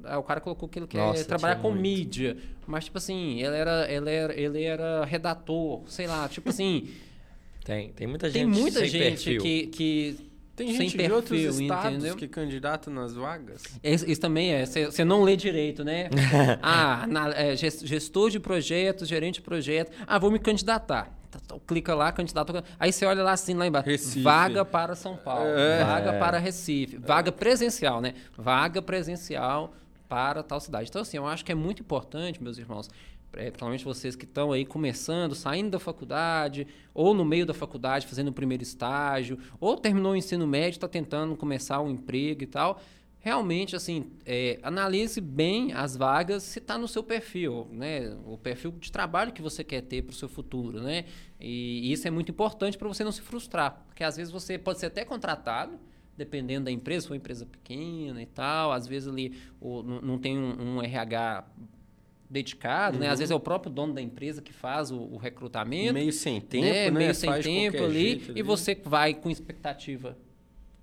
ah, 0.06 0.18
o 0.18 0.24
cara 0.24 0.40
colocou 0.40 0.70
que 0.70 0.80
ele 0.80 0.88
quer 0.88 1.00
Nossa, 1.00 1.26
trabalhar 1.26 1.56
tinha 1.56 1.62
com 1.62 1.72
muito. 1.72 1.82
mídia, 1.82 2.38
mas 2.66 2.86
tipo 2.86 2.98
assim, 3.00 3.42
ele 3.42 3.58
era, 3.58 3.92
ele 3.92 4.10
era, 4.10 4.40
ele 4.40 4.64
era 4.64 5.04
redator, 5.04 5.84
sei 5.88 6.08
lá, 6.08 6.30
tipo 6.30 6.48
assim, 6.48 6.88
Tem, 7.66 7.90
tem 7.90 8.08
muita 8.08 8.30
gente 8.30 8.36
tem 8.52 8.62
muita 8.62 8.80
sem 8.80 8.88
gente 8.90 9.02
perfil. 9.26 9.42
que, 9.42 9.68
que 9.68 10.18
Tem 10.56 10.68
sem 10.68 10.76
gente 10.82 10.92
perfil, 10.98 11.10
de 11.10 11.14
outros 11.16 11.60
estados 11.60 11.92
entendeu? 11.96 12.16
que 12.16 12.28
candidata 12.30 12.90
nas 12.90 13.14
vagas? 13.16 13.64
Isso, 13.84 14.10
isso 14.10 14.22
também 14.22 14.54
é. 14.54 14.66
Você 14.66 15.04
não 15.04 15.24
lê 15.24 15.36
direito, 15.36 15.84
né? 15.84 16.10
ah, 16.62 17.06
na- 17.08 17.34
é, 17.34 17.56
ges- 17.58 17.82
gestor 17.84 18.30
de 18.30 18.40
projetos, 18.40 19.08
gerente 19.10 19.36
de 19.36 19.42
projetos. 19.42 19.94
Ah, 20.08 20.18
vou 20.20 20.30
me 20.32 20.40
candidatar. 20.40 21.12
Tá, 21.32 21.40
tá, 21.46 21.56
Clica 21.68 21.94
lá, 21.94 22.12
candidato. 22.14 22.64
Aí 22.80 22.94
você 22.94 23.04
olha 23.06 23.22
lá 23.24 23.34
assim, 23.34 23.54
lá 23.56 23.68
embaixo. 23.68 23.90
Recife. 23.90 24.22
Vaga 24.22 24.64
para 24.64 24.96
São 24.96 25.18
Paulo. 25.18 25.50
É. 25.50 25.84
Vaga 25.84 26.14
para 26.14 26.38
Recife. 26.38 26.98
Vaga 26.98 27.32
presencial, 27.32 28.00
né? 28.00 28.14
Vaga 28.38 28.82
presencial 28.82 29.74
para 30.08 30.44
tal 30.44 30.60
cidade. 30.62 30.88
Então, 30.90 31.02
assim, 31.02 31.18
eu 31.18 31.26
acho 31.28 31.44
que 31.44 31.52
é 31.52 31.56
muito 31.56 31.82
importante, 31.82 32.42
meus 32.42 32.58
irmãos, 32.60 32.88
é, 33.36 33.46
principalmente 33.46 33.86
vocês 33.86 34.16
que 34.16 34.26
estão 34.26 34.52
aí 34.52 34.66
começando, 34.66 35.36
saindo 35.36 35.72
da 35.72 35.80
faculdade, 35.80 36.68
ou 36.94 37.14
no 37.14 37.26
meio 37.26 37.46
da 37.46 37.54
faculdade, 37.54 38.08
fazendo 38.08 38.30
o 38.30 38.34
primeiro 38.34 38.64
estágio, 38.64 39.38
ou 39.60 39.78
terminou 39.78 40.14
o 40.14 40.16
ensino 40.16 40.48
médio, 40.48 40.78
está 40.78 40.88
tentando 40.88 41.36
começar 41.36 41.82
um 41.82 41.90
emprego 41.90 42.44
e 42.44 42.48
tal. 42.48 42.82
Realmente, 43.20 43.76
assim, 43.76 44.12
é, 44.24 44.60
analise 44.62 45.20
bem 45.20 45.74
as 45.74 45.98
vagas 45.98 46.44
se 46.44 46.60
está 46.60 46.78
no 46.78 46.88
seu 46.88 47.04
perfil, 47.04 47.68
né? 47.72 48.16
O 48.24 48.38
perfil 48.38 48.72
de 48.72 48.92
trabalho 48.92 49.34
que 49.34 49.42
você 49.42 49.64
quer 49.64 49.82
ter 49.82 50.04
para 50.04 50.12
o 50.12 50.16
seu 50.16 50.30
futuro, 50.30 50.80
né? 50.80 51.06
E 51.40 51.92
isso 51.92 52.08
é 52.08 52.12
muito 52.12 52.32
importante 52.32 52.78
para 52.78 52.88
você 52.88 53.04
não 53.04 53.12
se 53.12 53.22
frustrar, 53.22 53.84
porque 53.88 54.04
às 54.04 54.16
vezes 54.16 54.32
você 54.32 54.60
pode 54.60 54.80
ser 54.80 54.86
até 54.86 55.04
contratado, 55.04 55.80
dependendo 56.16 56.66
da 56.66 56.72
empresa, 56.72 57.02
se 57.02 57.08
for 57.08 57.14
uma 57.14 57.18
empresa 57.18 57.48
pequena 57.48 58.22
e 58.22 58.28
tal, 58.28 58.72
às 58.72 58.86
vezes 58.86 59.10
ali 59.10 59.36
não, 59.60 60.02
não 60.02 60.18
tem 60.20 60.38
um, 60.38 60.76
um 60.76 60.84
RH 60.84 61.46
dedicado, 62.36 63.00
né? 63.00 63.10
Às 63.10 63.20
vezes 63.20 63.32
é 63.32 63.36
o 63.36 63.40
próprio 63.40 63.72
dono 63.72 63.94
da 63.94 64.02
empresa 64.02 64.42
que 64.42 64.54
faz 64.54 64.92
o, 64.92 64.98
o 64.98 65.18
recrutamento, 65.18 65.94
Meio 65.94 66.12
sem 66.12 66.42
tempo, 66.42 66.66
né? 66.66 66.86
né? 66.86 66.92
Meio 66.92 67.16
sem 67.16 67.30
Faz 67.30 67.44
tempo 67.44 67.84
ali, 67.84 68.20
jeito 68.20 68.38
e 68.38 68.42
você 68.42 68.80
vai 68.84 69.14
com 69.14 69.30
expectativa 69.30 70.18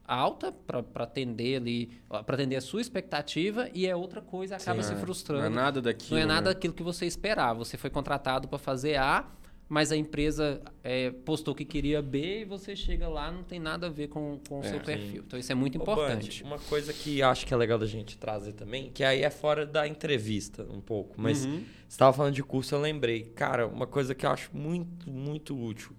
alta 0.05 0.53
para 0.53 1.05
atender 1.05 1.57
ali, 1.57 1.91
para 2.09 2.35
atender 2.35 2.57
a 2.57 2.61
sua 2.61 2.81
expectativa 2.81 3.69
e 3.73 3.87
é 3.87 3.95
outra 3.95 4.21
coisa, 4.21 4.57
acaba 4.57 4.83
se 4.83 4.93
Não 4.93 5.01
frustrando. 5.01 5.45
é 5.47 5.49
nada 5.49 5.81
daquilo. 5.81 6.17
Não 6.17 6.23
é 6.23 6.27
nada 6.27 6.49
né? 6.49 6.55
daquilo 6.55 6.75
que 6.75 6.83
você 6.83 7.07
esperava. 7.07 7.59
Você 7.59 7.77
foi 7.77 7.89
contratado 7.89 8.49
para 8.49 8.59
fazer 8.59 8.97
A, 8.97 9.25
mas 9.73 9.91
a 9.91 9.97
empresa 9.97 10.61
é, 10.85 11.11
postou 11.11 11.55
que 11.55 11.65
queria 11.65 12.03
B 12.03 12.41
e 12.41 12.45
você 12.45 12.77
chega 12.77 13.09
lá 13.09 13.33
não 13.33 13.43
tem 13.43 13.59
nada 13.59 13.87
a 13.87 13.91
ver 13.91 14.09
com, 14.09 14.39
com 14.47 14.59
o 14.61 14.63
É, 14.63 14.69
seu 14.69 14.79
sim. 14.81 14.85
perfil. 14.85 15.23
Então 15.27 15.39
isso 15.39 15.51
é 15.51 15.55
muito 15.55 15.79
Ô, 15.79 15.83
importante. 15.83 16.43
Band, 16.43 16.47
uma 16.51 16.59
coisa 16.59 16.93
que 16.93 17.23
acho 17.23 17.47
que 17.47 17.55
é 17.55 17.57
legal 17.57 17.79
da 17.79 17.87
gente 17.87 18.19
trazer 18.19 18.53
também, 18.53 18.91
que 18.93 19.03
aí 19.03 19.23
é 19.23 19.31
fora 19.31 19.65
da 19.65 19.89
entrevista 19.89 20.63
um 20.71 20.79
pouco, 20.83 21.15
mas 21.19 21.47
Uhum. 21.47 21.61
você 21.89 21.95
estava 21.95 22.13
falando 22.13 22.35
de 22.35 22.43
curso, 22.43 22.75
eu 22.75 22.83
lembrei. 22.83 23.33
Cara, 23.35 23.67
uma 23.67 23.87
coisa 23.87 24.15
que 24.15 24.27
eu 24.27 24.31
acho 24.31 24.51
muito, 24.55 25.09
muito 25.09 25.59
útil. 25.59 25.93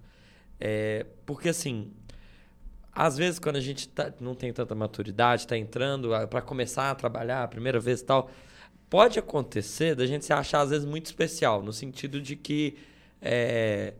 É, 0.59 1.07
porque 1.25 1.49
assim, 1.49 1.91
às 2.91 3.17
vezes 3.17 3.39
quando 3.39 3.55
a 3.55 3.59
gente 3.59 3.87
tá- 3.89 4.13
não 4.19 4.35
tem 4.35 4.53
tanta 4.53 4.75
maturidade, 4.75 5.41
está 5.41 5.57
entrando 5.57 6.09
para 6.29 6.43
começar 6.43 6.91
a 6.91 6.95
trabalhar 6.95 7.41
a 7.43 7.47
primeira 7.47 7.79
vez 7.79 8.01
e 8.01 8.05
tal, 8.05 8.29
pode 8.87 9.17
acontecer 9.17 9.95
da 9.95 10.05
gente 10.05 10.25
se 10.25 10.31
achar 10.31 10.61
às 10.61 10.69
vezes 10.69 10.85
muito 10.85 11.07
especial, 11.07 11.63
no 11.63 11.73
sentido 11.73 12.21
de 12.21 12.35
que 12.35 12.77
é, 13.23 13.93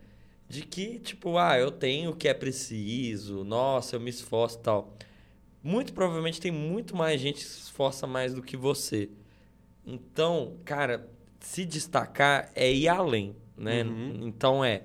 de 0.50 0.62
que 0.64 1.00
tipo, 1.00 1.38
ah, 1.38 1.58
eu 1.58 1.72
tenho 1.72 2.12
o 2.12 2.16
que 2.16 2.28
é 2.28 2.34
preciso, 2.34 3.44
nossa, 3.44 3.96
eu 3.96 4.00
me 4.00 4.10
esforço 4.10 4.60
e 4.60 4.62
tal. 4.62 4.94
Muito 5.64 5.94
provavelmente 5.94 6.42
tem 6.42 6.52
muito 6.52 6.96
mais 6.96 7.20
gente 7.22 7.38
que 7.38 7.46
se 7.46 7.60
esforça 7.62 8.06
mais 8.06 8.34
do 8.34 8.42
que 8.42 8.58
você. 8.58 9.10
Então, 9.86 10.58
cara, 10.66 11.10
se 11.40 11.66
destacar 11.66 12.52
é 12.54 12.72
ir 12.72 12.88
além, 12.88 13.36
né? 13.58 13.84
Uhum. 13.84 14.28
Então 14.28 14.64
é, 14.64 14.84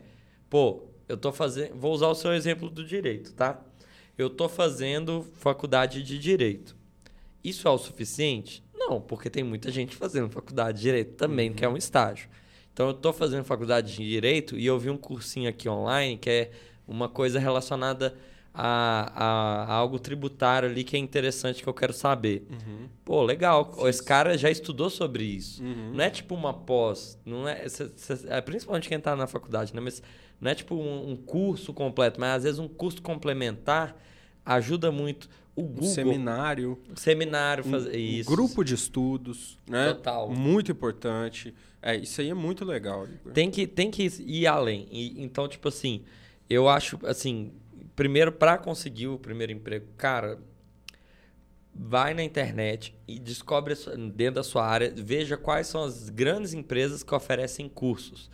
pô, 0.48 0.84
eu 1.08 1.16
tô 1.16 1.32
fazendo, 1.32 1.74
vou 1.76 1.92
usar 1.92 2.08
o 2.08 2.14
seu 2.14 2.32
exemplo 2.32 2.70
do 2.70 2.84
direito, 2.84 3.32
tá? 3.34 3.60
Eu 4.16 4.30
tô 4.30 4.48
fazendo 4.48 5.26
faculdade 5.34 6.02
de 6.02 6.18
direito. 6.18 6.76
Isso 7.42 7.66
é 7.66 7.70
o 7.70 7.78
suficiente? 7.78 8.64
Não, 8.74 9.00
porque 9.00 9.30
tem 9.30 9.44
muita 9.44 9.70
gente 9.70 9.96
fazendo 9.96 10.30
faculdade 10.30 10.78
de 10.78 10.82
direito 10.82 11.14
também, 11.14 11.52
que 11.52 11.64
é 11.64 11.68
um 11.68 11.76
estágio. 11.76 12.28
Então 12.78 12.86
eu 12.86 12.94
tô 12.94 13.12
fazendo 13.12 13.42
faculdade 13.42 13.96
de 13.96 14.08
direito 14.08 14.56
e 14.56 14.64
eu 14.64 14.78
vi 14.78 14.88
um 14.88 14.96
cursinho 14.96 15.48
aqui 15.50 15.68
online 15.68 16.16
que 16.16 16.30
é 16.30 16.50
uma 16.86 17.08
coisa 17.08 17.40
relacionada 17.40 18.14
a, 18.54 19.10
a- 19.16 19.64
a 19.64 19.72
algo 19.74 19.98
tributário 19.98 20.68
ali 20.68 20.84
que 20.84 20.94
é 20.94 20.98
interessante 21.00 21.60
que 21.60 21.68
eu 21.68 21.74
quero 21.74 21.92
saber. 21.92 22.46
Uhum. 22.48 22.88
Pô, 23.04 23.24
legal. 23.24 23.74
Esse 23.88 24.00
cara 24.04 24.38
já 24.38 24.48
estudou 24.48 24.88
sobre 24.90 25.24
isso. 25.24 25.60
Uhum. 25.60 25.90
Não 25.92 26.04
é 26.04 26.08
tipo 26.08 26.36
uma 26.36 26.54
pós, 26.54 27.18
não 27.26 27.48
é, 27.48 27.68
cê- 27.68 27.90
cê- 27.96 28.26
é 28.28 28.40
principalmente 28.40 28.88
quem 28.88 29.00
tá 29.00 29.16
na 29.16 29.26
faculdade, 29.26 29.74
né? 29.74 29.80
Mas 29.80 30.00
não 30.40 30.48
é 30.48 30.54
tipo 30.54 30.76
um, 30.76 31.10
um 31.10 31.16
curso 31.16 31.72
completo, 31.74 32.20
mas 32.20 32.36
às 32.36 32.42
vezes 32.44 32.58
um 32.60 32.68
curso 32.68 33.02
complementar 33.02 33.96
ajuda 34.46 34.92
muito. 34.92 35.28
O 35.56 35.62
Um 35.62 35.66
Google, 35.66 35.88
seminário, 35.88 36.78
seminário, 36.94 37.64
um, 37.66 37.70
fazer 37.72 37.90
um 37.96 37.98
isso. 37.98 38.30
grupo 38.30 38.62
de 38.62 38.74
estudos, 38.74 39.58
né? 39.68 39.92
Total. 39.94 40.30
Muito 40.30 40.70
importante. 40.70 41.52
É, 41.80 41.96
isso 41.96 42.20
aí 42.20 42.30
é 42.30 42.34
muito 42.34 42.64
legal, 42.64 43.04
Igor. 43.04 43.32
Tem 43.32 43.50
que, 43.50 43.66
tem 43.66 43.90
que 43.90 44.04
ir 44.20 44.46
além. 44.46 44.88
E, 44.90 45.22
então, 45.22 45.46
tipo 45.46 45.68
assim, 45.68 46.04
eu 46.48 46.68
acho, 46.68 46.98
assim, 47.06 47.52
primeiro, 47.94 48.32
para 48.32 48.58
conseguir 48.58 49.08
o 49.08 49.18
primeiro 49.18 49.52
emprego, 49.52 49.86
cara, 49.96 50.38
vai 51.74 52.12
na 52.12 52.24
internet 52.24 52.94
e 53.06 53.18
descobre 53.18 53.74
dentro 54.14 54.36
da 54.36 54.42
sua 54.42 54.66
área, 54.66 54.92
veja 54.94 55.36
quais 55.36 55.68
são 55.68 55.84
as 55.84 56.08
grandes 56.08 56.52
empresas 56.52 57.02
que 57.02 57.14
oferecem 57.14 57.68
cursos. 57.68 58.28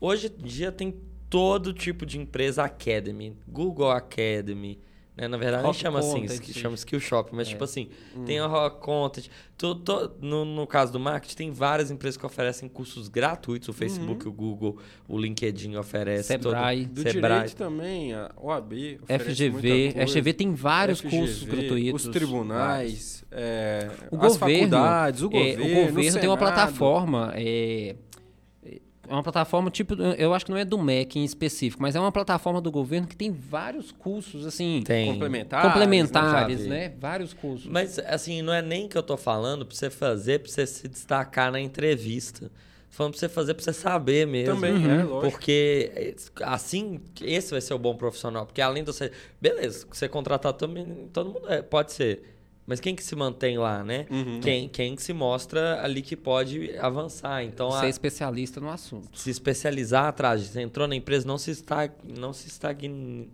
Hoje 0.00 0.32
em 0.38 0.44
dia 0.44 0.72
tem 0.72 0.98
todo 1.28 1.74
tipo 1.74 2.06
de 2.06 2.18
empresa 2.18 2.64
Academy, 2.64 3.36
Google 3.46 3.90
Academy, 3.90 4.80
né? 5.16 5.26
Na 5.28 5.36
verdade, 5.36 5.62
nem 5.62 5.66
Rock 5.72 5.78
chama 5.80 5.98
assim, 6.00 6.20
Content. 6.22 6.40
que 6.40 6.52
chama 6.52 6.74
Skill 6.74 7.00
Shop, 7.00 7.30
mas 7.34 7.46
É. 7.48 7.50
tipo 7.50 7.64
assim, 7.64 7.88
tem 8.26 8.38
a 8.38 8.46
Rock 8.46 8.80
Content. 8.80 9.26
Tu- 9.56 9.74
tu- 9.76 10.10
no, 10.20 10.44
no 10.44 10.66
caso 10.66 10.92
do 10.92 11.00
marketing, 11.00 11.34
tem 11.34 11.50
várias 11.50 11.90
empresas 11.90 12.18
que 12.18 12.26
oferecem 12.26 12.68
cursos 12.68 13.08
gratuitos. 13.08 13.68
O 13.68 13.72
Facebook, 13.72 14.28
o 14.28 14.32
Google, 14.32 14.76
o 15.08 15.18
LinkedIn 15.18 15.76
oferece. 15.76 16.36
todo- 16.38 16.52
Sebrae. 16.52 16.84
Do 16.84 17.00
Sebrae. 17.00 17.32
direito 17.40 17.56
também, 17.56 18.12
a 18.12 18.30
OAB 18.36 18.98
FGV. 19.08 19.94
FGV 19.96 20.32
tem 20.34 20.52
vários 20.54 21.00
FGV, 21.00 21.16
cursos 21.18 21.42
gratuitos. 21.44 22.04
Os 22.04 22.12
tribunais, 22.12 23.24
é, 23.30 23.88
O 24.10 24.16
as 24.16 24.36
governo, 24.36 24.58
faculdades, 24.70 25.22
o 25.22 25.26
é, 25.26 25.28
governo, 25.30 25.64
o 25.64 25.68
governo 25.86 25.94
tem 25.94 26.28
uma 26.28 26.36
Senado. 26.36 26.38
plataforma. 26.38 27.32
É, 27.34 27.96
é 29.08 29.12
uma 29.12 29.22
plataforma 29.22 29.70
tipo, 29.70 29.94
eu 29.94 30.32
acho 30.34 30.44
que 30.44 30.50
não 30.50 30.58
é 30.58 30.64
do 30.64 30.78
MEC 30.78 31.18
em 31.18 31.24
específico, 31.24 31.82
mas 31.82 31.94
é 31.96 32.00
uma 32.00 32.12
plataforma 32.12 32.60
do 32.60 32.70
governo 32.70 33.06
que 33.06 33.16
tem 33.16 33.30
vários 33.30 33.90
cursos 33.92 34.46
assim 34.46 34.82
Tem. 34.84 35.12
complementares. 35.12 35.66
complementares, 35.72 36.60
vi. 36.62 36.68
né? 36.68 36.92
Vários 36.98 37.32
cursos. 37.32 37.66
Mas, 37.70 37.98
assim, 38.00 38.42
não 38.42 38.52
é 38.52 38.62
nem 38.62 38.88
que 38.88 38.96
eu 38.96 39.02
tô 39.02 39.16
falando 39.16 39.64
pra 39.66 39.74
você 39.76 39.90
fazer, 39.90 40.40
pra 40.40 40.50
você 40.50 40.66
se 40.66 40.88
destacar 40.88 41.50
na 41.52 41.60
entrevista. 41.60 42.50
Tô 42.90 42.96
falando 42.98 43.12
pra 43.12 43.20
você 43.20 43.28
fazer, 43.28 43.54
pra 43.54 43.62
você 43.64 43.72
saber 43.74 44.26
mesmo. 44.26 44.54
Também, 44.54 44.72
Uhum. 44.74 44.90
é, 44.90 45.04
lógico. 45.04 45.30
Porque, 45.30 45.92
eh, 45.94 46.14
assim, 46.42 47.00
esse 47.20 47.50
vai 47.50 47.60
ser 47.60 47.74
o 47.74 47.78
bom 47.78 47.94
profissional. 47.94 48.46
Porque 48.46 48.60
além 48.62 48.82
de 48.82 48.90
você... 48.92 49.12
Beleza, 49.40 49.86
você 49.90 50.08
contratar 50.08 50.52
também, 50.54 50.86
todo 51.12 51.30
mundo 51.30 51.46
é, 51.52 51.60
pode 51.60 51.92
ser. 51.92 52.35
Mas 52.66 52.80
quem 52.80 52.96
que 52.96 53.02
se 53.04 53.14
mantém 53.14 53.56
lá, 53.58 53.84
né? 53.84 54.06
Uhum. 54.10 54.40
Quem, 54.40 54.68
quem 54.68 54.96
que 54.96 55.02
se 55.02 55.12
mostra 55.12 55.80
ali 55.84 56.02
que 56.02 56.16
pode 56.16 56.76
avançar. 56.78 57.44
Então, 57.44 57.70
Ser 57.70 57.86
a- 57.86 57.88
especialista 57.88 58.60
no 58.60 58.68
assunto. 58.70 59.08
se 59.16 59.30
especializar 59.30 60.06
atrás. 60.06 60.42
Você 60.42 60.60
entrou 60.62 60.88
na 60.88 60.96
empresa, 60.96 61.26
não 61.26 61.38
se 61.38 61.50
está... 61.52 61.88
Não 62.18 62.32
se 62.32 62.48
estagne... 62.48 63.28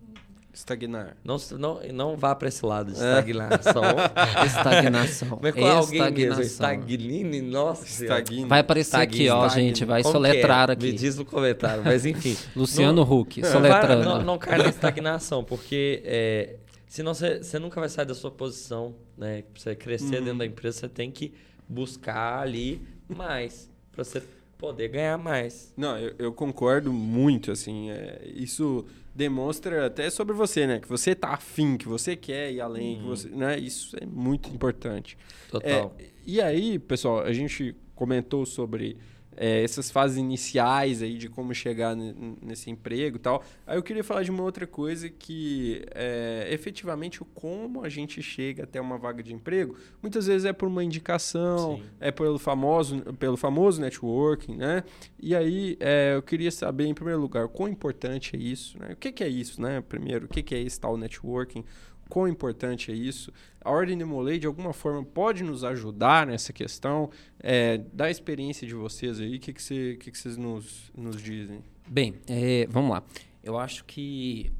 Estagnar. 0.54 1.16
Não, 1.24 1.38
não, 1.58 1.80
não 1.94 2.14
vá 2.14 2.34
para 2.34 2.46
esse 2.46 2.64
lado 2.66 2.92
de 2.92 3.02
É. 3.02 3.08
estagnação. 3.20 3.82
Estagnação. 4.44 5.38
Mas 5.42 5.54
com 5.54 5.64
alguém 5.66 5.98
mesmo, 6.12 6.42
Estagnação. 6.42 6.42
Stagnini, 6.44 7.40
nossa. 7.40 7.86
Estagna. 7.86 8.46
Vai 8.48 8.60
aparecer 8.60 8.96
aqui, 8.96 9.30
ó, 9.30 9.46
Estagna. 9.46 9.66
gente. 9.66 9.84
Vai 9.86 10.02
Como 10.02 10.12
soletrar 10.12 10.66
que 10.66 10.70
é? 10.70 10.74
aqui. 10.74 10.86
Me 10.88 10.92
diz 10.92 11.16
no 11.16 11.24
comentário, 11.24 11.82
mas 11.82 12.04
enfim. 12.04 12.36
Luciano 12.54 13.00
Huck, 13.02 13.40
Não, 13.42 13.50
soletrando. 13.50 14.04
não, 14.04 14.22
não 14.22 14.38
cai 14.38 14.58
na 14.58 14.68
estagnação, 14.68 15.42
porque 15.42 16.02
é, 16.04 16.56
senão 16.94 17.14
você, 17.14 17.38
você 17.42 17.58
nunca 17.58 17.80
vai 17.80 17.88
sair 17.88 18.04
da 18.06 18.14
sua 18.14 18.30
posição, 18.30 18.94
né? 19.16 19.42
Pra 19.52 19.62
você 19.62 19.74
crescer 19.74 20.16
Uhum. 20.18 20.24
dentro 20.24 20.38
da 20.38 20.46
empresa, 20.46 20.80
você 20.80 20.88
tem 20.88 21.10
que 21.10 21.32
buscar 21.68 22.40
ali 22.40 22.80
mais, 23.08 23.70
pra 23.90 24.04
você 24.04 24.22
poder 24.58 24.88
ganhar 24.88 25.16
mais. 25.18 25.72
Não, 25.76 25.98
eu, 25.98 26.14
eu 26.18 26.32
concordo 26.32 26.92
muito, 26.92 27.50
assim, 27.50 27.90
é, 27.90 28.22
isso 28.34 28.84
demonstra 29.14 29.86
até 29.86 30.08
sobre 30.10 30.34
você, 30.34 30.66
né? 30.66 30.80
Que 30.80 30.88
você 30.88 31.14
tá 31.14 31.28
afim, 31.30 31.76
que 31.76 31.88
você 31.88 32.14
quer 32.14 32.52
ir 32.52 32.60
além, 32.60 32.96
Uhum. 32.96 33.02
que 33.02 33.08
você, 33.08 33.28
né? 33.28 33.58
Isso 33.58 33.96
é 34.00 34.06
muito 34.06 34.48
importante. 34.50 35.16
Total. 35.50 35.94
É, 35.98 36.04
e 36.26 36.40
aí, 36.40 36.78
pessoal, 36.78 37.20
a 37.20 37.32
gente 37.32 37.74
comentou 37.94 38.44
sobre 38.46 38.96
é, 39.36 39.62
essas 39.62 39.90
fases 39.90 40.16
iniciais 40.16 41.02
aí 41.02 41.16
de 41.16 41.28
como 41.28 41.54
chegar 41.54 41.94
ne- 41.96 42.36
nesse 42.42 42.70
emprego 42.70 43.16
e 43.16 43.20
tal. 43.20 43.42
Aí 43.66 43.76
eu 43.76 43.82
queria 43.82 44.04
falar 44.04 44.22
de 44.22 44.30
uma 44.30 44.42
outra 44.42 44.66
coisa 44.66 45.08
que 45.08 45.84
é 45.94 46.48
efetivamente 46.50 47.22
o 47.22 47.24
como 47.24 47.84
a 47.84 47.88
gente 47.88 48.22
chega 48.22 48.64
até 48.64 48.80
uma 48.80 48.98
vaga 48.98 49.22
de 49.22 49.32
emprego. 49.32 49.76
Muitas 50.00 50.26
vezes 50.26 50.44
é 50.44 50.52
por 50.52 50.68
uma 50.68 50.84
indicação, 50.84 51.76
Sim. 51.76 51.82
é 52.00 52.10
pelo 52.10 52.38
famoso, 52.38 53.00
pelo 53.18 53.36
famoso 53.36 53.80
networking, 53.80 54.56
né? 54.56 54.84
E 55.18 55.34
aí 55.34 55.76
é, 55.80 56.14
eu 56.14 56.22
queria 56.22 56.50
saber, 56.50 56.86
em 56.86 56.94
primeiro 56.94 57.20
lugar, 57.20 57.44
o 57.44 57.48
quão 57.48 57.68
importante 57.68 58.36
é 58.36 58.38
isso, 58.38 58.78
né? 58.78 58.92
O 58.92 58.96
que, 58.96 59.12
que 59.12 59.24
é 59.24 59.28
isso, 59.28 59.60
né? 59.60 59.80
Primeiro, 59.80 60.26
o 60.26 60.28
que, 60.28 60.42
que 60.42 60.54
é 60.54 60.60
esse 60.60 60.78
tal 60.78 60.96
networking? 60.96 61.64
Quão 62.12 62.28
importante 62.28 62.92
é 62.92 62.94
isso. 62.94 63.32
A 63.58 63.70
Ordem 63.70 63.96
de 63.96 64.04
Molay, 64.04 64.38
de 64.38 64.46
alguma 64.46 64.74
forma, 64.74 65.02
pode 65.02 65.42
nos 65.42 65.64
ajudar 65.64 66.26
nessa 66.26 66.52
questão. 66.52 67.08
É, 67.40 67.78
da 67.90 68.10
experiência 68.10 68.66
de 68.66 68.74
vocês 68.74 69.18
aí, 69.18 69.36
o 69.36 69.40
que, 69.40 69.50
que, 69.50 69.62
cê, 69.62 69.96
que, 69.98 70.10
que 70.10 70.18
vocês 70.18 70.36
nos, 70.36 70.92
nos 70.94 71.22
dizem? 71.22 71.60
Bem, 71.88 72.16
é, 72.28 72.66
vamos 72.68 72.90
lá. 72.90 73.02
Eu 73.42 73.56
acho 73.56 73.86
que 73.86 74.52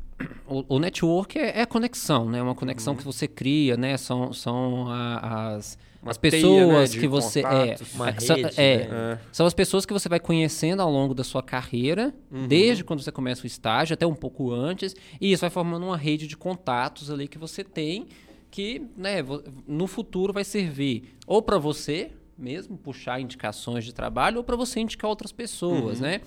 o, 0.46 0.76
o 0.76 0.78
network 0.78 1.38
é, 1.38 1.59
é, 1.59 1.61
a 1.61 1.66
conexão, 1.66 2.26
né? 2.26 2.42
Uma 2.42 2.55
conexão 2.55 2.94
uhum. 2.94 2.98
que 2.98 3.05
você 3.05 3.28
cria, 3.28 3.76
né? 3.76 3.98
São, 3.98 4.32
são 4.32 4.88
a, 4.88 5.53
as, 5.55 5.76
as 6.05 6.18
pessoas 6.18 6.42
teia, 6.42 6.66
né, 6.66 6.88
que 6.88 7.07
você 7.07 7.40
é, 7.40 7.76
uma 7.94 8.09
é, 8.09 8.11
rede, 8.11 8.24
são, 8.26 8.36
né? 8.36 8.50
é, 8.57 9.18
são 9.30 9.46
as 9.46 9.55
pessoas 9.55 9.86
que 9.86 9.92
você 9.92 10.09
vai 10.09 10.18
conhecendo 10.18 10.82
ao 10.82 10.90
longo 10.90 11.14
da 11.14 11.22
sua 11.22 11.42
carreira, 11.42 12.12
uhum. 12.30 12.48
desde 12.48 12.82
quando 12.82 13.00
você 13.00 13.12
começa 13.12 13.44
o 13.44 13.46
estágio 13.46 13.94
até 13.94 14.07
um 14.07 14.14
pouco 14.14 14.53
antes, 14.53 14.94
e 15.20 15.32
isso 15.32 15.42
vai 15.42 15.50
formando 15.50 15.86
uma 15.86 15.96
rede 15.96 16.26
de 16.26 16.36
contatos 16.36 17.11
ali 17.11 17.28
que 17.28 17.38
você 17.38 17.62
tem 17.62 18.07
que, 18.50 18.82
né, 18.96 19.24
no 19.66 19.86
futuro 19.86 20.32
vai 20.32 20.44
servir 20.44 21.14
ou 21.26 21.40
para 21.40 21.57
você 21.57 22.11
mesmo 22.36 22.76
puxar 22.76 23.20
indicações 23.20 23.84
de 23.84 23.94
trabalho 23.94 24.38
ou 24.38 24.44
para 24.44 24.57
você 24.57 24.80
indicar 24.80 25.09
outras 25.09 25.32
pessoas, 25.32 25.98
uhum. 26.00 26.07
né? 26.07 26.20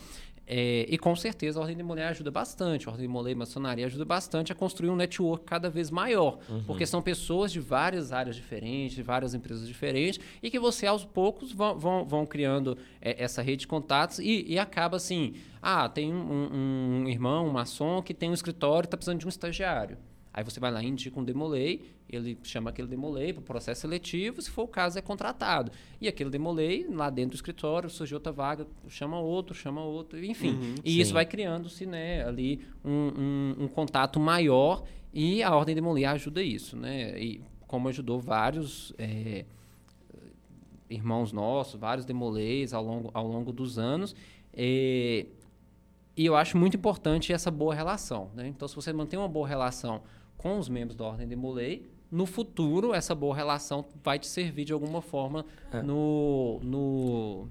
É, 0.48 0.86
e 0.88 0.98
com 0.98 1.16
certeza 1.16 1.60
a 1.60 1.62
Ordem 1.62 1.76
de 1.76 1.82
Mulher 1.82 2.08
ajuda 2.08 2.30
bastante, 2.30 2.88
a 2.88 2.92
Ordem 2.92 3.08
de 3.08 3.12
Mulher 3.12 3.32
e 3.32 3.36
Maçonaria 3.36 3.86
ajuda 3.86 4.06
bastante 4.06 4.52
a 4.52 4.56
construir 4.56 4.90
um 4.92 4.96
network 4.96 5.44
cada 5.44 5.70
vez 5.70 5.90
maior, 5.90 6.38
uhum. 6.48 6.64
porque 6.66 6.86
são 6.86 7.02
pessoas 7.02 7.52
de 7.52 7.60
várias 7.60 8.12
áreas 8.12 8.36
diferentes, 8.36 8.96
de 8.96 9.02
várias 9.02 9.34
empresas 9.34 9.68
diferentes, 9.68 10.20
e 10.44 10.52
que 10.52 10.60
você 10.60 10.86
aos 10.86 11.04
poucos 11.04 11.52
vão, 11.52 11.80
vão, 11.80 12.06
vão 12.06 12.26
criando 12.26 12.78
é, 13.02 13.24
essa 13.24 13.42
rede 13.42 13.62
de 13.62 13.68
contatos 13.68 14.20
e, 14.20 14.46
e, 14.48 14.60
acaba 14.60 14.98
assim, 14.98 15.34
ah, 15.62 15.90
tem 15.90 16.14
um, 16.14 17.04
um 17.04 17.10
irmão, 17.10 17.48
um 17.48 17.52
maçom 17.52 18.02
que 18.02 18.14
tem 18.14 18.30
um 18.30 18.34
escritório 18.34 18.86
e 18.86 18.88
está 18.88 18.98
precisando 18.98 19.20
de 19.20 19.26
um 19.26 19.30
estagiário. 19.30 19.98
Aí 20.36 20.44
você 20.44 20.60
vai 20.60 20.70
lá 20.70 20.84
e 20.84 20.88
indica 20.88 21.18
um 21.18 21.24
demolei, 21.24 21.82
ele 22.10 22.38
chama 22.44 22.70
aquele 22.70 22.90
demolei 22.90 23.32
para 23.32 23.40
o 23.40 23.44
processo 23.44 23.80
seletivo, 23.80 24.42
se 24.42 24.52
for 24.52 24.64
o 24.64 24.68
caso 24.68 25.00
é 25.00 25.02
contratado. 25.02 25.72
E 26.02 26.10
aquele 26.10 26.30
demolei, 26.30 26.86
lá 26.90 27.10
dentro 27.10 27.32
do 27.32 27.36
escritório, 27.36 27.90
surgiu 27.90 28.18
outra 28.18 28.34
vaga, 28.34 28.68
chama 28.90 29.18
outro, 29.18 29.56
chama 29.56 29.82
outro, 29.82 30.22
enfim. 30.26 30.50
Uhum, 30.50 30.76
e 30.84 30.92
sim. 30.92 31.00
isso 31.00 31.14
vai 31.14 31.26
criando-se 31.26 31.86
né, 31.86 32.28
ali 32.28 32.68
um, 32.84 32.92
um, 32.92 33.56
um, 33.64 33.68
contato 33.70 34.20
maior 34.20 34.84
e 35.14 35.42
a 35.42 35.56
Ordem 35.56 35.74
Demolei 35.74 36.04
ajuda 36.04 36.44
isso. 36.44 36.76
Né? 36.76 37.18
E 37.18 37.42
como 37.66 37.88
ajudou 37.88 38.20
vários... 38.20 38.94
É, 38.98 39.46
irmãos 40.88 41.32
nossos, 41.32 41.80
vários 41.80 42.06
demoleis 42.06 42.72
ao 42.72 42.84
longo, 42.84 43.10
ao 43.14 43.26
longo 43.26 43.52
dos 43.52 43.80
anos. 43.80 44.16
E, 44.54 45.26
e 46.16 46.26
eu 46.26 46.36
acho 46.36 46.58
muito 46.58 46.78
importante 46.78 47.34
essa 47.34 47.50
boa 47.50 47.74
relação. 47.74 48.30
Né? 48.36 48.48
Então, 48.48 48.68
se 48.68 48.76
você 48.76 48.94
mantém 48.94 49.18
uma 49.18 49.28
boa 49.28 49.48
relação 49.48 50.04
com 50.38 50.58
os 50.58 50.70
membros 50.70 50.96
da 50.96 51.06
Ordem 51.06 51.28
de 51.28 51.36
Molay, 51.36 51.86
no 52.12 52.26
futuro 52.26 52.94
essa 52.94 53.16
boa 53.16 53.36
relação 53.36 53.86
vai 54.04 54.20
te 54.20 54.28
servir 54.28 54.66
de 54.66 54.74
alguma 54.74 55.02
forma 55.02 55.46
é. 55.72 55.82
no, 55.82 56.60
no 56.62 57.48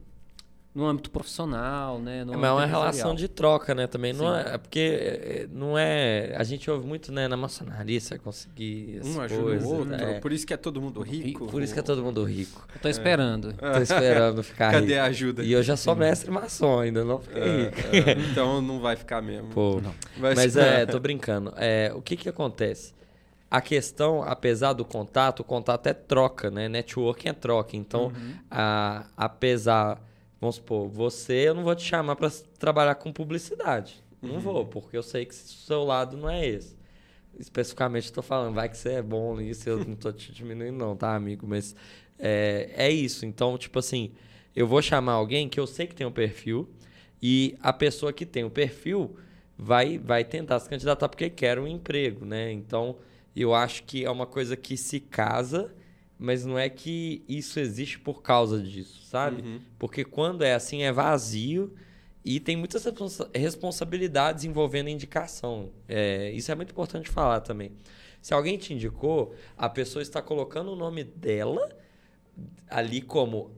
no 0.74 0.84
âmbito 0.86 1.08
profissional, 1.08 2.00
né? 2.00 2.24
No 2.24 2.34
é, 2.34 2.36
mas 2.36 2.50
é 2.50 2.52
uma 2.52 2.66
relação 2.66 3.14
de 3.14 3.28
troca, 3.28 3.74
né? 3.76 3.86
Também 3.86 4.12
não 4.12 4.34
é, 4.34 4.54
é, 4.54 4.58
porque 4.58 4.80
é, 4.80 5.48
não 5.52 5.78
é. 5.78 6.34
A 6.36 6.42
gente 6.42 6.68
ouve 6.68 6.84
muito, 6.84 7.12
né? 7.12 7.28
Na 7.28 7.36
maçonaria 7.36 8.00
você 8.00 8.18
conseguir 8.18 9.00
um 9.04 9.20
ajuda 9.20 9.42
coisas, 9.42 9.68
o 9.68 9.74
outro. 9.74 9.94
É. 9.94 10.18
Por 10.18 10.32
isso 10.32 10.44
que 10.44 10.52
é 10.52 10.56
todo 10.56 10.80
mundo 10.82 11.00
rico. 11.00 11.46
Por 11.46 11.62
isso 11.62 11.72
que 11.72 11.78
é 11.78 11.82
todo 11.82 12.02
mundo 12.02 12.24
rico. 12.24 12.66
Eu 12.74 12.80
tô 12.80 12.88
esperando. 12.88 13.54
É. 13.62 13.70
Tô 13.72 13.82
esperando 13.82 14.42
ficar 14.42 14.72
Cadê 14.72 14.86
rico. 14.86 14.98
a 14.98 15.04
ajuda? 15.04 15.44
E 15.44 15.52
eu 15.52 15.62
já 15.62 15.76
sou 15.76 15.94
mestre 15.94 16.28
maçom, 16.32 16.80
ainda 16.80 17.04
não 17.04 17.20
fiquei 17.20 17.42
é, 17.42 17.66
rico. 17.68 18.20
então 18.32 18.60
não 18.60 18.80
vai 18.80 18.96
ficar 18.96 19.22
mesmo. 19.22 19.50
Pô, 19.50 19.80
mas, 20.18 20.34
mas 20.34 20.56
é, 20.56 20.84
tô 20.86 20.98
brincando. 20.98 21.54
É, 21.56 21.92
o 21.94 22.02
que 22.02 22.16
que 22.16 22.28
acontece? 22.28 22.92
A 23.48 23.60
questão, 23.60 24.24
apesar 24.24 24.72
do 24.72 24.84
contato, 24.84 25.40
o 25.40 25.44
contato 25.44 25.86
é 25.86 25.94
troca, 25.94 26.50
né? 26.50 26.68
Networking 26.68 27.28
é 27.28 27.32
troca. 27.32 27.76
Então, 27.76 28.06
uhum. 28.06 28.34
a, 28.50 29.06
apesar 29.16 30.00
Vamos 30.44 30.56
supor, 30.56 30.86
você 30.86 31.48
eu 31.48 31.54
não 31.54 31.62
vou 31.64 31.74
te 31.74 31.82
chamar 31.82 32.16
para 32.16 32.30
trabalhar 32.58 32.96
com 32.96 33.10
publicidade. 33.10 34.04
Não 34.20 34.34
uhum. 34.34 34.40
vou, 34.40 34.66
porque 34.66 34.94
eu 34.94 35.02
sei 35.02 35.24
que 35.24 35.32
o 35.32 35.36
seu 35.36 35.82
lado 35.84 36.18
não 36.18 36.28
é 36.28 36.46
esse. 36.46 36.76
Especificamente 37.38 38.04
estou 38.04 38.22
falando, 38.22 38.54
vai 38.54 38.68
que 38.68 38.76
você 38.76 38.90
é 38.90 39.02
bom 39.02 39.38
nisso, 39.38 39.66
eu 39.66 39.82
não 39.82 39.94
estou 39.94 40.12
te 40.12 40.30
diminuindo, 40.32 40.76
não, 40.76 40.94
tá, 40.94 41.14
amigo? 41.14 41.46
Mas 41.48 41.74
é, 42.18 42.70
é 42.76 42.90
isso. 42.90 43.24
Então, 43.24 43.56
tipo 43.56 43.78
assim, 43.78 44.12
eu 44.54 44.66
vou 44.66 44.82
chamar 44.82 45.12
alguém 45.12 45.48
que 45.48 45.58
eu 45.58 45.66
sei 45.66 45.86
que 45.86 45.94
tem 45.94 46.06
um 46.06 46.12
perfil 46.12 46.68
e 47.22 47.56
a 47.62 47.72
pessoa 47.72 48.12
que 48.12 48.26
tem 48.26 48.44
o 48.44 48.48
um 48.48 48.50
perfil 48.50 49.16
vai, 49.56 49.96
vai 49.96 50.24
tentar 50.24 50.60
se 50.60 50.68
candidatar 50.68 51.08
porque 51.08 51.30
quer 51.30 51.58
um 51.58 51.66
emprego, 51.66 52.26
né? 52.26 52.52
Então, 52.52 52.98
eu 53.34 53.54
acho 53.54 53.82
que 53.84 54.04
é 54.04 54.10
uma 54.10 54.26
coisa 54.26 54.58
que 54.58 54.76
se 54.76 55.00
casa 55.00 55.74
mas 56.24 56.44
não 56.44 56.58
é 56.58 56.68
que 56.68 57.24
isso 57.28 57.60
existe 57.60 57.98
por 57.98 58.22
causa 58.22 58.60
disso, 58.60 59.04
sabe? 59.04 59.42
Uhum. 59.42 59.60
Porque 59.78 60.04
quando 60.04 60.42
é 60.42 60.54
assim, 60.54 60.82
é 60.82 60.90
vazio 60.90 61.74
e 62.24 62.40
tem 62.40 62.56
muitas 62.56 62.84
responsabilidades 63.34 64.44
envolvendo 64.44 64.86
a 64.86 64.90
indicação. 64.90 65.70
É, 65.86 66.30
isso 66.32 66.50
é 66.50 66.54
muito 66.54 66.70
importante 66.70 67.10
falar 67.10 67.40
também. 67.40 67.72
Se 68.22 68.32
alguém 68.32 68.56
te 68.56 68.72
indicou, 68.72 69.34
a 69.56 69.68
pessoa 69.68 70.02
está 70.02 70.22
colocando 70.22 70.72
o 70.72 70.76
nome 70.76 71.04
dela 71.04 71.68
ali 72.68 73.02
como. 73.02 73.50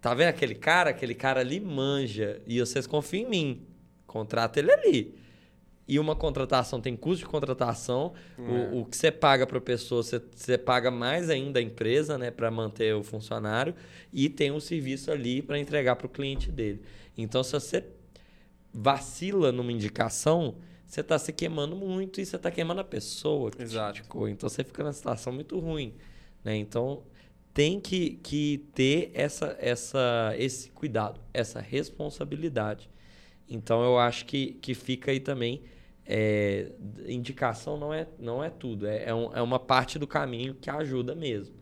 Tá 0.00 0.14
vendo 0.14 0.28
aquele 0.28 0.54
cara? 0.54 0.90
Aquele 0.90 1.14
cara 1.14 1.40
ali 1.40 1.58
manja. 1.58 2.40
E 2.46 2.60
vocês 2.60 2.86
confiam 2.86 3.26
em 3.26 3.30
mim. 3.30 3.66
Contrata 4.06 4.60
ele 4.60 4.72
ali. 4.72 5.23
E 5.86 5.98
uma 5.98 6.16
contratação 6.16 6.80
tem 6.80 6.96
custo 6.96 7.24
de 7.24 7.30
contratação. 7.30 8.14
É. 8.38 8.42
O, 8.42 8.80
o, 8.80 8.84
que 8.86 8.96
você 8.96 9.10
paga 9.10 9.46
para 9.46 9.58
a 9.58 9.60
pessoa, 9.60 10.02
você, 10.02 10.20
você 10.34 10.56
paga 10.56 10.90
mais 10.90 11.28
ainda 11.28 11.58
a 11.58 11.62
empresa 11.62 12.16
né, 12.16 12.30
para 12.30 12.50
manter 12.50 12.94
o 12.94 13.02
funcionário. 13.02 13.74
E 14.12 14.28
tem 14.28 14.50
um 14.50 14.60
serviço 14.60 15.10
ali 15.10 15.42
para 15.42 15.58
entregar 15.58 15.96
para 15.96 16.06
o 16.06 16.10
cliente 16.10 16.50
dele. 16.50 16.80
Então, 17.16 17.44
se 17.44 17.52
você 17.52 17.84
vacila 18.72 19.52
numa 19.52 19.70
indicação, 19.70 20.56
você 20.86 21.00
está 21.00 21.18
se 21.18 21.32
queimando 21.32 21.76
muito 21.76 22.20
e 22.20 22.24
você 22.24 22.36
está 22.36 22.50
queimando 22.50 22.80
a 22.80 22.84
pessoa. 22.84 23.50
Que 23.50 23.62
Exato. 23.62 23.98
Indicou. 23.98 24.26
Então, 24.26 24.48
você 24.48 24.64
fica 24.64 24.82
numa 24.82 24.92
situação 24.92 25.34
muito 25.34 25.58
ruim. 25.58 25.94
Né? 26.42 26.56
Então, 26.56 27.02
tem 27.52 27.78
que, 27.78 28.18
que 28.22 28.66
ter 28.74 29.10
essa, 29.12 29.54
essa, 29.60 30.34
esse 30.38 30.70
cuidado, 30.70 31.20
essa 31.32 31.60
responsabilidade. 31.60 32.88
Então, 33.46 33.84
eu 33.84 33.98
acho 33.98 34.24
que, 34.24 34.54
que 34.54 34.72
fica 34.72 35.10
aí 35.10 35.20
também 35.20 35.62
é, 36.06 36.70
indicação 37.06 37.76
não 37.76 37.92
é, 37.92 38.06
não 38.18 38.42
é 38.44 38.50
tudo, 38.50 38.86
é, 38.86 39.04
é, 39.04 39.14
um, 39.14 39.34
é, 39.34 39.42
uma 39.42 39.58
parte 39.58 39.98
do 39.98 40.06
caminho 40.06 40.54
que 40.54 40.68
ajuda 40.68 41.14
mesmo. 41.14 41.54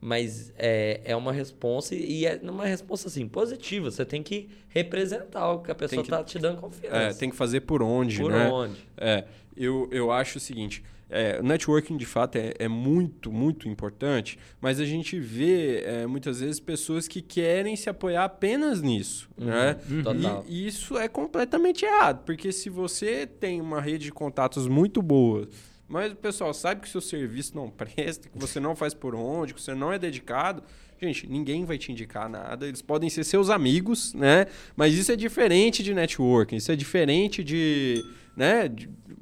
Mas 0.00 0.50
é, 0.56 1.02
é 1.04 1.14
uma 1.14 1.30
resposta 1.30 1.94
e 1.94 2.24
é 2.24 2.40
uma 2.42 2.64
resposta 2.64 3.08
assim, 3.08 3.28
positiva. 3.28 3.90
Você 3.90 4.02
tem 4.02 4.22
que 4.22 4.48
representar 4.68 5.52
o 5.52 5.58
que 5.58 5.70
a 5.70 5.74
pessoa 5.74 6.00
está 6.00 6.24
te 6.24 6.38
dando 6.38 6.58
confiança. 6.58 6.96
É, 6.96 7.12
tem 7.12 7.28
que 7.28 7.36
fazer 7.36 7.60
por 7.60 7.82
onde, 7.82 8.18
por 8.18 8.32
né? 8.32 8.48
Por 8.48 8.54
onde. 8.54 8.88
É, 8.96 9.24
eu, 9.54 9.90
eu 9.92 10.10
acho 10.10 10.38
o 10.38 10.40
seguinte: 10.40 10.82
é, 11.10 11.40
o 11.40 11.42
networking, 11.42 11.96
de 11.96 12.06
fato, 12.06 12.36
é, 12.36 12.54
é, 12.58 12.68
muito, 12.68 13.32
muito 13.32 13.68
importante, 13.68 14.38
mas 14.60 14.78
a 14.78 14.84
gente 14.84 15.18
vê 15.18 15.82
é, 15.84 16.06
muitas 16.06 16.40
vezes 16.40 16.60
pessoas 16.60 17.08
que 17.08 17.20
querem 17.20 17.74
se 17.74 17.90
apoiar 17.90 18.24
apenas 18.24 18.80
nisso. 18.80 19.28
Uhum, 19.36 19.46
né? 19.46 19.74
Total. 20.02 20.44
E, 20.48 20.64
e 20.64 20.66
isso 20.66 20.96
é 20.96 21.08
completamente 21.08 21.84
errado, 21.84 22.24
porque 22.24 22.52
se 22.52 22.70
você 22.70 23.26
tem 23.26 23.60
uma 23.60 23.80
rede 23.80 24.04
de 24.04 24.12
contatos 24.12 24.68
muito 24.68 25.02
boa, 25.02 25.48
mas 25.88 26.12
o 26.12 26.16
pessoal 26.16 26.54
sabe 26.54 26.82
que 26.82 26.86
o 26.86 26.90
seu 26.90 27.00
serviço 27.00 27.56
não 27.56 27.68
presta, 27.70 28.28
que 28.28 28.38
você 28.38 28.60
não 28.60 28.76
faz 28.76 28.94
por 28.94 29.14
onde, 29.14 29.52
que 29.52 29.60
você 29.60 29.74
não 29.74 29.92
é 29.92 29.98
dedicado, 29.98 30.62
Gente, 31.02 31.26
ninguém 31.26 31.64
vai 31.64 31.78
te 31.78 31.90
indicar 31.90 32.28
nada. 32.28 32.68
Eles 32.68 32.82
podem 32.82 33.08
ser 33.08 33.24
seus 33.24 33.48
amigos, 33.48 34.12
né? 34.12 34.46
Mas 34.76 34.92
isso 34.92 35.10
é 35.10 35.16
diferente 35.16 35.82
de 35.82 35.94
networking, 35.94 36.56
isso 36.56 36.70
é 36.70 36.76
diferente 36.76 37.42
de. 37.42 38.04
Né? 38.40 38.74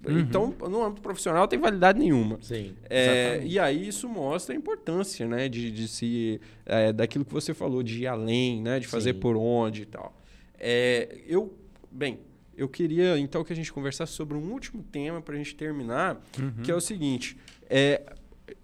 Uhum. 0.06 0.20
Então, 0.20 0.54
no 0.70 0.84
âmbito 0.84 1.02
profissional, 1.02 1.48
tem 1.48 1.58
validade 1.58 1.98
nenhuma. 1.98 2.38
Sim. 2.40 2.72
É, 2.88 3.42
e 3.44 3.58
aí 3.58 3.88
isso 3.88 4.08
mostra 4.08 4.54
a 4.54 4.56
importância, 4.56 5.26
né? 5.26 5.48
De, 5.48 5.72
de 5.72 5.88
se. 5.88 6.40
É, 6.64 6.92
daquilo 6.92 7.24
que 7.24 7.32
você 7.32 7.52
falou, 7.52 7.82
de 7.82 8.02
ir 8.02 8.06
além, 8.06 8.62
né? 8.62 8.78
De 8.78 8.86
fazer 8.86 9.14
Sim. 9.14 9.18
por 9.18 9.36
onde 9.36 9.82
e 9.82 9.86
tal. 9.86 10.16
É, 10.56 11.18
eu. 11.26 11.52
Bem, 11.90 12.20
eu 12.56 12.68
queria 12.68 13.18
então 13.18 13.42
que 13.42 13.52
a 13.52 13.56
gente 13.56 13.72
conversasse 13.72 14.12
sobre 14.12 14.36
um 14.36 14.52
último 14.52 14.84
tema 14.84 15.20
para 15.20 15.34
a 15.34 15.38
gente 15.38 15.56
terminar, 15.56 16.24
uhum. 16.38 16.62
que 16.62 16.70
é 16.70 16.74
o 16.76 16.80
seguinte: 16.80 17.36
é, 17.68 18.14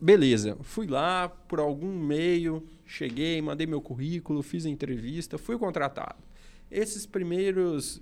beleza, 0.00 0.56
fui 0.62 0.86
lá 0.86 1.28
por 1.28 1.58
algum 1.58 1.98
meio, 1.98 2.62
cheguei, 2.86 3.42
mandei 3.42 3.66
meu 3.66 3.80
currículo, 3.80 4.40
fiz 4.40 4.66
a 4.66 4.70
entrevista, 4.70 5.36
fui 5.36 5.58
contratado. 5.58 6.22
Esses 6.70 7.06
primeiros, 7.06 8.00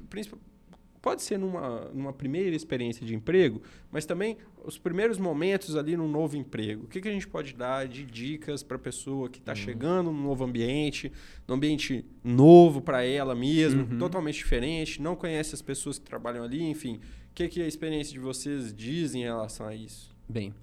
pode 1.03 1.21
ser 1.21 1.37
numa, 1.37 1.91
numa 1.93 2.13
primeira 2.13 2.55
experiência 2.55 3.05
de 3.05 3.13
emprego, 3.13 3.61
mas 3.91 4.07
também 4.07 4.37
os 4.65 4.79
primeiros 4.79 5.19
momentos 5.19 5.75
ali 5.75 5.97
no 5.97 6.07
novo 6.07 6.37
emprego. 6.37 6.85
O 6.85 6.87
que, 6.87 7.01
que 7.01 7.09
a 7.09 7.13
gente 7.13 7.27
pode 7.27 7.53
dar 7.53 7.89
de 7.89 8.05
dicas 8.05 8.63
para 8.63 8.77
a 8.77 8.81
pessoa 8.81 9.29
que 9.29 9.41
está 9.41 9.51
uhum. 9.51 9.57
chegando 9.57 10.13
no 10.13 10.23
novo 10.23 10.45
ambiente, 10.45 11.13
num 11.47 11.57
ambiente 11.57 12.05
novo 12.23 12.81
para 12.81 13.05
ela 13.05 13.35
mesma, 13.35 13.83
uhum. 13.83 13.99
totalmente 13.99 14.37
diferente, 14.37 15.03
não 15.03 15.17
conhece 15.17 15.55
as 15.55 15.61
pessoas 15.61 15.99
que 15.99 16.05
trabalham 16.05 16.45
ali, 16.45 16.63
enfim. 16.63 17.01
O 17.31 17.35
que, 17.35 17.49
que 17.49 17.61
a 17.61 17.67
experiência 17.67 18.13
de 18.13 18.21
vocês 18.21 18.73
diz 18.73 19.15
em 19.15 19.23
relação 19.23 19.67
a 19.67 19.75
isso? 19.75 20.15
Bem, 20.29 20.55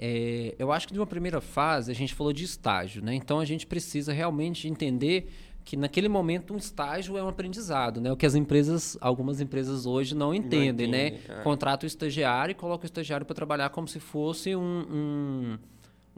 É, 0.00 0.54
eu 0.60 0.70
acho 0.70 0.86
que 0.86 0.92
de 0.92 1.00
uma 1.00 1.06
primeira 1.08 1.40
fase 1.40 1.90
a 1.90 1.94
gente 1.94 2.14
falou 2.14 2.32
de 2.32 2.44
estágio, 2.44 3.02
né? 3.02 3.12
Então 3.16 3.40
a 3.40 3.44
gente 3.44 3.66
precisa 3.66 4.12
realmente 4.12 4.68
entender 4.68 5.28
que 5.68 5.76
naquele 5.76 6.08
momento 6.08 6.54
um 6.54 6.56
estágio 6.56 7.18
é 7.18 7.22
um 7.22 7.28
aprendizado, 7.28 8.00
né? 8.00 8.10
O 8.10 8.16
que 8.16 8.24
as 8.24 8.34
empresas, 8.34 8.96
algumas 9.02 9.38
empresas 9.38 9.84
hoje 9.84 10.14
não 10.14 10.32
entendem, 10.32 10.86
Não 10.86 10.92
né? 10.92 11.18
é. 11.28 11.42
Contrata 11.42 11.84
o 11.84 11.86
estagiário 11.86 12.52
e 12.52 12.54
coloca 12.54 12.84
o 12.84 12.86
estagiário 12.86 13.26
para 13.26 13.34
trabalhar 13.36 13.68
como 13.68 13.86
se 13.86 14.00
fosse 14.00 14.56
um, 14.56 14.62
um, 14.90 15.58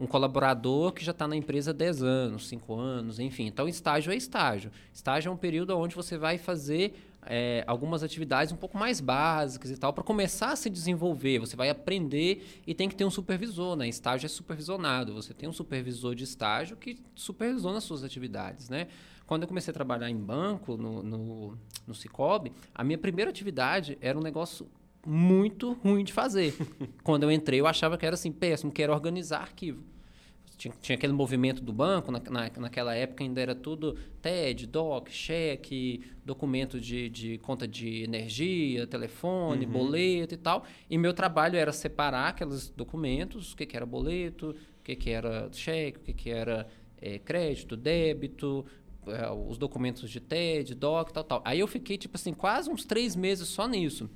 um 0.01 0.07
colaborador 0.07 0.91
que 0.91 1.05
já 1.05 1.11
está 1.11 1.27
na 1.27 1.35
empresa 1.35 1.69
há 1.69 1.73
10 1.73 2.01
anos, 2.01 2.47
5 2.47 2.73
anos, 2.73 3.19
enfim. 3.19 3.45
Então, 3.45 3.67
estágio 3.67 4.11
é 4.11 4.15
estágio. 4.15 4.71
Estágio 4.91 5.29
é 5.29 5.31
um 5.31 5.37
período 5.37 5.77
onde 5.77 5.95
você 5.95 6.17
vai 6.17 6.39
fazer 6.39 6.95
é, 7.23 7.63
algumas 7.67 8.01
atividades 8.01 8.51
um 8.51 8.55
pouco 8.55 8.79
mais 8.79 8.99
básicas 8.99 9.69
e 9.69 9.77
tal, 9.77 9.93
para 9.93 10.03
começar 10.03 10.53
a 10.53 10.55
se 10.55 10.71
desenvolver. 10.71 11.37
Você 11.37 11.55
vai 11.55 11.69
aprender 11.69 12.61
e 12.65 12.73
tem 12.73 12.89
que 12.89 12.95
ter 12.95 13.05
um 13.05 13.11
supervisor, 13.11 13.75
né? 13.75 13.87
Estágio 13.87 14.25
é 14.25 14.29
supervisionado. 14.29 15.13
Você 15.13 15.35
tem 15.35 15.47
um 15.47 15.53
supervisor 15.53 16.15
de 16.15 16.23
estágio 16.23 16.75
que 16.75 16.97
supervisiona 17.13 17.77
as 17.77 17.83
suas 17.83 18.03
atividades, 18.03 18.69
né? 18.69 18.87
Quando 19.27 19.43
eu 19.43 19.47
comecei 19.47 19.69
a 19.69 19.73
trabalhar 19.73 20.09
em 20.09 20.17
banco, 20.17 20.75
no, 20.77 21.03
no, 21.03 21.57
no 21.85 21.93
Cicobi, 21.93 22.51
a 22.73 22.83
minha 22.83 22.97
primeira 22.97 23.29
atividade 23.29 23.99
era 24.01 24.17
um 24.17 24.21
negócio 24.21 24.67
muito 25.05 25.73
ruim 25.73 26.03
de 26.03 26.13
fazer. 26.13 26.55
Quando 27.03 27.23
eu 27.23 27.31
entrei, 27.31 27.59
eu 27.59 27.67
achava 27.67 27.97
que 27.97 28.05
era 28.05 28.15
assim, 28.15 28.31
péssimo, 28.31 28.71
que 28.71 28.81
era 28.81 28.91
organizar 28.91 29.41
arquivo. 29.41 29.83
Tinha, 30.57 30.73
tinha 30.79 30.95
aquele 30.95 31.11
movimento 31.13 31.63
do 31.63 31.73
banco, 31.73 32.11
na, 32.11 32.19
na, 32.19 32.51
naquela 32.57 32.93
época 32.93 33.23
ainda 33.23 33.41
era 33.41 33.55
tudo 33.55 33.97
TED, 34.21 34.67
DOC, 34.67 35.09
cheque, 35.09 36.03
documento 36.23 36.79
de, 36.79 37.09
de 37.09 37.39
conta 37.39 37.67
de 37.67 38.03
energia, 38.03 38.85
telefone, 38.85 39.65
boleto 39.65 40.35
e 40.35 40.37
tal. 40.37 40.63
E 40.87 40.99
meu 40.99 41.15
trabalho 41.15 41.57
era 41.57 41.71
separar 41.71 42.27
aqueles 42.29 42.69
documentos, 42.69 43.53
o 43.53 43.57
que, 43.57 43.65
que 43.65 43.75
era 43.75 43.87
boleto, 43.87 44.51
o 44.79 44.83
que, 44.83 44.95
que 44.95 45.09
era 45.09 45.49
cheque, 45.51 45.97
o 45.97 46.01
que, 46.01 46.13
que 46.13 46.29
era 46.29 46.67
eh, 47.01 47.17
crédito, 47.17 47.75
débito, 47.75 48.63
eh, 49.07 49.31
os 49.31 49.57
documentos 49.57 50.11
de 50.11 50.19
TED, 50.19 50.75
DOC, 50.75 51.11
tal, 51.11 51.23
tal. 51.23 51.41
Aí 51.43 51.59
eu 51.59 51.67
fiquei, 51.67 51.97
tipo 51.97 52.17
assim, 52.17 52.33
quase 52.33 52.69
uns 52.69 52.85
três 52.85 53.15
meses 53.15 53.47
só 53.47 53.67
nisso. 53.67 54.07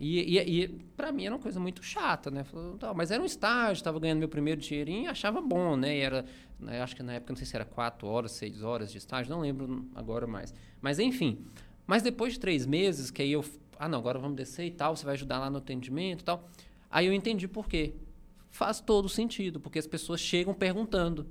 E, 0.00 0.36
e, 0.38 0.62
e 0.64 0.68
para 0.96 1.12
mim 1.12 1.24
era 1.26 1.34
uma 1.34 1.40
coisa 1.40 1.60
muito 1.60 1.82
chata, 1.82 2.30
né? 2.30 2.44
"Tá, 2.78 2.92
mas 2.92 3.10
era 3.10 3.22
um 3.22 3.26
estágio, 3.26 3.74
estava 3.74 4.00
ganhando 4.00 4.18
meu 4.18 4.28
primeiro 4.28 4.60
dinheirinho 4.60 5.04
e 5.04 5.06
achava 5.06 5.40
bom, 5.40 5.76
né? 5.76 5.96
E 5.96 6.00
era, 6.00 6.24
né, 6.58 6.82
acho 6.82 6.96
que 6.96 7.02
na 7.02 7.14
época, 7.14 7.32
não 7.32 7.36
sei 7.36 7.46
se 7.46 7.54
era 7.54 7.64
quatro 7.64 8.08
horas, 8.08 8.32
seis 8.32 8.62
horas 8.62 8.90
de 8.90 8.98
estágio, 8.98 9.30
não 9.30 9.40
lembro 9.40 9.86
agora 9.94 10.26
mais. 10.26 10.52
Mas 10.80 10.98
enfim. 10.98 11.44
Mas 11.86 12.02
depois 12.02 12.32
de 12.34 12.40
três 12.40 12.66
meses, 12.66 13.10
que 13.10 13.22
aí 13.22 13.32
eu. 13.32 13.44
Ah, 13.78 13.88
não, 13.88 13.98
agora 13.98 14.18
vamos 14.18 14.36
descer 14.36 14.64
e 14.66 14.70
tal, 14.70 14.96
você 14.96 15.04
vai 15.04 15.14
ajudar 15.14 15.38
lá 15.38 15.50
no 15.50 15.58
atendimento 15.58 16.22
e 16.22 16.24
tal. 16.24 16.48
Aí 16.90 17.06
eu 17.06 17.12
entendi 17.12 17.48
por 17.48 17.68
quê. 17.68 17.94
Faz 18.50 18.80
todo 18.80 19.08
sentido, 19.08 19.58
porque 19.58 19.78
as 19.78 19.86
pessoas 19.86 20.20
chegam 20.20 20.52
perguntando. 20.52 21.26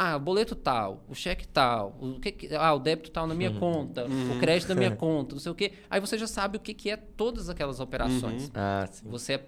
Ah, 0.00 0.14
o 0.16 0.20
boleto 0.20 0.54
tal, 0.54 1.02
o 1.08 1.14
cheque 1.14 1.44
tal, 1.48 1.96
o 2.00 2.20
que 2.20 2.30
que- 2.30 2.54
ah, 2.54 2.72
o 2.72 2.78
débito 2.78 3.10
tal 3.10 3.26
na 3.26 3.34
minha 3.34 3.50
conta, 3.50 4.06
o 4.30 4.38
crédito 4.38 4.68
na 4.68 4.76
minha 4.76 4.90
conta, 4.94 5.34
não 5.34 5.40
sei 5.40 5.50
o 5.50 5.54
quê. 5.56 5.72
Aí 5.90 5.98
você 6.00 6.16
já 6.16 6.28
sabe 6.28 6.56
o 6.56 6.60
que, 6.60 6.72
que 6.72 6.88
é 6.88 6.96
todas 6.96 7.50
aquelas 7.50 7.80
operações. 7.80 8.48
Ah, 8.54 8.86
sim. 8.88 9.08
Você, 9.08 9.40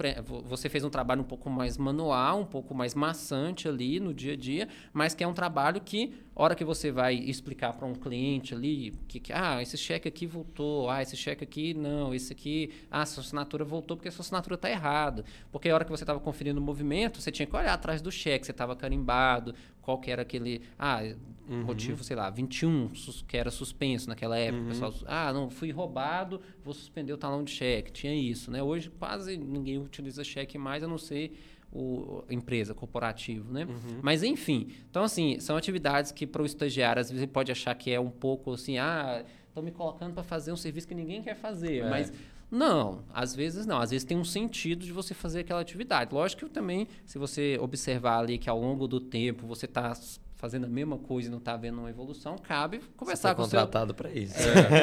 você 0.45 0.69
fez 0.69 0.83
um 0.83 0.91
trabalho 0.91 1.21
um 1.21 1.25
pouco 1.25 1.49
mais 1.49 1.79
manual, 1.79 2.41
um 2.41 2.45
pouco 2.45 2.75
mais 2.75 2.97
maçante 2.97 3.69
ali 3.69 4.01
no 4.01 4.13
dia 4.13 4.33
a 4.33 4.37
dia, 4.37 4.69
mas 4.93 5.15
que 5.15 5.23
é 5.23 5.27
um 5.29 5.33
trabalho 5.33 5.81
que, 5.81 6.13
hora 6.35 6.57
que 6.57 6.65
você 6.65 6.91
vai 6.91 7.15
explicar 7.15 7.73
para 7.75 7.87
um 7.87 7.95
cliente 7.95 8.53
ali, 8.53 8.93
que, 9.07 9.21
que, 9.21 9.33
ah, 9.33 9.63
esse 9.63 9.79
cheque 9.79 10.09
aqui 10.09 10.27
voltou, 10.27 10.91
ah, 10.91 11.01
esse 11.01 11.17
cheque 11.17 11.45
aqui 11.45 11.75
não, 11.75 12.13
esse 12.13 12.33
aqui, 12.33 12.73
ah, 12.91 13.07
sua 13.07 13.23
assinatura 13.23 13.65
voltou 13.65 13.97
porque 13.97 14.09
a 14.09 14.13
sua 14.13 14.23
assinatura 14.23 14.57
está 14.57 14.69
errada. 14.69 15.25
Porque 15.53 15.69
a 15.69 15.75
hora 15.75 15.85
que 15.85 15.91
você 15.93 16.03
estava 16.03 16.19
conferindo 16.19 16.59
o 16.61 16.63
movimento, 16.65 17.21
você 17.21 17.31
tinha 17.31 17.47
que 17.47 17.55
olhar 17.55 17.73
atrás 17.73 18.03
do 18.03 18.11
cheque, 18.11 18.45
você 18.47 18.51
estava 18.51 18.75
carimbado, 18.75 19.55
qual 19.83 19.99
que 19.99 20.11
era 20.11 20.23
aquele, 20.23 20.63
ah, 20.79 21.01
motivo, 21.49 22.05
sei 22.05 22.15
lá, 22.17 22.31
21, 22.31 22.95
sus- 22.95 23.23
que 23.23 23.37
era 23.37 23.51
suspenso 23.51 24.09
naquela 24.09 24.39
época. 24.39 24.63
O 24.65 24.69
pessoal, 24.69 24.95
ah, 25.07 25.33
não, 25.33 25.51
fui 25.51 25.71
roubado, 25.73 26.41
vou 26.65 26.73
suspender 26.73 27.13
o 27.13 27.19
talão 27.19 27.43
de 27.43 27.51
cheque. 27.51 27.91
Tinha 27.93 28.15
isso, 28.15 28.51
né? 28.51 28.63
Hoje 28.63 28.89
quase 28.91 29.37
ninguém 29.37 29.79
utiliza 29.79 30.23
cheque 30.23 30.57
mais, 30.59 30.83
a 30.85 30.87
não 30.89 30.99
ser 30.99 31.33
o 31.73 32.25
a 32.29 32.35
empresa, 32.35 32.75
corporativo, 32.75 33.53
né? 33.53 33.67
Mas 34.03 34.23
enfim, 34.23 34.69
então 34.91 35.03
assim, 35.05 35.39
são 35.39 35.57
atividades 35.57 36.11
que 36.13 36.27
para 36.27 36.43
o 36.43 36.47
estagiário 36.47 37.01
às 37.01 37.09
vezes 37.11 37.23
ele 37.23 37.31
pode 37.33 37.51
achar 37.53 37.75
que 37.77 37.91
é 37.93 37.99
um 38.01 38.11
pouco 38.11 38.53
assim, 38.53 38.77
ah, 38.79 39.25
estão 39.49 39.63
me 39.63 39.71
colocando 39.71 40.13
para 40.15 40.23
fazer 40.25 40.53
um 40.53 40.57
serviço 40.57 40.87
que 40.89 40.95
ninguém 40.95 41.23
quer 41.23 41.37
fazer, 41.37 41.79
É. 41.85 41.89
mas 41.91 42.13
não, 42.51 43.05
às 43.15 43.35
vezes 43.35 43.65
não. 43.67 43.79
Às 43.79 43.91
vezes 43.91 44.05
tem 44.05 44.17
um 44.19 44.25
sentido 44.25 44.85
de 44.85 44.93
você 44.93 45.15
fazer 45.15 45.41
aquela 45.41 45.61
atividade. 45.61 46.13
Lógico 46.15 46.47
que 46.47 46.51
também, 46.51 46.89
se 47.07 47.17
você 47.19 47.57
observar 47.61 48.19
ali 48.19 48.39
que 48.39 48.51
ao 48.51 48.61
longo 48.61 48.89
do 48.89 49.01
tempo 49.01 49.47
você 49.47 49.67
está 49.67 49.93
fazendo 50.37 50.65
a 50.65 50.69
mesma 50.69 50.97
coisa 50.97 51.29
e 51.29 51.31
não 51.31 51.37
está 51.39 51.55
vendo 51.57 51.79
uma 51.81 51.91
evolução, 51.91 52.37
cabe 52.39 52.81
conversar 52.97 53.35
com 53.35 53.43
o 53.43 53.45
seu 53.47 53.61
contratado 53.61 53.95
para 53.95 54.11
isso. 54.11 54.35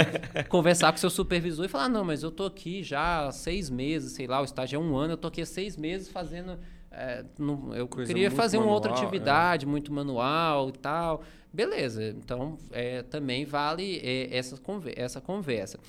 conversar 0.50 0.92
com 0.92 0.98
o 0.98 1.00
seu 1.00 1.10
supervisor 1.10 1.66
e 1.66 1.68
falar, 1.68 1.90
não, 1.90 2.06
mas 2.06 2.22
eu 2.24 2.30
tô 2.32 2.46
aqui 2.46 2.84
já 2.84 3.26
há 3.28 3.32
seis 3.32 3.70
meses, 3.70 4.12
sei 4.14 4.28
lá, 4.28 4.40
o 4.40 4.46
estágio 4.46 4.78
é 4.78 4.80
um 4.80 4.96
ano, 4.96 5.14
eu 5.14 5.18
tô 5.18 5.28
aqui 5.28 5.42
há 5.42 5.46
seis 5.46 5.76
meses 5.76 6.10
fazendo. 6.10 6.58
é, 6.92 7.26
não- 7.40 7.76
eu 7.76 7.88
Coisa 7.88 8.08
queria 8.08 8.30
fazer 8.32 8.58
uma 8.60 8.72
outra 8.72 8.92
manual, 8.92 9.04
é. 9.04 9.08
atividade, 9.08 9.66
muito 9.66 9.92
manual 9.92 10.70
e 10.70 10.74
tal. 10.74 11.24
Beleza, 11.52 12.04
então 12.10 12.58
é, 12.72 13.02
também 13.02 13.44
vale 13.44 13.98
é, 14.04 14.38
essa, 14.38 14.58
conver- 14.58 14.94
essa 14.98 15.20
conversa. 15.20 15.80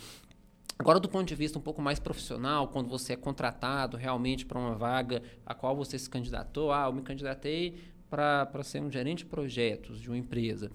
Agora, 0.78 1.00
do 1.00 1.08
ponto 1.08 1.26
de 1.26 1.34
vista 1.34 1.58
um 1.58 1.62
pouco 1.62 1.82
mais 1.82 1.98
profissional, 1.98 2.68
quando 2.68 2.88
você 2.88 3.14
é 3.14 3.16
contratado 3.16 3.96
realmente 3.96 4.46
para 4.46 4.58
uma 4.58 4.76
vaga 4.76 5.22
a 5.44 5.52
qual 5.52 5.74
você 5.74 5.98
se 5.98 6.08
candidatou, 6.08 6.70
ah, 6.70 6.86
eu 6.86 6.92
me 6.92 7.02
candidatei 7.02 7.74
para 8.08 8.62
ser 8.62 8.80
um 8.80 8.90
gerente 8.90 9.18
de 9.18 9.26
projetos 9.26 10.00
de 10.00 10.08
uma 10.08 10.16
empresa. 10.16 10.70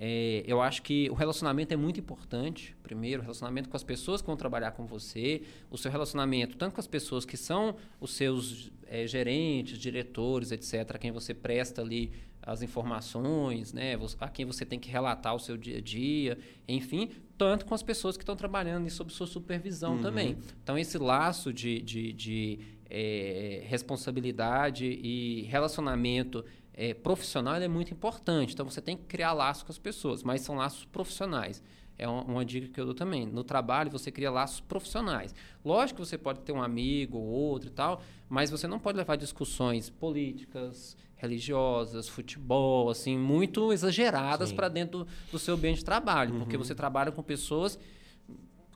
É, 0.00 0.44
eu 0.46 0.62
acho 0.62 0.80
que 0.82 1.10
o 1.10 1.14
relacionamento 1.14 1.74
é 1.74 1.76
muito 1.76 1.98
importante. 1.98 2.76
Primeiro, 2.84 3.20
o 3.20 3.22
relacionamento 3.22 3.68
com 3.68 3.76
as 3.76 3.82
pessoas 3.82 4.20
que 4.20 4.28
vão 4.28 4.36
trabalhar 4.36 4.70
com 4.70 4.86
você, 4.86 5.42
o 5.70 5.76
seu 5.76 5.90
relacionamento 5.90 6.56
tanto 6.56 6.74
com 6.74 6.80
as 6.80 6.86
pessoas 6.86 7.24
que 7.24 7.36
são 7.36 7.74
os 8.00 8.12
seus 8.12 8.70
é, 8.86 9.08
gerentes, 9.08 9.76
diretores, 9.76 10.52
etc., 10.52 10.94
a 10.94 10.98
quem 10.98 11.10
você 11.10 11.34
presta 11.34 11.82
ali 11.82 12.12
as 12.40 12.62
informações, 12.62 13.72
né, 13.72 13.98
a 14.20 14.28
quem 14.28 14.46
você 14.46 14.64
tem 14.64 14.78
que 14.78 14.88
relatar 14.88 15.34
o 15.34 15.38
seu 15.38 15.56
dia 15.56 15.78
a 15.78 15.80
dia, 15.80 16.38
enfim, 16.66 17.10
tanto 17.38 17.64
com 17.64 17.74
as 17.74 17.82
pessoas 17.82 18.16
que 18.16 18.22
estão 18.24 18.34
trabalhando 18.34 18.86
e 18.88 18.90
sob 18.90 19.12
sua 19.12 19.26
supervisão 19.26 19.98
também. 20.02 20.36
Então, 20.62 20.76
esse 20.76 20.98
laço 20.98 21.52
de, 21.52 21.80
de, 21.80 22.12
de, 22.12 22.58
eh, 22.90 23.62
responsabilidade 23.66 24.84
e 24.84 25.42
relacionamento 25.42 26.44
eh, 26.74 26.92
profissional 26.92 27.54
é 27.54 27.68
muito 27.68 27.94
importante. 27.94 28.52
Então, 28.52 28.68
você 28.68 28.82
tem 28.82 28.96
que 28.96 29.04
criar 29.04 29.32
laços 29.32 29.62
com 29.62 29.70
as 29.70 29.78
pessoas, 29.78 30.24
mas 30.24 30.40
são 30.40 30.56
laços 30.56 30.84
profissionais. 30.84 31.62
É 31.96 32.08
uma, 32.08 32.22
uma 32.22 32.44
dica 32.44 32.68
que 32.68 32.80
eu 32.80 32.84
dou 32.84 32.94
também. 32.94 33.24
No 33.24 33.44
trabalho, 33.44 33.90
você 33.90 34.10
cria 34.10 34.30
laços 34.30 34.60
profissionais. 34.60 35.34
Lógico 35.64 36.00
que 36.00 36.06
você 36.06 36.18
pode 36.18 36.40
ter 36.40 36.52
um 36.52 36.62
amigo 36.62 37.18
ou 37.18 37.24
outro 37.24 37.68
e 37.68 37.72
tal, 37.72 38.02
mas 38.28 38.50
você 38.50 38.66
não 38.66 38.80
pode 38.80 38.98
levar 38.98 39.16
discussões 39.16 39.88
políticas, 39.88 40.96
religiosas, 41.18 42.08
futebol, 42.08 42.88
assim, 42.90 43.18
muito 43.18 43.72
exageradas 43.72 44.50
para 44.52 44.68
dentro 44.68 45.00
do, 45.04 45.08
do 45.32 45.38
seu 45.38 45.54
ambiente 45.54 45.78
de 45.78 45.84
trabalho, 45.84 46.34
porque 46.38 46.56
Uhum. 46.56 46.64
você 46.64 46.74
trabalha 46.74 47.12
com 47.12 47.22
pessoas 47.22 47.78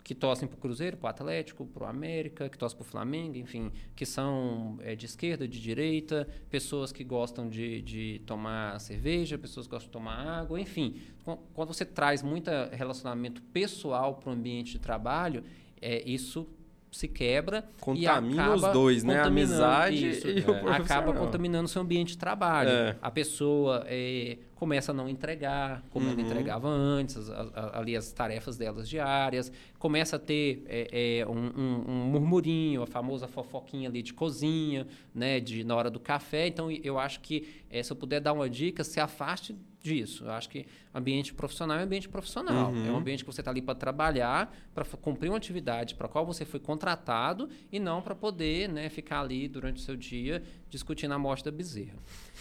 que 0.05 0.17
torcem 0.17 0.49
para 0.49 0.57
o 0.57 0.61
Cruzeiro, 0.61 0.97
para 0.97 1.07
o 1.07 1.11
Atlético, 1.11 1.65
para 1.65 1.85
o 1.85 1.87
América, 1.87 2.49
que 2.49 2.59
torcem 2.59 2.77
para 2.77 2.85
o 2.85 2.89
Flamengo, 2.89 3.37
enfim, 3.37 3.71
que 3.95 4.05
são 4.05 4.77
é, 4.83 4.97
de 4.97 5.07
esquerda, 5.07 5.47
de 5.47 5.61
direita, 5.61 6.29
pessoas 6.51 6.91
que 6.91 7.05
gostam 7.05 7.49
de, 7.49 7.81
de 7.83 8.21
tomar 8.27 8.81
cerveja, 8.81 9.39
pessoas 9.39 9.67
que 9.69 9.71
gostam 9.71 9.87
de 9.89 9.93
tomar 9.93 10.17
água, 10.41 10.61
enfim. 10.61 11.01
Qu- 11.25 11.39
Quando 11.55 11.69
você 11.73 11.85
traz 11.85 12.21
muito 12.21 12.51
relacionamento 12.73 13.41
pessoal 13.53 14.17
para 14.17 14.31
o 14.31 14.33
ambiente 14.33 14.73
de 14.73 14.81
trabalho, 14.81 15.45
é, 15.81 16.03
isso 16.05 16.49
se 16.93 17.09
quebra 17.09 17.65
e 17.79 17.81
Contamina 17.81 18.43
acaba 18.43 18.55
os 18.55 18.73
dois, 18.73 19.03
né? 19.03 19.19
A 19.19 19.27
amizade 19.27 20.11
isso, 20.11 20.29
e 20.29 20.41
o 20.41 20.53
é. 20.53 20.59
acaba 20.59 20.75
profissional. 20.75 21.15
contaminando 21.15 21.69
seu 21.69 21.81
ambiente 21.81 22.11
de 22.11 22.19
trabalho. 22.19 22.69
É. 22.69 22.97
A 23.01 23.11
pessoa 23.11 23.85
é, 23.89 24.37
começa 24.63 24.93
a 24.93 24.95
não 24.95 25.09
entregar, 25.09 25.83
como 25.91 26.07
ela 26.07 26.15
Uhum. 26.15 26.21
entregava 26.25 26.69
antes, 26.69 27.17
as- 27.17 27.29
as- 27.29 27.75
ali 27.75 27.97
as 27.97 28.13
tarefas 28.13 28.57
delas 28.57 28.89
diárias, 28.89 29.51
começa 29.77 30.15
a 30.15 30.19
ter 30.21 30.63
é, 30.69 31.19
é, 31.19 31.27
um, 31.27 31.33
um- 31.61 31.85
um 31.89 32.05
murmurinho, 32.13 32.81
a 32.81 32.87
famosa 32.87 33.27
fofoquinha 33.27 33.89
ali 33.89 34.03
de 34.05 34.15
cozinha, 34.15 34.87
né, 35.13 35.41
de, 35.41 35.65
na 35.65 35.75
hora 35.75 35.91
do 35.91 35.99
café. 35.99 36.47
Então, 36.47 36.71
eu 36.71 36.97
acho 36.97 37.19
que, 37.23 37.49
é, 37.69 37.83
se 37.83 37.91
eu 37.93 37.97
puder 37.97 38.21
dar 38.21 38.33
uma 38.33 38.49
dica, 38.49 38.85
se 38.85 39.01
afaste 39.01 39.53
disso. 39.83 40.25
Eu 40.27 40.31
acho 40.31 40.49
que 40.49 40.65
ambiente 40.95 41.35
profissional 41.35 41.77
é 41.77 41.83
ambiente 41.83 42.09
profissional. 42.09 42.71
Uhum. 42.71 42.87
É 42.87 42.93
um 42.93 42.97
ambiente 42.99 43.25
que 43.25 43.33
você 43.33 43.41
está 43.41 43.51
ali 43.51 43.61
para 43.61 43.75
trabalhar, 43.75 44.55
para 44.73 44.85
cumprir 44.85 45.29
uma 45.29 45.39
atividade 45.39 45.97
para 45.97 46.07
a 46.07 46.09
qual 46.09 46.25
você 46.25 46.45
foi 46.45 46.61
contratado 46.61 47.49
e 47.73 47.81
não 47.81 48.01
para 48.01 48.15
poder 48.15 48.69
né, 48.69 48.89
ficar 48.89 49.23
ali 49.23 49.49
durante 49.49 49.79
o 49.79 49.81
seu 49.81 49.97
dia 49.97 50.41
discutindo 50.73 51.13
a 51.13 51.19
morte 51.19 51.45
da 51.45 51.51
bezerra. 51.51 51.95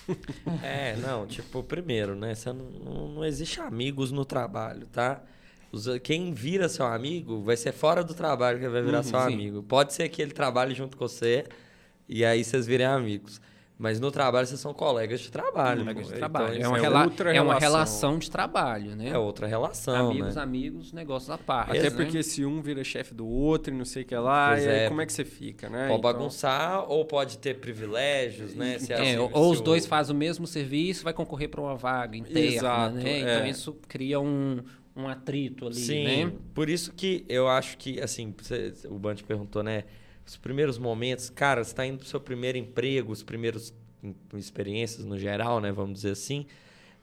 É, 0.63 0.95
não, 0.97 1.27
tipo, 1.27 1.61
primeiro, 1.61 2.15
né? 2.15 2.33
Você 2.33 2.51
não, 2.51 2.65
não, 2.65 3.07
não 3.09 3.25
existe 3.25 3.59
amigos 3.59 4.11
no 4.11 4.25
trabalho, 4.25 4.87
tá? 4.87 5.21
Os- 5.71 5.87
quem 6.01 6.33
vira 6.33 6.67
seu 6.67 6.85
amigo 6.85 7.43
vai 7.43 7.55
ser 7.55 7.71
fora 7.71 8.03
do 8.03 8.13
trabalho 8.13 8.59
que 8.59 8.67
vai 8.67 8.81
virar 8.81 8.97
Uhum, 8.99 9.03
seu 9.03 9.19
sim. 9.19 9.33
amigo. 9.33 9.61
Pode 9.63 9.93
ser 9.93 10.09
que 10.09 10.21
ele 10.21 10.31
trabalhe 10.31 10.73
junto 10.73 10.97
com 10.97 11.07
você 11.07 11.45
e 12.09 12.25
aí 12.25 12.43
vocês 12.43 12.65
virem 12.65 12.87
amigos. 12.87 13.39
Mas 13.81 13.99
no 13.99 14.11
trabalho 14.11 14.45
vocês 14.45 14.59
são 14.59 14.75
colegas 14.75 15.21
de 15.21 15.31
trabalho. 15.31 15.79
Colegas 15.79 16.05
de 16.05 16.11
pô. 16.13 16.17
trabalho. 16.19 16.55
Então, 16.55 16.65
é, 16.65 16.67
uma 16.69 16.77
é 16.77 16.81
rela- 16.81 17.03
outra 17.03 17.35
é 17.35 17.41
uma 17.41 17.53
relação. 17.57 17.69
relação 17.71 18.19
de 18.19 18.29
trabalho, 18.29 18.95
né? 18.95 19.09
é 19.09 19.17
outra 19.17 19.47
relação, 19.47 20.11
amigos, 20.11 20.35
né? 20.35 20.41
amigos, 20.43 20.93
negócios 20.93 21.31
à 21.31 21.37
parte. 21.39 21.71
Até 21.79 21.89
né? 21.89 21.95
porque 21.95 22.21
se 22.21 22.45
um 22.45 22.61
vira 22.61 22.83
chefe 22.83 23.11
do 23.15 23.25
outro 23.27 23.73
e 23.73 23.77
não 23.77 23.83
sei 23.83 24.03
o 24.03 24.05
que 24.05 24.15
lá, 24.15 24.49
Pois 24.51 24.63
e 24.65 24.69
aí 24.69 24.79
é. 24.81 24.87
como 24.87 25.01
é 25.01 25.05
que 25.07 25.11
você 25.11 25.25
fica, 25.25 25.67
né? 25.67 25.87
Pode 25.87 25.99
Então- 25.99 26.13
bagunçar 26.13 26.91
ou 26.91 27.03
pode 27.05 27.39
ter 27.39 27.55
privilégios, 27.59 28.53
né? 28.53 28.77
Se 28.77 28.93
É, 28.93 29.19
ou 29.19 29.29
se 29.29 29.33
ou 29.35 29.51
os 29.51 29.61
dois 29.61 29.87
fazem 29.87 30.15
o 30.15 30.19
mesmo 30.19 30.45
serviço, 30.45 31.03
vai 31.03 31.13
concorrer 31.13 31.49
para 31.49 31.59
uma 31.61 31.75
vaga 31.75 32.15
interna, 32.15 32.39
Exato, 32.51 32.95
né? 32.97 33.09
é. 33.09 33.19
Então 33.37 33.47
isso 33.47 33.77
cria 33.87 34.19
um, 34.19 34.61
um 34.95 35.07
atrito 35.07 35.65
ali, 35.65 35.75
Sim, 35.75 36.03
né? 36.25 36.31
por 36.53 36.69
isso 36.69 36.93
que 36.93 37.25
eu 37.27 37.47
acho 37.47 37.77
que, 37.79 37.99
assim, 37.99 38.31
você- 38.39 38.73
o 38.87 38.99
Band 38.99 39.15
perguntou, 39.27 39.63
né? 39.63 39.85
Os 40.31 40.37
primeiros 40.37 40.77
momentos, 40.77 41.29
cara, 41.29 41.61
você 41.61 41.71
está 41.71 41.85
indo 41.85 41.97
pro 41.97 42.07
seu 42.07 42.19
primeiro 42.21 42.57
emprego, 42.57 43.11
os 43.11 43.21
primeiros 43.21 43.73
experiências 44.33 45.03
no 45.05 45.19
geral, 45.19 45.59
né? 45.59 45.73
Vamos 45.73 45.95
dizer 45.95 46.11
assim. 46.11 46.45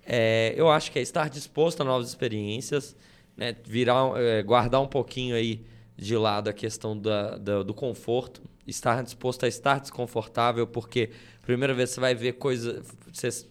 É, 0.03 0.55
eu 0.57 0.71
acho 0.71 0.91
que 0.91 0.99
é 0.99 1.03
estar 1.03 1.29
disposto 1.29 1.83
a 1.83 1.85
novas 1.85 2.09
experiências, 2.09 2.97
né? 3.37 3.55
Virar, 3.67 4.19
é, 4.19 4.43
guardar 4.43 4.81
um 4.81 4.87
pouquinho 4.89 5.37
aí 5.37 5.63
de 5.95 6.17
lado 6.17 6.49
a 6.49 6.55
questão 6.55 6.97
da, 6.99 7.37
da- 7.37 7.63
do 7.63 7.75
conforto, 7.75 8.41
estar 8.67 9.03
disposto 9.03 9.45
a 9.45 9.49
estar 9.49 9.79
desconfortável, 9.79 10.67
porque 10.67 11.11
primeira 11.43 11.75
vez 11.75 11.91
você 11.91 12.01
vai 12.01 12.15
ver 12.15 12.33
coisa, 12.33 12.83
você 13.13 13.45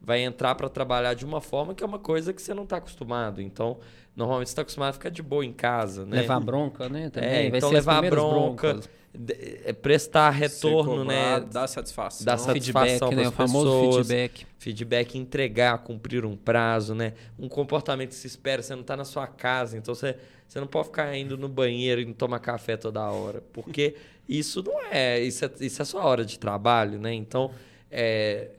vai 0.00 0.22
entrar 0.24 0.56
para 0.56 0.68
trabalhar 0.68 1.14
de 1.14 1.24
uma 1.24 1.40
forma 1.40 1.72
que 1.72 1.84
é 1.84 1.86
uma 1.86 2.00
coisa 2.00 2.32
que 2.32 2.42
você 2.42 2.52
não 2.52 2.64
está 2.64 2.78
acostumado. 2.78 3.40
Então, 3.40 3.78
normalmente 4.16 4.48
você 4.48 4.54
está 4.54 4.62
acostumado 4.62 4.90
a 4.90 4.94
ficar 4.94 5.10
de 5.10 5.22
boa 5.22 5.44
em 5.46 5.52
casa, 5.52 6.04
né? 6.04 6.22
Levar 6.22 6.40
bronca, 6.40 6.88
né? 6.88 7.10
Também. 7.10 7.30
É, 7.30 7.50
vai 7.50 7.58
então 7.58 7.70
levar 7.70 8.02
bronca, 8.02 8.72
broncas. 8.72 8.99
De- 9.12 9.60
é, 9.64 9.72
prestar 9.72 10.30
retorno, 10.30 11.04
né? 11.04 11.14
cobrado, 11.34 11.52
Dar 11.52 11.66
satisfação. 11.66 12.24
Dar 12.24 12.38
Feedback, 12.38 12.90
satisfação 12.90 13.10
né? 13.12 13.28
O 13.28 13.32
famoso 13.32 13.64
pessoas. 13.80 14.06
feedback. 14.08 14.46
feedback, 14.58 15.18
entregar, 15.18 15.78
cumprir 15.78 16.24
um 16.24 16.36
prazo, 16.36 16.94
né? 16.94 17.14
Um 17.38 17.48
comportamento 17.48 18.10
que 18.10 18.14
se 18.14 18.26
espera, 18.26 18.62
você 18.62 18.74
não 18.74 18.82
está 18.82 18.96
na 18.96 19.04
sua 19.04 19.26
casa, 19.26 19.76
então 19.76 19.94
você, 19.94 20.16
você 20.46 20.60
não 20.60 20.66
pode 20.66 20.86
ficar 20.88 21.16
indo 21.16 21.36
no 21.36 21.48
banheiro 21.48 22.00
e 22.00 22.04
não 22.04 22.12
tomar 22.12 22.38
café 22.40 22.76
toda 22.76 23.00
hora, 23.10 23.42
porque 23.52 23.94
isso 24.28 24.62
não 24.62 24.80
é, 24.92 25.20
isso 25.20 25.44
é, 25.44 25.50
isso 25.60 25.82
é 25.82 25.84
sua 25.84 26.04
hora 26.04 26.24
de 26.24 26.38
trabalho, 26.38 26.98
né? 26.98 27.12
Então, 27.12 27.50
é, 27.90 28.50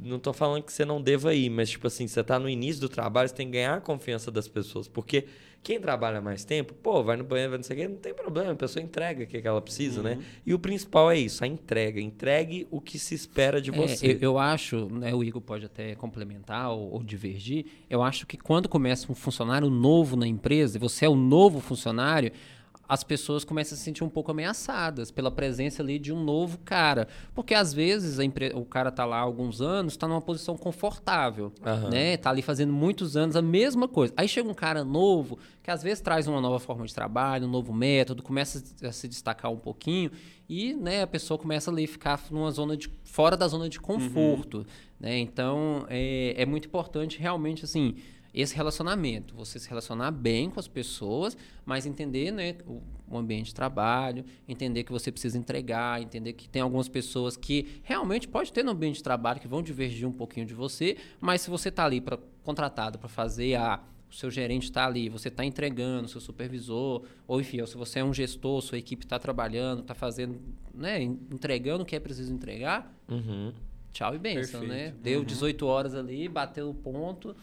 não 0.00 0.18
tô 0.18 0.32
falando 0.32 0.62
que 0.62 0.72
você 0.72 0.84
não 0.84 1.00
deva 1.00 1.34
ir, 1.34 1.48
mas 1.50 1.70
tipo 1.70 1.86
assim, 1.86 2.06
você 2.06 2.22
tá 2.22 2.38
no 2.38 2.48
início 2.48 2.80
do 2.82 2.88
trabalho, 2.88 3.28
você 3.28 3.34
tem 3.34 3.46
que 3.46 3.52
ganhar 3.52 3.74
a 3.76 3.80
confiança 3.80 4.30
das 4.30 4.46
pessoas, 4.46 4.86
porque 4.86 5.24
quem 5.62 5.78
trabalha 5.80 6.20
mais 6.20 6.44
tempo, 6.44 6.74
pô, 6.74 7.04
vai 7.04 7.16
no 7.16 7.22
banheiro, 7.22 7.50
vai 7.50 7.58
não 7.58 7.62
sei 7.62 7.76
o 7.76 7.80
quê, 7.80 7.88
não 7.88 7.96
tem 7.96 8.12
problema, 8.12 8.50
a 8.50 8.54
pessoa 8.56 8.82
entrega 8.82 9.22
o 9.22 9.26
que 9.26 9.46
ela 9.46 9.60
precisa, 9.60 10.02
né? 10.02 10.18
E 10.44 10.52
o 10.52 10.58
principal 10.58 11.10
é 11.10 11.18
isso, 11.18 11.44
a 11.44 11.46
entrega, 11.46 12.00
entregue 12.00 12.66
o 12.70 12.80
que 12.80 12.98
se 12.98 13.14
espera 13.14 13.60
de 13.62 13.70
É, 13.70 13.72
você. 13.74 14.12
eu, 14.12 14.18
eu 14.20 14.38
acho, 14.38 14.88
né, 14.90 15.14
o 15.14 15.22
Igor 15.22 15.40
pode 15.40 15.64
até 15.66 15.94
complementar 15.94 16.70
ou, 16.72 16.92
ou 16.94 17.02
divergir, 17.02 17.66
eu 17.88 18.02
acho 18.02 18.26
que 18.26 18.36
quando 18.36 18.68
começa 18.68 19.10
um 19.10 19.14
funcionário 19.14 19.70
novo 19.70 20.16
na 20.16 20.26
empresa, 20.26 20.76
e 20.76 20.80
você 20.80 21.04
é 21.04 21.08
o 21.08 21.14
novo 21.14 21.60
funcionário, 21.60 22.32
as 22.92 23.02
pessoas 23.02 23.42
começam 23.42 23.74
a 23.74 23.78
se 23.78 23.84
sentir 23.84 24.04
um 24.04 24.08
pouco 24.10 24.30
ameaçadas 24.32 25.10
pela 25.10 25.30
presença 25.30 25.82
ali 25.82 25.98
de 25.98 26.12
um 26.12 26.22
novo 26.22 26.58
cara. 26.58 27.08
Porque 27.34 27.54
às 27.54 27.72
vezes 27.72 28.18
empre- 28.18 28.52
o 28.54 28.66
cara 28.66 28.90
tá 28.92 29.06
lá 29.06 29.16
há 29.16 29.20
alguns 29.22 29.62
anos, 29.62 29.94
está 29.94 30.06
numa 30.06 30.20
posição 30.20 30.58
confortável, 30.58 31.50
Aham. 31.64 31.88
né? 31.88 32.18
Tá 32.18 32.28
ali 32.28 32.42
fazendo 32.42 32.70
muitos 32.70 33.16
anos 33.16 33.34
a 33.34 33.40
mesma 33.40 33.88
coisa. 33.88 34.12
Aí 34.14 34.28
chega 34.28 34.46
um 34.46 34.52
cara 34.52 34.84
novo, 34.84 35.38
que 35.62 35.70
às 35.70 35.82
vezes 35.82 36.02
traz 36.02 36.26
uma 36.28 36.38
nova 36.38 36.58
forma 36.58 36.84
de 36.86 36.94
trabalho, 36.94 37.46
um 37.46 37.50
novo 37.50 37.72
método, 37.72 38.22
começa 38.22 38.62
a 38.86 38.92
se 38.92 39.08
destacar 39.08 39.50
um 39.50 39.56
pouquinho 39.56 40.10
e, 40.46 40.74
né, 40.74 41.00
a 41.00 41.06
pessoa 41.06 41.38
começa 41.38 41.70
ali 41.70 41.84
a 41.84 41.88
ficar 41.88 42.20
numa 42.30 42.50
zona 42.50 42.76
de 42.76 42.90
fora 43.04 43.38
da 43.38 43.48
zona 43.48 43.70
de 43.70 43.80
conforto, 43.80 44.66
né? 45.00 45.18
Então, 45.18 45.86
é, 45.88 46.34
é 46.36 46.44
muito 46.44 46.66
importante 46.68 47.18
realmente 47.18 47.64
assim, 47.64 47.94
esse 48.34 48.54
relacionamento, 48.56 49.34
você 49.34 49.58
se 49.58 49.68
relacionar 49.68 50.10
bem 50.10 50.48
com 50.48 50.58
as 50.58 50.66
pessoas, 50.68 51.36
mas 51.66 51.84
entender, 51.84 52.30
né, 52.30 52.56
o, 52.66 52.80
o 53.08 53.18
ambiente 53.18 53.46
de 53.46 53.54
trabalho, 53.54 54.24
entender 54.48 54.84
que 54.84 54.92
você 54.92 55.12
precisa 55.12 55.36
entregar, 55.36 56.00
entender 56.00 56.32
que 56.32 56.48
tem 56.48 56.62
algumas 56.62 56.88
pessoas 56.88 57.36
que 57.36 57.80
realmente 57.82 58.26
pode 58.26 58.52
ter 58.52 58.62
no 58.62 58.70
ambiente 58.72 58.96
de 58.96 59.02
trabalho 59.02 59.38
que 59.40 59.48
vão 59.48 59.62
divergir 59.62 60.08
um 60.08 60.12
pouquinho 60.12 60.46
de 60.46 60.54
você, 60.54 60.96
mas 61.20 61.42
se 61.42 61.50
você 61.50 61.68
está 61.68 61.84
ali 61.84 62.00
para 62.00 62.18
contratado 62.42 62.98
para 62.98 63.08
fazer 63.08 63.54
a 63.56 63.80
o 64.10 64.14
seu 64.14 64.30
gerente 64.30 64.64
está 64.64 64.84
ali, 64.86 65.08
você 65.08 65.28
está 65.28 65.42
entregando, 65.42 66.06
seu 66.06 66.20
supervisor, 66.20 67.02
ou 67.26 67.40
enfim, 67.40 67.62
ou 67.62 67.66
se 67.66 67.78
você 67.78 68.00
é 68.00 68.04
um 68.04 68.12
gestor, 68.12 68.60
sua 68.60 68.76
equipe 68.76 69.06
está 69.06 69.18
trabalhando, 69.18 69.80
está 69.80 69.94
fazendo, 69.94 70.38
né, 70.74 71.02
entregando 71.02 71.82
o 71.82 71.86
que 71.86 71.96
é 71.96 71.98
preciso 71.98 72.30
entregar, 72.30 72.94
Uhum. 73.08 73.54
tchau 73.90 74.14
e 74.14 74.18
benção, 74.18 74.64
né? 74.64 74.92
Deu 75.02 75.24
18 75.24 75.64
horas 75.66 75.94
ali, 75.94 76.28
bateu 76.28 76.68
o 76.68 76.74
ponto, 76.74 77.34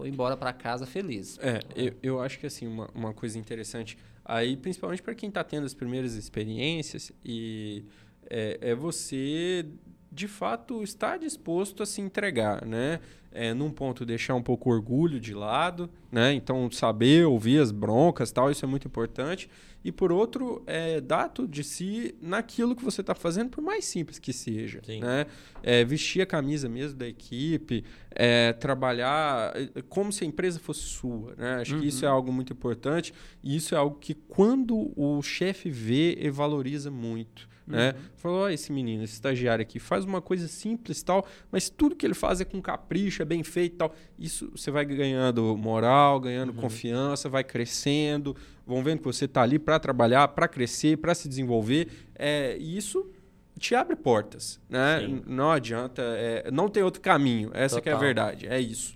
foi 0.00 0.08
embora 0.08 0.34
para 0.34 0.50
casa 0.52 0.86
feliz. 0.86 1.38
É, 1.42 1.60
eu, 1.76 1.94
eu 2.02 2.22
acho 2.22 2.38
que 2.38 2.46
assim, 2.46 2.66
uma, 2.66 2.88
uma 2.94 3.12
coisa 3.12 3.38
interessante, 3.38 3.98
aí 4.24 4.56
principalmente 4.56 5.02
para 5.02 5.14
quem 5.14 5.28
está 5.28 5.44
tendo 5.44 5.66
as 5.66 5.74
primeiras 5.74 6.14
experiências, 6.14 7.12
e 7.22 7.84
é, 8.28 8.58
é 8.62 8.74
você 8.74 9.66
de 10.10 10.26
fato 10.26 10.82
estar 10.82 11.18
disposto 11.18 11.82
a 11.82 11.86
se 11.86 12.00
entregar, 12.00 12.64
né? 12.66 12.98
É, 13.32 13.54
num 13.54 13.70
ponto, 13.70 14.04
deixar 14.04 14.34
um 14.34 14.42
pouco 14.42 14.70
o 14.70 14.72
orgulho 14.72 15.20
de 15.20 15.34
lado, 15.34 15.88
né? 16.10 16.32
Então, 16.32 16.68
saber 16.70 17.26
ouvir 17.26 17.60
as 17.60 17.70
broncas 17.70 18.32
tal, 18.32 18.50
isso 18.50 18.64
é 18.64 18.68
muito 18.68 18.88
importante. 18.88 19.48
E 19.82 19.90
por 19.90 20.12
outro, 20.12 20.62
é, 20.66 21.00
dar 21.00 21.28
tudo 21.28 21.48
de 21.48 21.64
si 21.64 22.14
naquilo 22.20 22.76
que 22.76 22.84
você 22.84 23.00
está 23.00 23.14
fazendo, 23.14 23.50
por 23.50 23.62
mais 23.62 23.84
simples 23.84 24.18
que 24.18 24.32
seja. 24.32 24.80
Sim. 24.84 25.00
Né? 25.00 25.26
É, 25.62 25.84
vestir 25.84 26.20
a 26.20 26.26
camisa 26.26 26.68
mesmo 26.68 26.98
da 26.98 27.08
equipe, 27.08 27.84
é, 28.10 28.52
trabalhar 28.52 29.52
é, 29.56 29.82
como 29.88 30.12
se 30.12 30.24
a 30.24 30.26
empresa 30.26 30.58
fosse 30.58 30.80
sua. 30.80 31.34
Né? 31.36 31.54
Acho 31.56 31.78
que 31.78 31.86
isso 31.86 32.04
é 32.04 32.08
algo 32.08 32.32
muito 32.32 32.52
importante 32.52 33.14
e 33.42 33.56
isso 33.56 33.74
é 33.74 33.78
algo 33.78 33.96
que 33.98 34.14
quando 34.14 34.92
o 34.96 35.22
chefe 35.22 35.70
vê, 35.70 36.12
ele 36.18 36.30
valoriza 36.30 36.90
muito. 36.90 37.48
Né? 37.70 37.94
Falou, 38.16 38.42
ó, 38.42 38.48
esse 38.48 38.72
menino, 38.72 39.04
esse 39.04 39.14
estagiário 39.14 39.62
aqui, 39.62 39.78
faz 39.78 40.04
uma 40.04 40.20
coisa 40.20 40.48
simples 40.48 41.02
tal, 41.02 41.26
mas 41.52 41.70
tudo 41.70 41.94
que 41.94 42.04
ele 42.04 42.14
faz 42.14 42.40
é 42.40 42.44
com 42.44 42.60
capricho, 42.60 43.22
é 43.22 43.24
bem 43.24 43.42
feito 43.42 43.76
tal. 43.76 43.94
Isso 44.18 44.50
você 44.54 44.70
vai 44.70 44.84
ganhando 44.84 45.56
moral, 45.56 46.18
ganhando 46.18 46.52
confiança, 46.52 47.28
vai 47.28 47.44
crescendo, 47.44 48.36
vão 48.70 48.82
vendo 48.82 48.98
que 48.98 49.04
você 49.04 49.24
está 49.26 49.42
ali 49.42 49.58
para 49.58 49.78
trabalhar, 49.78 50.28
para 50.28 50.48
crescer, 50.48 50.96
para 50.96 51.14
se 51.14 51.28
desenvolver. 51.28 51.88
É, 52.14 52.56
e 52.58 52.76
isso 52.76 53.10
te 53.58 53.74
abre 53.74 53.94
portas, 53.96 54.58
né? 54.68 55.00
Sim. 55.00 55.22
Não 55.26 55.50
adianta, 55.50 56.00
é, 56.02 56.50
não 56.50 56.68
tem 56.68 56.82
outro 56.82 57.00
caminho. 57.00 57.50
Essa 57.52 57.80
que 57.80 57.88
é 57.88 57.92
a 57.92 57.96
Total. 57.96 58.06
verdade, 58.06 58.46
é 58.46 58.58
isso. 58.60 58.94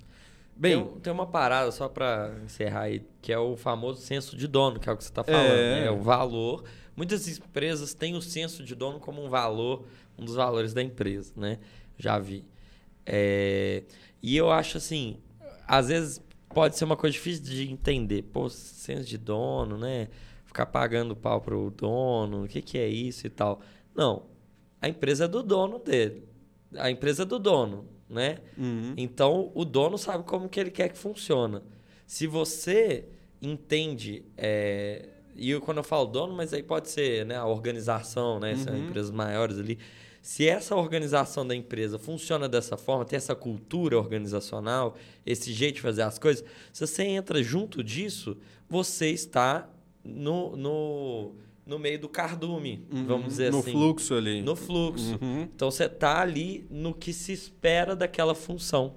Bem, 0.56 0.84
tem, 0.84 1.00
tem 1.00 1.12
uma 1.12 1.26
parada, 1.26 1.70
só 1.72 1.88
para 1.88 2.32
encerrar 2.44 2.82
aí, 2.82 3.02
que 3.20 3.32
é 3.32 3.38
o 3.38 3.56
famoso 3.56 4.00
senso 4.00 4.36
de 4.36 4.46
dono, 4.46 4.78
que 4.78 4.88
é 4.88 4.92
o 4.92 4.96
que 4.96 5.02
você 5.02 5.10
está 5.10 5.24
falando. 5.24 5.50
É. 5.50 5.80
né? 5.80 5.86
É 5.86 5.90
o 5.90 6.00
valor. 6.00 6.64
Muitas 6.96 7.26
empresas 7.26 7.92
têm 7.92 8.14
o 8.14 8.22
senso 8.22 8.62
de 8.62 8.74
dono 8.74 9.00
como 9.00 9.24
um 9.24 9.28
valor, 9.28 9.84
um 10.16 10.24
dos 10.24 10.36
valores 10.36 10.72
da 10.72 10.80
empresa, 10.80 11.32
né? 11.36 11.58
Já 11.98 12.18
vi. 12.20 12.44
É, 13.04 13.82
E 14.22 14.36
eu 14.36 14.50
acho 14.50 14.78
assim, 14.78 15.18
às 15.66 15.88
vezes 15.88 16.20
pode 16.54 16.76
ser 16.78 16.84
uma 16.84 16.96
coisa 16.96 17.12
difícil 17.12 17.44
de 17.44 17.70
entender. 17.70 18.22
Pô, 18.22 18.48
senso 18.48 19.04
de 19.08 19.18
dono, 19.18 19.76
né? 19.76 20.08
Ficar 20.46 20.66
pagando 20.66 21.14
pau 21.16 21.40
pro 21.40 21.70
dono, 21.70 22.44
o 22.44 22.48
que, 22.48 22.62
que 22.62 22.78
é 22.78 22.88
isso 22.88 23.26
e 23.26 23.30
tal. 23.30 23.60
Não. 23.94 24.22
A 24.80 24.88
empresa 24.88 25.24
é 25.24 25.28
do 25.28 25.42
dono 25.42 25.78
dele. 25.78 26.26
A 26.76 26.90
empresa 26.90 27.22
é 27.22 27.26
do 27.26 27.38
dono, 27.38 27.86
né? 28.08 28.38
uhum, 28.56 28.94
Então, 28.96 29.50
o 29.54 29.64
dono 29.64 29.96
sabe 29.98 30.24
como 30.24 30.48
que 30.48 30.58
ele 30.60 30.70
quer 30.70 30.88
que 30.88 30.98
funciona. 30.98 31.62
Se 32.06 32.26
você 32.26 33.06
entende... 33.40 34.24
é, 34.36 35.08
E 35.36 35.50
eu, 35.50 35.60
quando 35.60 35.78
eu 35.78 35.84
falo 35.84 36.06
dono, 36.06 36.32
mas 36.34 36.52
aí 36.54 36.62
pode 36.62 36.88
ser 36.88 37.26
né, 37.26 37.36
a 37.36 37.44
organização, 37.46 38.38
né? 38.38 38.54
São 38.56 38.72
Uhum. 38.74 38.84
empresas 38.86 39.10
maiores 39.10 39.58
ali. 39.58 39.78
Se 40.24 40.48
essa 40.48 40.74
organização 40.74 41.46
da 41.46 41.54
empresa 41.54 41.98
funciona 41.98 42.48
dessa 42.48 42.78
forma, 42.78 43.04
tem 43.04 43.18
essa 43.18 43.34
cultura 43.34 43.98
organizacional, 43.98 44.96
esse 45.26 45.52
jeito 45.52 45.74
de 45.74 45.80
fazer 45.82 46.00
as 46.00 46.18
coisas, 46.18 46.42
se 46.72 46.86
você 46.86 47.02
entra 47.02 47.42
junto 47.42 47.84
disso, 47.84 48.34
você 48.66 49.10
está 49.10 49.68
no, 50.02 50.56
no, 50.56 51.34
no 51.66 51.78
meio 51.78 51.98
do 51.98 52.08
cardume, 52.08 52.86
vamos 53.06 53.26
dizer 53.26 53.52
no 53.52 53.58
assim. 53.58 53.72
fluxo 53.72 54.14
ali. 54.14 54.40
No 54.40 54.56
fluxo. 54.56 55.18
Uhum. 55.20 55.42
Então 55.42 55.70
você 55.70 55.86
tá 55.90 56.22
ali 56.22 56.66
no 56.70 56.94
que 56.94 57.12
se 57.12 57.30
espera 57.30 57.94
daquela 57.94 58.34
função. 58.34 58.94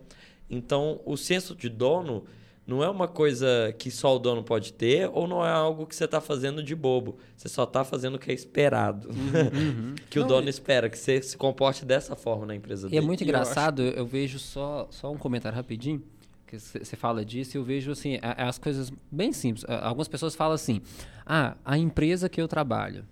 Então 0.49 1.01
o 1.05 1.17
senso 1.17 1.53
de 1.57 1.67
dono 1.67 2.23
não 2.68 2.84
é 2.84 2.89
uma 2.89 3.07
coisa 3.07 3.74
que 3.80 3.89
só 3.89 4.15
o 4.15 4.20
dono 4.20 4.43
pode 4.43 4.74
ter 4.74 5.09
ou 5.13 5.26
não 5.26 5.43
é 5.45 5.49
algo 5.49 5.88
que 5.88 5.95
você 5.95 6.03
está 6.03 6.20
fazendo 6.20 6.61
de 6.61 6.76
bobo. 6.76 7.18
Você 7.36 7.47
só 7.47 7.63
está 7.63 7.84
fazendo 7.86 8.15
o 8.15 8.20
que 8.20 8.30
é 8.30 8.34
esperado. 8.34 9.07
que 10.09 10.20
o 10.20 10.24
Não, 10.24 10.28
dono 10.28 10.47
e- 10.47 10.49
espera, 10.49 10.89
que 10.89 10.97
você 10.99 11.22
se 11.22 11.38
comporte 11.38 11.86
dessa 11.86 12.15
forma 12.15 12.45
na 12.45 12.53
empresa 12.55 12.88
E 12.88 12.89
é 12.89 12.91
dele. 12.91 13.05
muito 13.05 13.22
E 13.22 13.24
eu 13.24 13.30
engraçado, 13.30 13.82
eu, 13.82 14.05
vejo 14.05 14.38
só, 14.38 14.88
só 14.91 15.09
um 15.11 15.18
comentário 15.18 15.55
rapidinho, 15.55 16.03
que 16.45 16.59
você 16.59 16.95
fala 16.95 17.24
disso, 17.26 17.55
e 17.55 17.59
eu 17.59 17.63
vejo 17.63 17.91
assim, 17.91 18.20
a- 18.22 18.47
as 18.49 18.57
coisas 18.57 18.91
bem 19.11 19.32
simples. 19.32 19.63
A- 19.68 19.88
Algumas 19.88 20.07
pessoas 20.09 20.36
falam 20.36 20.53
assim, 20.55 20.82
ah, 21.26 21.55
a 21.63 21.78
empresa 21.78 22.28
que 22.30 22.41
eu 22.41 22.47
trabalho, 22.47 23.05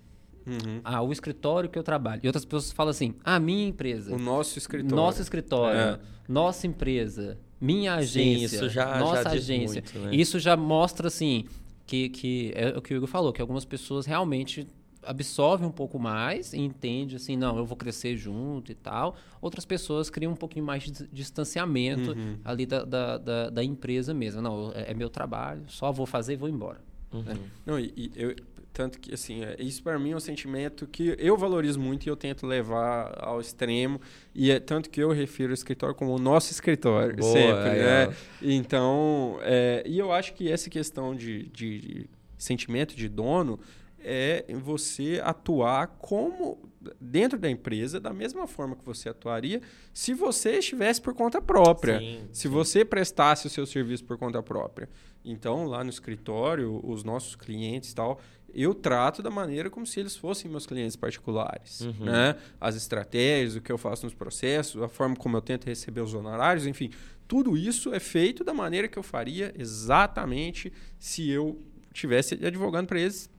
Uhum. 0.47 0.79
Ah, 0.83 1.01
o 1.01 1.11
escritório 1.11 1.67
que 1.67 1.79
eu 1.79 1.81
trabalho. 1.81 2.21
E 2.23 2.27
outras 2.27 2.45
pessoas 2.45 2.71
falam 2.71 2.91
assim, 2.91 3.15
a 3.23 3.39
minha 3.39 3.67
empresa. 3.67 4.13
O 4.13 4.19
nosso 4.19 4.59
escritório. 4.59 4.95
Nosso 4.95 5.19
escritório, 5.19 5.79
É. 5.79 5.99
nossa 6.29 6.67
empresa, 6.67 7.35
minha 7.59 7.93
Sim, 7.93 7.97
agência, 8.35 8.55
isso 8.57 8.69
já- 8.69 8.97
nossa 8.99 9.23
já 9.23 9.29
agência. 9.31 9.81
muito, 9.81 9.99
né? 9.99 10.09
Isso 10.15 10.39
já 10.39 10.55
mostra 10.57 11.07
assim 11.07 11.45
que, 11.85 12.09
que 12.09 12.51
é 12.55 12.69
o 12.77 12.81
que 12.81 12.93
o 12.93 12.97
Igor 12.97 13.07
falou, 13.07 13.31
que 13.33 13.41
algumas 13.41 13.65
pessoas 13.65 14.05
realmente 14.05 14.67
absorvem 15.07 15.67
um 15.67 15.71
pouco 15.71 15.99
mais 15.99 16.51
e 16.51 16.57
entendem 16.59 17.15
assim, 17.15 17.37
não, 17.37 17.57
eu 17.59 17.65
vou 17.65 17.77
crescer 17.77 18.17
junto 18.17 18.71
e 18.71 18.75
tal. 18.75 19.15
Outras 19.39 19.63
pessoas 19.63 20.09
criam 20.09 20.31
um 20.31 20.35
pouquinho 20.35 20.65
mais 20.65 20.81
de 20.83 20.91
dis- 20.91 21.07
distanciamento 21.13 22.11
Uhum. 22.13 22.37
ali 22.43 22.65
da, 22.65 22.83
da, 22.83 23.17
da, 23.19 23.49
da 23.51 23.63
empresa 23.63 24.15
mesmo. 24.15 24.41
Não, 24.41 24.71
é, 24.73 24.91
é 24.91 24.93
meu 24.95 25.09
trabalho, 25.09 25.61
só 25.67 25.91
vou 25.91 26.07
fazer 26.07 26.33
e 26.33 26.37
vou 26.37 26.49
embora. 26.49 26.81
Uhum. 27.17 27.37
Não, 27.65 27.79
e, 27.79 27.93
e 27.95 28.11
eu, 28.15 28.35
tanto 28.75 28.99
que, 28.99 29.13
assim, 29.13 29.43
é, 29.43 29.55
isso 29.59 29.81
para 29.81 29.97
mim 29.97 30.11
é 30.11 30.15
um 30.17 30.19
sentimento 30.19 30.85
que 30.85 31.15
eu 31.17 31.37
valorizo 31.37 31.79
muito 31.79 32.05
e 32.05 32.09
eu 32.09 32.15
tento 32.17 32.45
levar 32.45 33.17
ao 33.23 33.39
extremo. 33.39 34.01
E 34.33 34.51
é 34.51 34.59
tanto 34.59 34.89
que 34.89 35.01
eu 35.01 35.11
refiro 35.11 35.51
o 35.51 35.53
escritório 35.53 35.95
como 35.95 36.13
o 36.13 36.19
nosso 36.19 36.51
escritório, 36.51 37.15
Boa, 37.15 37.31
sempre, 37.31 37.69
aí, 37.69 37.79
né? 37.79 38.07
ó. 38.07 38.13
Então, 38.41 39.39
é, 39.43 39.81
e 39.85 39.97
eu 39.97 40.11
acho 40.11 40.33
que 40.33 40.51
essa 40.51 40.69
questão 40.69 41.15
de, 41.15 41.43
de, 41.47 41.79
de 41.79 42.09
sentimento 42.37 42.95
de 42.97 43.07
dono 43.07 43.57
é 43.99 44.45
você 44.61 45.21
atuar 45.23 45.87
como 45.97 46.59
dentro 46.99 47.39
da 47.39 47.49
empresa 47.49 47.99
da 47.99 48.13
mesma 48.13 48.45
forma 48.45 48.75
que 48.75 48.85
você 48.85 49.09
atuaria 49.09 49.61
se 49.93 50.13
você 50.13 50.59
estivesse 50.59 51.01
por 51.01 51.13
conta 51.15 51.41
própria. 51.41 51.97
Sim, 51.99 52.27
Se 52.31 52.41
sim. 52.43 52.49
você 52.49 52.85
prestasse 52.85 53.47
o 53.47 53.49
seu 53.49 53.65
serviço 53.65 54.03
por 54.03 54.17
conta 54.17 54.43
própria. 54.43 54.87
Então, 55.25 55.65
lá 55.65 55.83
no 55.83 55.89
escritório, 55.89 56.79
os 56.83 57.03
nossos 57.03 57.35
clientes 57.35 57.91
e 57.91 57.95
tal, 57.95 58.19
eu 58.53 58.73
trato 58.73 59.21
da 59.21 59.29
maneira 59.29 59.69
como 59.69 59.85
se 59.85 59.99
eles 59.99 60.15
fossem 60.15 60.49
meus 60.49 60.65
clientes 60.65 60.95
particulares. 60.95 61.81
Uhum. 61.81 62.05
Né? 62.05 62.37
As 62.61 62.75
estratégias, 62.75 63.55
o 63.55 63.61
que 63.61 63.71
eu 63.71 63.77
faço 63.77 64.05
nos 64.05 64.13
processos, 64.13 64.81
a 64.81 64.87
forma 64.87 65.15
como 65.15 65.35
eu 65.35 65.41
tento 65.41 65.65
receber 65.65 66.01
os 66.01 66.13
honorários, 66.13 66.65
enfim, 66.65 66.91
tudo 67.27 67.57
isso 67.57 67.93
é 67.93 67.99
feito 67.99 68.43
da 68.43 68.53
maneira 68.53 68.87
que 68.87 68.97
eu 68.97 69.03
faria 69.03 69.53
exatamente 69.57 70.71
se 70.99 71.29
eu 71.29 71.59
estivesse 71.93 72.35
advogando 72.45 72.87
para 72.87 72.99
eles 72.99 73.29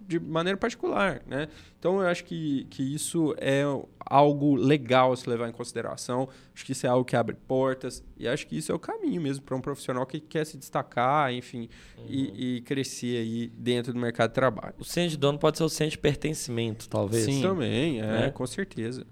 de 0.00 0.18
maneira 0.18 0.56
particular, 0.56 1.22
né? 1.26 1.48
Então 1.78 2.00
eu 2.00 2.08
acho 2.08 2.24
que, 2.24 2.66
que 2.70 2.82
isso 2.94 3.34
é 3.38 3.62
algo 4.04 4.54
legal 4.56 5.12
a 5.12 5.16
se 5.16 5.28
levar 5.28 5.48
em 5.48 5.52
consideração. 5.52 6.28
Acho 6.54 6.64
que 6.64 6.72
isso 6.72 6.86
é 6.86 6.88
algo 6.90 7.04
que 7.04 7.14
abre 7.16 7.36
portas 7.46 8.02
e 8.18 8.26
acho 8.26 8.46
que 8.46 8.56
isso 8.56 8.72
é 8.72 8.74
o 8.74 8.78
caminho 8.78 9.20
mesmo 9.22 9.44
para 9.44 9.56
um 9.56 9.60
profissional 9.60 10.04
que 10.06 10.18
quer 10.20 10.44
se 10.44 10.58
destacar, 10.58 11.32
enfim, 11.32 11.68
e, 12.08 12.56
e 12.56 12.60
crescer 12.62 13.18
aí 13.18 13.48
dentro 13.56 13.92
do 13.92 13.98
mercado 13.98 14.30
de 14.30 14.34
trabalho. 14.34 14.74
O 14.78 14.84
senso 14.84 15.10
de 15.10 15.16
dono 15.18 15.38
pode 15.38 15.56
ser 15.58 15.64
o 15.64 15.68
senso 15.68 15.92
de 15.92 15.98
pertencimento, 15.98 16.88
talvez. 16.88 17.24
Sim. 17.24 17.40
Também, 17.40 18.00
é, 18.00 18.06
Né? 18.06 18.30
com 18.30 18.46
certeza. 18.46 19.06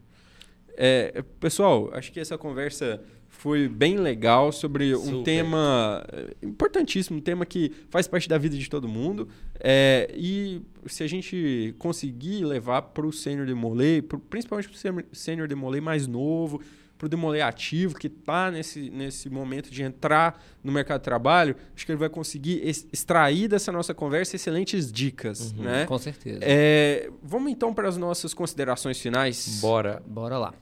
É, 0.80 1.22
pessoal, 1.40 1.90
acho 1.92 2.12
que 2.12 2.20
essa 2.20 2.38
conversa 2.38 3.00
foi 3.26 3.68
bem 3.68 3.96
legal 3.98 4.50
sobre 4.52 4.94
um 4.96 5.04
Super. 5.04 5.22
tema 5.24 6.04
é, 6.12 6.34
importantíssimo, 6.40 7.18
um 7.18 7.20
tema 7.20 7.44
que 7.44 7.72
faz 7.90 8.06
parte 8.06 8.28
da 8.28 8.38
vida 8.38 8.56
de 8.56 8.68
todo 8.70 8.86
mundo. 8.88 9.28
É, 9.60 10.08
e 10.16 10.62
se 10.86 11.02
a 11.02 11.06
gente 11.08 11.74
conseguir 11.78 12.44
levar 12.44 12.80
para 12.82 13.06
o 13.06 13.12
sênior 13.12 13.46
demolei, 13.46 14.00
pro- 14.00 14.18
principalmente 14.20 14.68
para 14.68 15.02
o 15.02 15.16
sênior 15.16 15.48
demolei 15.48 15.80
mais 15.80 16.06
novo, 16.06 16.62
para 16.96 17.06
o 17.06 17.08
demolei 17.08 17.40
ativo, 17.40 17.94
que 17.94 18.08
está 18.08 18.50
nesse, 18.50 18.90
nesse 18.90 19.30
momento 19.30 19.70
de 19.70 19.82
entrar 19.84 20.42
no 20.64 20.72
mercado 20.72 21.00
de 21.00 21.04
trabalho, 21.04 21.54
acho 21.76 21.86
que 21.86 21.92
ele 21.92 21.98
vai 21.98 22.08
conseguir 22.08 22.60
ex- 22.64 22.86
extrair 22.92 23.46
dessa 23.46 23.70
nossa 23.70 23.94
conversa 23.94 24.34
excelentes 24.34 24.90
dicas. 24.90 25.52
Né? 25.52 25.84
Com 25.86 25.98
certeza. 25.98 26.40
É, 26.42 27.08
vamos 27.22 27.52
então 27.52 27.72
para 27.72 27.88
as 27.88 27.96
nossas 27.96 28.34
considerações 28.34 28.98
finais. 29.00 29.58
Bora. 29.60 30.02
Bora 30.06 30.38
lá. 30.38 30.54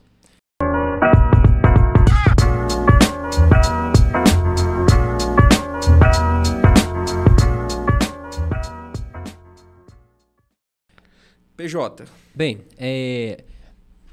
PJ. 11.57 12.05
Bem, 12.35 12.59
é, 12.77 13.43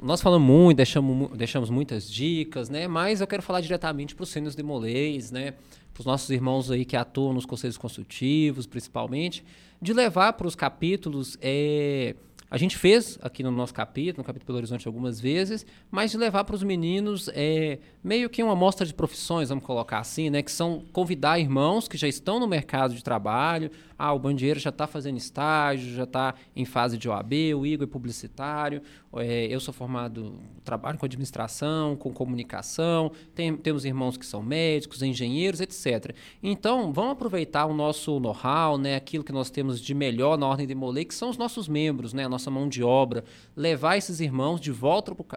nós 0.01 0.22
falamos 0.22 0.49
muito, 0.49 0.78
deixamos, 0.78 1.36
deixamos 1.36 1.68
muitas 1.68 2.11
dicas, 2.11 2.70
né? 2.70 2.88
Mas 2.88 3.20
eu 3.20 3.26
quero 3.26 3.42
falar 3.42 3.61
diretamente 3.61 4.14
para 4.14 4.22
os 4.22 4.30
sênios 4.30 4.55
demolês, 4.55 5.30
né? 5.30 5.53
Para 5.92 6.01
os 6.01 6.07
nossos 6.07 6.30
irmãos 6.30 6.70
aí 6.70 6.86
que 6.86 6.97
atuam 6.97 7.34
nos 7.34 7.45
conselhos 7.45 7.76
consultivos, 7.76 8.66
principalmente, 8.66 9.45
de 9.80 9.92
levar 9.92 10.32
para 10.32 10.47
os 10.47 10.55
capítulos. 10.55 11.36
é, 11.42 12.16
a 12.51 12.57
gente 12.57 12.78
fez 12.78 13.18
aqui 13.20 13.42
no 13.42 13.51
nosso 13.51 13.74
capítulo, 13.74 14.18
no 14.18 14.24
capítulo 14.24 14.47
Belo 14.47 14.59
Horizonte, 14.59 14.86
algumas 14.86 15.20
vezes, 15.20 15.66
mas 15.90 16.12
de 16.12 16.16
levar 16.16 16.45
para 16.45 16.55
os 16.55 16.62
meninos 16.62 17.28
é, 17.34 17.80
meio 18.03 18.30
que 18.30 18.42
uma 18.42 18.53
amostra 18.53 18.86
de 18.86 18.95
profissões, 18.95 19.49
vamos 19.49 19.64
colocar 19.64 19.99
assim, 19.99 20.30
né? 20.30 20.40
Que 20.40 20.53
são 20.53 20.84
convidar 20.92 21.38
irmãos 21.38 21.88
que 21.88 21.97
já 21.97 22.07
estão 22.07 22.38
no 22.38 22.47
mercado 22.47 22.95
de 22.95 23.03
trabalho. 23.03 23.70
Ah, 23.99 24.12
o 24.12 24.18
bandieiro 24.18 24.59
já 24.59 24.70
está 24.70 24.86
fazendo 24.86 25.16
estágio, 25.16 25.95
já 25.95 26.05
está 26.05 26.34
em 26.55 26.64
fase 26.64 26.99
de 26.99 27.09
OAB, 27.09 27.32
o 27.57 27.64
Igor 27.66 27.86
é 27.86 27.90
publicitário, 27.90 28.82
é, 29.16 29.47
eu 29.47 29.61
sou 29.61 29.72
formado, 29.72 30.34
trabalho 30.64 30.99
com 30.99 31.07
administração, 31.07 31.97
com 31.97 32.12
comunicação, 32.12 33.12
tem- 33.34 33.57
temos 33.57 33.84
irmãos 33.84 34.16
que 34.16 34.26
são 34.26 34.42
médicos, 34.42 35.03
engenheiros, 35.03 35.61
etc. 35.61 36.14
Então, 36.42 36.92
vamos 36.92 37.12
aproveitar 37.12 37.66
o 37.66 37.74
nosso 37.74 38.18
know-how, 38.18 38.76
né, 38.76 38.97
aquilo 38.97 39.22
que 39.22 39.32
nós 39.32 39.51
temos 39.51 39.80
de 39.80 39.95
melhor 39.95 40.36
na 40.36 40.47
Ordem 40.47 40.66
de 40.66 40.74
Molay, 40.74 41.05
que 41.05 41.14
são 41.14 41.30
os 41.30 41.36
nossos 41.38 41.68
membros, 41.68 42.12
né, 42.12 42.24
a 42.24 42.28
nossa 42.28 42.51
mão 42.51 42.68
de 42.68 42.82
obra, 42.82 43.24
levar 43.57 43.97
esses 43.97 44.20
irmãos 44.20 44.61
de 44.61 44.70
volta 44.72 45.14
para 45.14 45.28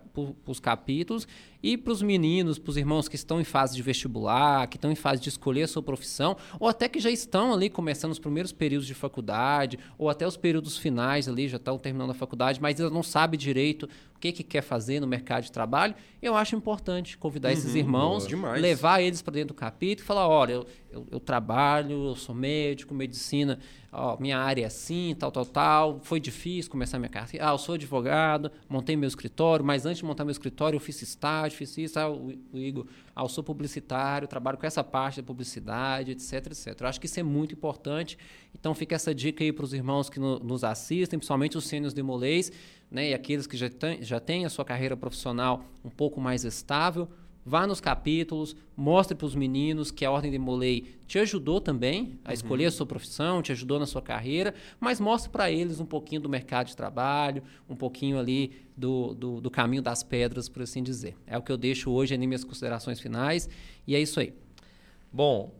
os 0.48 0.60
capítulos 0.60 1.28
e 1.68 1.76
para 1.76 1.92
os 1.92 2.02
meninos, 2.02 2.58
para 2.58 2.70
os 2.70 2.78
irmãos 2.78 3.10
que 3.10 3.18
estão 3.18 3.42
em 3.42 3.44
fase 3.44 3.76
de 3.76 3.82
vestibular, 3.82 4.68
que 4.68 4.78
estão 4.78 4.90
em 4.90 4.96
fase 4.96 5.22
de 5.22 5.28
escolher 5.28 5.64
a 5.64 5.68
sua 5.68 5.84
profissão, 5.84 6.38
ou 6.62 6.70
até 6.70 6.88
que 6.88 6.98
já 6.98 7.12
estão 7.12 7.54
ali 7.54 7.70
começando 7.70 8.14
os 8.14 8.20
primeiros 8.20 8.54
períodos 8.54 8.88
de 8.88 8.94
faculdade, 8.94 9.78
ou 9.98 10.10
até 10.10 10.26
os 10.26 10.38
períodos 10.38 10.78
finais 10.78 11.28
ali, 11.28 11.50
já 11.50 11.58
estão 11.58 11.78
terminando 11.78 12.12
a 12.12 12.14
faculdade, 12.14 12.62
mas 12.62 12.80
ainda 12.80 12.90
não 12.90 13.04
sabe 13.04 13.36
direito 13.36 13.90
o 14.18 14.20
que, 14.20 14.32
que 14.32 14.44
quer 14.44 14.62
fazer 14.62 15.00
no 15.00 15.08
mercado 15.08 15.44
de 15.44 15.52
trabalho. 15.52 15.94
Eu 16.22 16.36
acho 16.36 16.56
importante 16.56 17.18
convidar 17.18 17.52
esses 17.54 17.74
Uhum, 17.74 17.80
irmãos, 17.80 18.18
boa. 18.24 18.30
Demais. 18.30 18.62
levar 18.62 19.00
eles 19.02 19.22
para 19.22 19.34
dentro 19.36 19.50
do 19.50 19.54
capítulo 19.54 20.04
e 20.04 20.08
falar: 20.08 20.28
olha, 20.28 20.54
eu, 20.54 20.66
eu, 20.92 21.08
eu 21.12 21.20
trabalho, 21.20 22.08
eu 22.08 22.16
sou 22.16 22.34
médico, 22.34 22.96
medicina, 22.96 23.60
ó, 23.92 24.18
minha 24.20 24.40
área 24.40 24.64
é 24.64 24.66
assim, 24.66 25.16
tal, 25.18 25.32
tal, 25.32 25.46
tal. 25.46 26.00
Foi 26.02 26.20
difícil 26.20 26.72
começar 26.72 26.98
minha 26.98 27.10
carreira. 27.10 27.48
Ah, 27.48 27.52
eu 27.54 27.58
sou 27.60 27.76
advogado, 27.76 28.52
montei 28.68 28.96
meu 28.98 29.08
escritório, 29.08 29.64
mas 29.64 29.86
antes 29.86 30.00
de 30.00 30.06
montar 30.06 30.26
meu 30.26 30.32
escritório, 30.32 30.76
eu 30.78 30.80
fiz 30.82 31.00
estágio, 31.04 31.56
fiz 31.56 31.78
isso. 31.78 32.00
Ah, 32.00 32.10
o, 32.10 32.34
o 32.52 32.58
Igor, 32.58 32.88
ah, 33.16 33.22
eu 33.24 33.30
sou 33.30 33.44
publicitário, 33.44 34.28
trabalho 34.28 34.58
com 34.58 34.66
essa 34.66 34.84
parte 34.84 35.22
da 35.22 35.24
publicidade, 35.28 36.12
etc, 36.12 36.48
etc. 36.48 36.76
Eu 36.82 36.88
acho 36.88 37.00
que 37.00 37.06
isso 37.06 37.20
é 37.20 37.24
muito 37.24 37.54
importante. 37.54 38.18
Então 38.60 38.74
fica 38.74 38.96
essa 38.96 39.14
dica 39.14 39.44
aí 39.44 39.52
para 39.52 39.64
os 39.66 39.74
irmãos 39.74 40.10
que 40.10 40.20
no- 40.20 40.40
nos 40.40 40.64
assistem, 40.64 41.20
principalmente 41.20 41.56
os 41.58 41.66
sênios 41.68 41.94
demolês, 41.94 42.52
né, 42.90 43.10
e 43.10 43.14
aqueles 43.14 43.46
que 43.46 43.58
já 43.58 43.70
têm, 43.70 44.02
já 44.04 44.20
têm 44.20 44.46
a 44.46 44.50
sua 44.50 44.64
carreira 44.64 44.96
profissional 44.96 45.66
um 45.84 45.90
pouco 45.90 46.20
mais 46.22 46.44
estável. 46.44 47.08
Vá 47.46 47.66
nos 47.66 47.80
capítulos, 47.80 48.58
mostre 48.76 49.16
para 49.16 49.26
os 49.26 49.34
meninos 49.34 49.90
que 49.90 50.04
a 50.04 50.12
Ordem 50.12 50.30
de 50.30 50.38
Molay 50.38 50.84
te 51.08 51.18
ajudou 51.18 51.62
também 51.62 52.20
a 52.26 52.34
escolher 52.34 52.66
a 52.66 52.72
sua 52.72 52.86
profissão, 52.86 53.42
te 53.42 53.54
ajudou 53.54 53.80
na 53.80 53.86
sua 53.86 54.02
carreira, 54.02 54.54
mas 54.82 55.00
mostre 55.00 55.32
para 55.32 55.50
eles 55.50 55.80
um 55.80 55.86
pouquinho 55.86 56.20
do 56.20 56.28
mercado 56.28 56.68
de 56.68 56.76
trabalho, 56.76 57.42
um 57.70 57.76
pouquinho 57.76 58.20
ali 58.20 58.52
do, 58.76 59.14
do, 59.14 59.40
do 59.40 59.50
caminho 59.50 59.82
das 59.82 60.04
pedras, 60.04 60.50
por 60.50 60.62
assim 60.62 60.84
dizer. 60.84 61.16
É 61.26 61.38
o 61.38 61.42
que 61.42 61.50
eu 61.50 61.56
deixo 61.56 61.90
hoje 61.90 62.14
em 62.14 62.28
minhas 62.28 62.44
considerações 62.44 63.00
finais, 63.00 63.48
e 63.88 63.96
é 63.96 64.00
isso 64.02 64.20
aí. 64.20 64.34
Bom, 65.10 65.56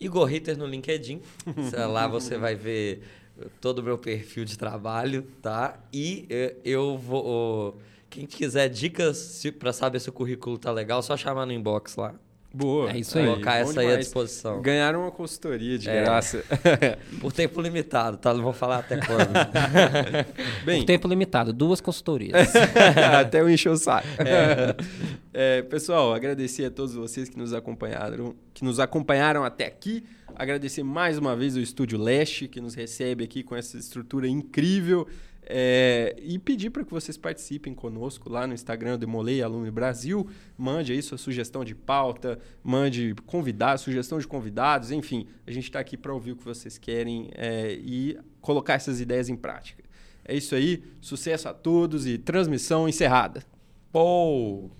Igor 0.00 0.24
Ritter 0.24 0.58
no 0.58 0.66
LinkedIn. 0.66 1.20
Lá 1.92 2.08
você 2.08 2.38
vai 2.38 2.56
ver 2.56 3.02
todo 3.60 3.78
o 3.80 3.82
meu 3.82 3.96
perfil 3.98 4.44
de 4.44 4.56
trabalho, 4.58 5.26
tá? 5.42 5.78
E 5.92 6.26
eh, 6.30 6.54
eu 6.64 6.96
vou. 6.98 7.78
Quem 8.08 8.26
quiser 8.26 8.68
dicas 8.68 9.42
para 9.58 9.72
saber 9.72 10.00
se 10.00 10.08
o 10.08 10.12
currículo 10.12 10.58
tá 10.58 10.72
legal, 10.72 11.02
só 11.02 11.16
chamar 11.16 11.46
no 11.46 11.52
inbox 11.52 11.96
lá. 11.96 12.14
Boa. 12.52 12.90
É 12.90 12.98
isso 12.98 13.16
aí. 13.16 13.24
Colocar 13.24 13.62
bom 13.62 13.70
essa 13.70 13.78
aí 13.80 13.86
à 13.86 13.90
demais. 13.90 14.06
disposição. 14.06 14.60
Ganharam 14.60 15.02
uma 15.02 15.12
consultoria 15.12 15.78
de 15.78 15.88
É. 15.88 16.02
graça. 16.02 16.42
Por 17.20 17.30
tempo 17.32 17.60
limitado, 17.60 18.16
tá? 18.16 18.34
Não 18.34 18.42
vou 18.42 18.52
falar 18.52 18.78
até 18.80 18.96
quando. 18.96 19.30
Bem, 20.66 20.80
Por 20.80 20.86
tempo 20.86 21.06
limitado, 21.06 21.52
duas 21.52 21.80
consultorias. 21.80 22.52
Até 23.20 23.40
eu 23.40 23.48
encher 23.48 23.68
o 23.68 23.76
saco. 23.76 24.08
É, 25.32 25.62
pessoal, 25.62 26.12
agradecer 26.12 26.64
a 26.64 26.70
todos 26.72 26.92
vocês 26.94 27.28
que 27.28 27.38
nos 27.38 27.52
acompanharam, 27.54 28.34
que 28.52 28.64
nos 28.64 28.80
acompanharam 28.80 29.44
até 29.44 29.66
aqui. 29.66 30.04
Agradecer 30.40 30.82
mais 30.82 31.18
uma 31.18 31.36
vez 31.36 31.54
o 31.54 31.60
Estúdio 31.60 31.98
Leste, 31.98 32.48
que 32.48 32.62
nos 32.62 32.72
recebe 32.72 33.22
aqui 33.22 33.42
com 33.42 33.54
essa 33.54 33.76
estrutura 33.76 34.26
incrível. 34.26 35.06
É, 35.42 36.16
e 36.18 36.38
pedir 36.38 36.70
para 36.70 36.82
que 36.82 36.90
vocês 36.90 37.18
participem 37.18 37.74
conosco 37.74 38.30
lá 38.30 38.46
no 38.46 38.54
Instagram 38.54 38.98
Demolei 38.98 39.42
Aluno 39.42 39.70
Brasil. 39.70 40.26
Mande 40.56 40.92
aí 40.92 41.02
sua 41.02 41.18
sugestão 41.18 41.62
de 41.62 41.74
pauta, 41.74 42.38
mande 42.64 43.14
convidados, 43.26 43.82
sugestão 43.82 44.18
de 44.18 44.26
convidados, 44.26 44.90
enfim. 44.90 45.26
A 45.46 45.50
gente 45.50 45.64
está 45.64 45.78
aqui 45.78 45.94
para 45.94 46.14
ouvir 46.14 46.32
o 46.32 46.36
que 46.36 46.44
vocês 46.44 46.78
querem 46.78 47.28
é, 47.34 47.74
e 47.74 48.16
colocar 48.40 48.72
essas 48.72 48.98
ideias 48.98 49.28
em 49.28 49.36
prática. 49.36 49.84
É 50.24 50.34
isso 50.34 50.54
aí. 50.54 50.82
Sucesso 51.02 51.50
a 51.50 51.52
todos 51.52 52.06
e 52.06 52.16
transmissão 52.16 52.88
encerrada. 52.88 53.44
Pô! 53.92 54.70